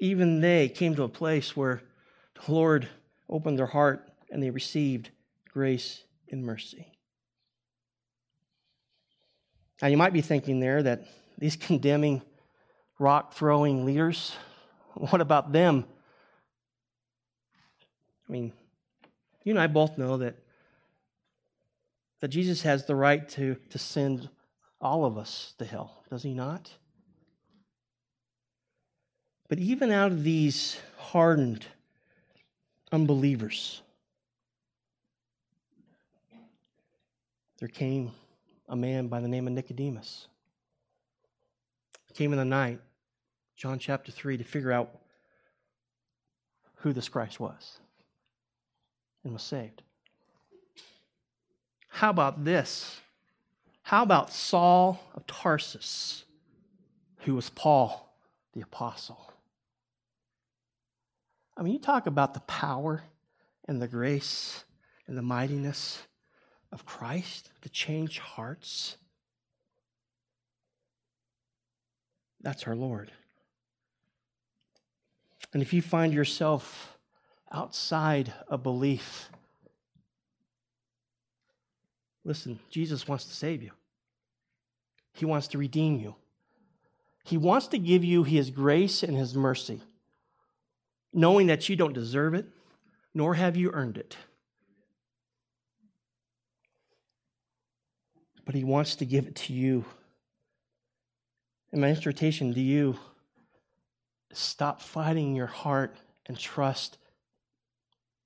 even 0.00 0.40
they 0.40 0.68
came 0.68 0.94
to 0.94 1.02
a 1.02 1.08
place 1.08 1.56
where 1.56 1.82
the 2.34 2.52
Lord 2.52 2.88
opened 3.28 3.58
their 3.58 3.66
heart 3.66 4.08
and 4.34 4.42
they 4.42 4.50
received 4.50 5.10
grace 5.48 6.02
and 6.28 6.44
mercy. 6.44 6.92
Now, 9.80 9.86
you 9.88 9.96
might 9.96 10.12
be 10.12 10.22
thinking 10.22 10.58
there 10.58 10.82
that 10.82 11.06
these 11.38 11.54
condemning, 11.60 12.20
rock 12.98 13.32
throwing 13.32 13.84
leaders, 13.84 14.34
what 14.94 15.20
about 15.20 15.52
them? 15.52 15.86
I 18.28 18.32
mean, 18.32 18.52
you 19.44 19.52
and 19.52 19.60
I 19.60 19.68
both 19.68 19.96
know 19.96 20.18
that 20.18 20.34
that 22.20 22.28
Jesus 22.28 22.62
has 22.62 22.86
the 22.86 22.96
right 22.96 23.28
to, 23.30 23.56
to 23.68 23.78
send 23.78 24.30
all 24.80 25.04
of 25.04 25.18
us 25.18 25.54
to 25.58 25.64
hell, 25.64 26.02
does 26.08 26.22
he 26.22 26.32
not? 26.32 26.70
But 29.48 29.58
even 29.58 29.92
out 29.92 30.10
of 30.10 30.24
these 30.24 30.80
hardened 30.96 31.66
unbelievers, 32.90 33.82
there 37.58 37.68
came 37.68 38.12
a 38.68 38.76
man 38.76 39.08
by 39.08 39.20
the 39.20 39.28
name 39.28 39.46
of 39.46 39.52
Nicodemus. 39.52 40.26
He 42.08 42.14
came 42.14 42.32
in 42.32 42.38
the 42.38 42.44
night, 42.44 42.80
John 43.56 43.78
chapter 43.78 44.10
3, 44.10 44.38
to 44.38 44.44
figure 44.44 44.72
out 44.72 44.98
who 46.76 46.92
this 46.92 47.08
Christ 47.08 47.40
was 47.40 47.78
and 49.22 49.32
was 49.32 49.42
saved. 49.42 49.82
How 51.88 52.10
about 52.10 52.44
this? 52.44 53.00
How 53.82 54.02
about 54.02 54.32
Saul 54.32 55.00
of 55.14 55.26
Tarsus, 55.26 56.24
who 57.18 57.34
was 57.34 57.50
Paul 57.50 58.12
the 58.52 58.62
Apostle? 58.62 59.32
I 61.56 61.62
mean, 61.62 61.74
you 61.74 61.78
talk 61.78 62.06
about 62.06 62.34
the 62.34 62.40
power 62.40 63.04
and 63.68 63.80
the 63.80 63.86
grace 63.86 64.64
and 65.06 65.16
the 65.16 65.22
mightiness 65.22 66.02
of 66.74 66.84
Christ 66.84 67.50
to 67.62 67.70
change 67.70 68.18
hearts. 68.18 68.98
That's 72.42 72.64
our 72.64 72.76
Lord. 72.76 73.10
And 75.54 75.62
if 75.62 75.72
you 75.72 75.80
find 75.80 76.12
yourself 76.12 76.98
outside 77.50 78.34
a 78.48 78.58
belief, 78.58 79.30
Listen, 82.24 82.58
Jesus 82.70 83.06
wants 83.06 83.24
to 83.26 83.34
save 83.34 83.62
you, 83.62 83.70
He 85.12 85.24
wants 85.24 85.48
to 85.48 85.58
redeem 85.58 85.98
you. 85.98 86.16
He 87.24 87.38
wants 87.38 87.68
to 87.68 87.78
give 87.78 88.04
you 88.04 88.22
His 88.24 88.50
grace 88.50 89.02
and 89.02 89.16
His 89.16 89.34
mercy, 89.34 89.80
knowing 91.12 91.46
that 91.46 91.68
you 91.68 91.76
don't 91.76 91.94
deserve 91.94 92.34
it, 92.34 92.46
nor 93.14 93.34
have 93.34 93.56
you 93.56 93.70
earned 93.72 93.96
it. 93.96 94.16
But 98.44 98.54
He 98.54 98.64
wants 98.64 98.96
to 98.96 99.06
give 99.06 99.26
it 99.26 99.36
to 99.36 99.52
you. 99.52 99.84
And 101.72 101.80
my 101.80 101.90
exhortation 101.90 102.54
to 102.54 102.60
you 102.60 102.98
stop 104.32 104.80
fighting 104.80 105.34
your 105.34 105.46
heart 105.46 105.96
and 106.26 106.38
trust 106.38 106.98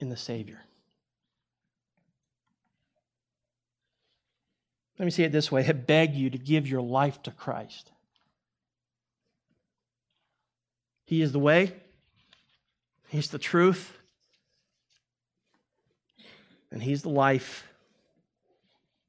in 0.00 0.08
the 0.08 0.16
Savior. 0.16 0.60
Let 4.98 5.04
me 5.04 5.10
say 5.10 5.24
it 5.24 5.32
this 5.32 5.52
way 5.52 5.66
I 5.66 5.72
beg 5.72 6.14
you 6.14 6.30
to 6.30 6.38
give 6.38 6.66
your 6.66 6.82
life 6.82 7.22
to 7.24 7.30
Christ. 7.30 7.92
He 11.04 11.22
is 11.22 11.32
the 11.32 11.38
way, 11.38 11.72
He's 13.08 13.30
the 13.30 13.38
truth, 13.38 13.96
and 16.70 16.82
He's 16.82 17.02
the 17.02 17.08
life. 17.08 17.64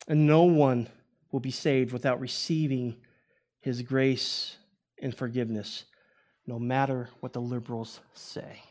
And 0.07 0.26
no 0.26 0.43
one 0.43 0.88
will 1.32 1.40
be 1.40 1.52
saved 1.52 1.92
without 1.92 2.20
receiving 2.20 2.98
His 3.60 3.82
grace 3.82 4.58
and 5.02 5.16
forgiveness, 5.16 5.86
no 6.46 6.60
matter 6.60 7.10
what 7.20 7.34
the 7.34 7.42
liberals 7.42 8.00
say. 8.14 8.64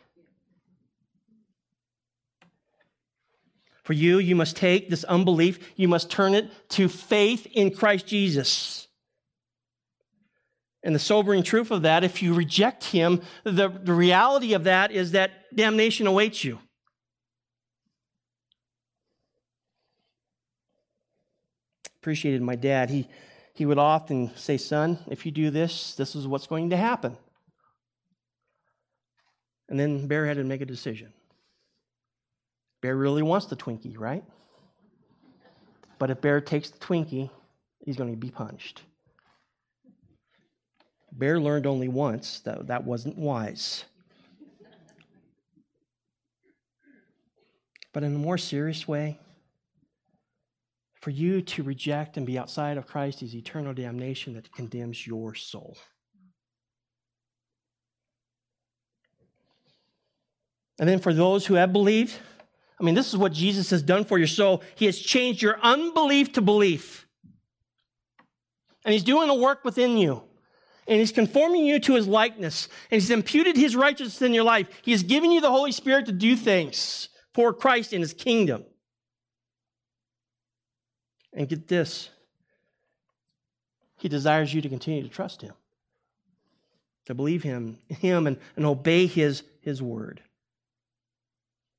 For 3.84 3.94
you, 3.94 4.18
you 4.18 4.36
must 4.36 4.54
take 4.54 4.90
this 4.90 5.04
unbelief, 5.04 5.58
you 5.74 5.88
must 5.88 6.10
turn 6.10 6.34
it 6.34 6.50
to 6.70 6.88
faith 6.88 7.46
in 7.52 7.70
Christ 7.70 8.06
Jesus. 8.06 8.86
And 10.82 10.94
the 10.94 10.98
sobering 10.98 11.42
truth 11.42 11.70
of 11.70 11.82
that, 11.82 12.04
if 12.04 12.22
you 12.22 12.34
reject 12.34 12.84
him, 12.84 13.22
the, 13.44 13.68
the 13.68 13.94
reality 13.94 14.52
of 14.52 14.64
that 14.64 14.92
is 14.92 15.12
that 15.12 15.30
damnation 15.54 16.06
awaits 16.06 16.44
you. 16.44 16.58
Appreciated 22.00 22.42
my 22.42 22.56
dad. 22.56 22.90
He, 22.90 23.08
he 23.54 23.66
would 23.66 23.78
often 23.78 24.30
say, 24.36 24.56
Son, 24.56 24.98
if 25.08 25.26
you 25.26 25.32
do 25.32 25.50
this, 25.50 25.94
this 25.94 26.14
is 26.14 26.26
what's 26.26 26.46
going 26.46 26.70
to 26.70 26.76
happen. 26.76 27.16
And 29.68 29.78
then 29.78 30.06
Bear 30.06 30.26
had 30.26 30.36
to 30.36 30.44
make 30.44 30.60
a 30.60 30.66
decision. 30.66 31.12
Bear 32.80 32.96
really 32.96 33.22
wants 33.22 33.46
the 33.46 33.56
Twinkie, 33.56 33.98
right? 33.98 34.24
But 35.98 36.10
if 36.10 36.20
Bear 36.20 36.40
takes 36.40 36.70
the 36.70 36.78
Twinkie, 36.78 37.30
he's 37.84 37.96
going 37.96 38.10
to 38.10 38.16
be 38.16 38.30
punished. 38.30 38.82
Bear 41.12 41.40
learned 41.40 41.66
only 41.66 41.88
once 41.88 42.40
that 42.40 42.68
that 42.68 42.84
wasn't 42.84 43.18
wise. 43.18 43.84
But 47.92 48.04
in 48.04 48.14
a 48.14 48.18
more 48.18 48.38
serious 48.38 48.86
way, 48.86 49.18
for 51.00 51.10
you 51.10 51.42
to 51.42 51.62
reject 51.62 52.16
and 52.16 52.26
be 52.26 52.38
outside 52.38 52.76
of 52.76 52.86
Christ 52.86 53.22
is 53.22 53.34
eternal 53.34 53.72
damnation 53.72 54.34
that 54.34 54.52
condemns 54.52 55.06
your 55.06 55.34
soul. 55.34 55.76
And 60.78 60.88
then 60.88 61.00
for 61.00 61.12
those 61.12 61.46
who 61.46 61.54
have 61.54 61.72
believed, 61.72 62.16
I 62.80 62.84
mean, 62.84 62.94
this 62.94 63.08
is 63.08 63.16
what 63.16 63.32
Jesus 63.32 63.70
has 63.70 63.82
done 63.82 64.04
for 64.04 64.18
your 64.18 64.28
soul. 64.28 64.62
He 64.76 64.86
has 64.86 64.98
changed 64.98 65.42
your 65.42 65.58
unbelief 65.62 66.32
to 66.34 66.40
belief. 66.40 67.06
And 68.84 68.92
He's 68.92 69.04
doing 69.04 69.28
a 69.28 69.34
work 69.34 69.64
within 69.64 69.98
you. 69.98 70.22
And 70.86 71.00
He's 71.00 71.12
conforming 71.12 71.66
you 71.66 71.80
to 71.80 71.94
His 71.94 72.06
likeness. 72.06 72.68
And 72.90 73.00
He's 73.00 73.10
imputed 73.10 73.56
His 73.56 73.74
righteousness 73.74 74.22
in 74.22 74.34
your 74.34 74.44
life. 74.44 74.68
He 74.82 74.92
has 74.92 75.02
given 75.02 75.32
you 75.32 75.40
the 75.40 75.50
Holy 75.50 75.72
Spirit 75.72 76.06
to 76.06 76.12
do 76.12 76.36
things 76.36 77.08
for 77.34 77.52
Christ 77.52 77.92
in 77.92 78.00
His 78.00 78.14
kingdom. 78.14 78.64
And 81.32 81.48
get 81.48 81.68
this 81.68 82.10
He 83.96 84.08
desires 84.08 84.52
you 84.52 84.62
to 84.62 84.68
continue 84.68 85.02
to 85.02 85.08
trust 85.08 85.42
Him, 85.42 85.54
to 87.06 87.14
believe 87.14 87.42
Him, 87.42 87.78
Him 87.88 88.26
and, 88.26 88.38
and 88.56 88.66
obey 88.66 89.06
His, 89.06 89.42
His 89.60 89.82
word. 89.82 90.22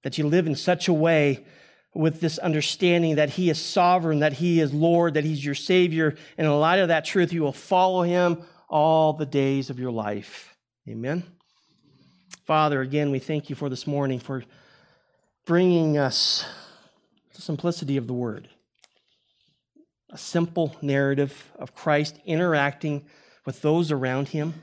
That 0.04 0.18
you 0.18 0.28
live 0.28 0.48
in 0.48 0.56
such 0.56 0.88
a 0.88 0.94
way 0.94 1.46
with 1.94 2.22
this 2.22 2.38
understanding 2.38 3.16
that 3.16 3.32
He 3.32 3.50
is 3.50 3.60
sovereign, 3.60 4.20
that 4.20 4.34
He 4.34 4.60
is 4.60 4.74
Lord, 4.74 5.16
that 5.16 5.24
He's 5.24 5.44
your 5.44 5.56
Savior. 5.56 6.16
And 6.38 6.48
in 6.48 6.60
light 6.60 6.80
of 6.80 6.90
that 6.90 7.06
truth, 7.06 7.34
you 7.34 7.42
will 7.42 7.52
follow 7.52 8.04
Him 8.04 8.44
all 8.70 9.14
the 9.14 9.26
days 9.26 9.70
of 9.70 9.80
your 9.80 9.92
life. 9.92 10.56
Amen. 10.88 11.24
Father, 12.46 12.82
again, 12.82 13.12
we 13.12 13.20
thank 13.20 13.50
you 13.50 13.56
for 13.56 13.70
this 13.70 13.86
morning, 13.86 14.20
for 14.20 14.44
bringing 15.46 15.98
us 15.98 16.46
the 17.36 17.42
simplicity 17.42 17.98
of 17.98 18.08
the 18.08 18.14
Word. 18.14 18.50
A 20.12 20.18
simple 20.18 20.76
narrative 20.82 21.52
of 21.58 21.76
Christ 21.76 22.20
interacting 22.26 23.06
with 23.46 23.62
those 23.62 23.92
around 23.92 24.30
him. 24.30 24.54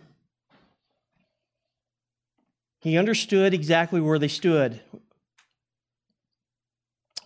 He 2.81 2.99
understood 2.99 3.55
exactly 3.55 4.01
where 4.01 4.19
they 4.19 4.29
stood 4.29 4.81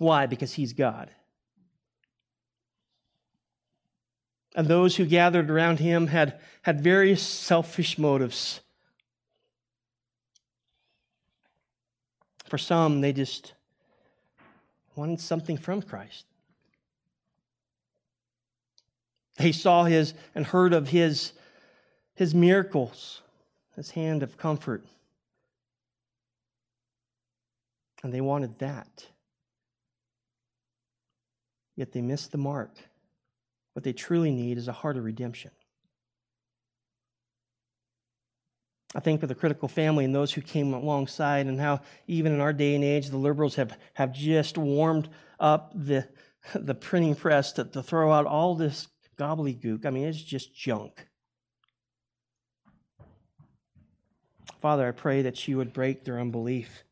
why? 0.00 0.24
Because 0.24 0.54
he's 0.54 0.72
God. 0.72 1.10
And 4.56 4.66
those 4.66 4.96
who 4.96 5.04
gathered 5.04 5.50
around 5.50 5.78
him 5.78 6.06
had, 6.06 6.40
had 6.62 6.80
various 6.80 7.22
selfish 7.22 7.98
motives. 7.98 8.60
For 12.46 12.56
some, 12.56 13.02
they 13.02 13.12
just 13.12 13.52
wanted 14.96 15.20
something 15.20 15.58
from 15.58 15.82
Christ. 15.82 16.24
They 19.40 19.52
saw 19.52 19.84
his 19.84 20.12
and 20.34 20.44
heard 20.44 20.74
of 20.74 20.88
his, 20.88 21.32
his 22.14 22.34
miracles, 22.34 23.22
his 23.74 23.90
hand 23.90 24.22
of 24.22 24.36
comfort. 24.36 24.84
And 28.02 28.12
they 28.12 28.20
wanted 28.20 28.58
that. 28.58 29.06
Yet 31.74 31.92
they 31.92 32.02
missed 32.02 32.32
the 32.32 32.38
mark. 32.38 32.70
What 33.72 33.82
they 33.82 33.94
truly 33.94 34.30
need 34.30 34.58
is 34.58 34.68
a 34.68 34.72
heart 34.72 34.98
of 34.98 35.04
redemption. 35.04 35.52
I 38.94 39.00
think 39.00 39.20
for 39.20 39.26
the 39.26 39.34
critical 39.34 39.68
family 39.68 40.04
and 40.04 40.14
those 40.14 40.34
who 40.34 40.42
came 40.42 40.74
alongside, 40.74 41.46
and 41.46 41.58
how 41.58 41.80
even 42.06 42.32
in 42.34 42.40
our 42.40 42.52
day 42.52 42.74
and 42.74 42.84
age, 42.84 43.08
the 43.08 43.16
liberals 43.16 43.54
have, 43.54 43.78
have 43.94 44.12
just 44.12 44.58
warmed 44.58 45.08
up 45.38 45.72
the, 45.74 46.06
the 46.54 46.74
printing 46.74 47.14
press 47.14 47.52
to, 47.52 47.64
to 47.64 47.82
throw 47.82 48.12
out 48.12 48.26
all 48.26 48.54
this 48.54 48.88
gobbledygook. 49.20 49.84
I 49.84 49.90
mean, 49.90 50.04
it's 50.08 50.22
just 50.22 50.54
junk. 50.54 51.06
Father, 54.60 54.88
I 54.88 54.92
pray 54.92 55.22
that 55.22 55.48
you 55.48 55.56
would 55.56 55.72
break 55.72 56.04
their 56.04 56.18
unbelief. 56.18 56.84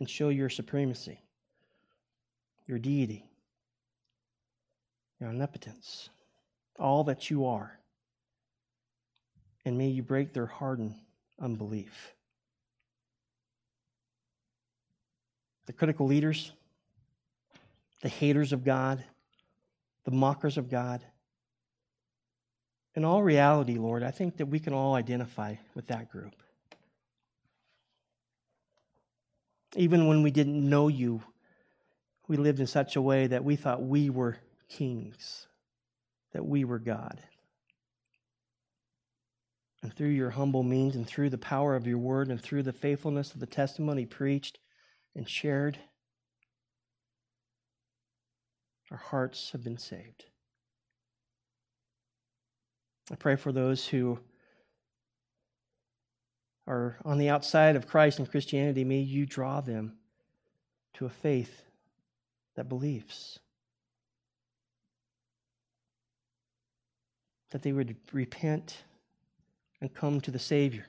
and 0.00 0.08
show 0.08 0.30
your 0.30 0.48
supremacy, 0.48 1.20
your 2.66 2.78
deity, 2.78 3.26
your 5.20 5.28
omnipotence, 5.28 6.08
all 6.78 7.04
that 7.04 7.30
you 7.30 7.44
are. 7.44 7.78
And 9.66 9.76
may 9.76 9.88
you 9.88 10.02
break 10.02 10.32
their 10.32 10.46
hardened 10.46 10.94
unbelief. 11.38 12.14
The 15.66 15.74
critical 15.74 16.06
leaders, 16.06 16.52
the 18.02 18.08
haters 18.08 18.52
of 18.52 18.64
God, 18.64 19.04
the 20.04 20.10
mockers 20.10 20.56
of 20.56 20.70
God. 20.70 21.04
In 22.94 23.04
all 23.04 23.22
reality, 23.22 23.76
Lord, 23.76 24.02
I 24.02 24.10
think 24.10 24.38
that 24.38 24.46
we 24.46 24.58
can 24.58 24.72
all 24.72 24.94
identify 24.94 25.56
with 25.74 25.86
that 25.88 26.10
group. 26.10 26.34
Even 29.76 30.08
when 30.08 30.22
we 30.22 30.30
didn't 30.30 30.68
know 30.68 30.88
you, 30.88 31.22
we 32.26 32.36
lived 32.36 32.60
in 32.60 32.66
such 32.66 32.96
a 32.96 33.02
way 33.02 33.26
that 33.28 33.44
we 33.44 33.56
thought 33.56 33.82
we 33.82 34.10
were 34.10 34.38
kings, 34.68 35.46
that 36.32 36.44
we 36.44 36.64
were 36.64 36.78
God. 36.78 37.20
And 39.82 39.94
through 39.94 40.08
your 40.08 40.30
humble 40.30 40.62
means 40.62 40.96
and 40.96 41.06
through 41.06 41.30
the 41.30 41.38
power 41.38 41.74
of 41.74 41.86
your 41.86 41.98
word 41.98 42.28
and 42.28 42.40
through 42.40 42.64
the 42.64 42.72
faithfulness 42.72 43.32
of 43.32 43.40
the 43.40 43.46
testimony 43.46 44.04
preached 44.04 44.58
and 45.14 45.28
shared, 45.28 45.78
our 48.90 48.96
hearts 48.96 49.50
have 49.52 49.62
been 49.62 49.78
saved. 49.78 50.24
I 53.10 53.16
pray 53.16 53.36
for 53.36 53.52
those 53.52 53.88
who 53.88 54.18
are 56.66 56.96
on 57.04 57.18
the 57.18 57.28
outside 57.28 57.74
of 57.76 57.88
Christ 57.88 58.18
and 58.18 58.30
Christianity, 58.30 58.84
may 58.84 59.00
you 59.00 59.26
draw 59.26 59.60
them 59.60 59.94
to 60.94 61.06
a 61.06 61.10
faith 61.10 61.62
that 62.54 62.68
believes. 62.68 63.40
That 67.50 67.62
they 67.62 67.72
would 67.72 67.96
repent 68.12 68.84
and 69.80 69.92
come 69.92 70.20
to 70.20 70.30
the 70.30 70.38
Savior, 70.38 70.86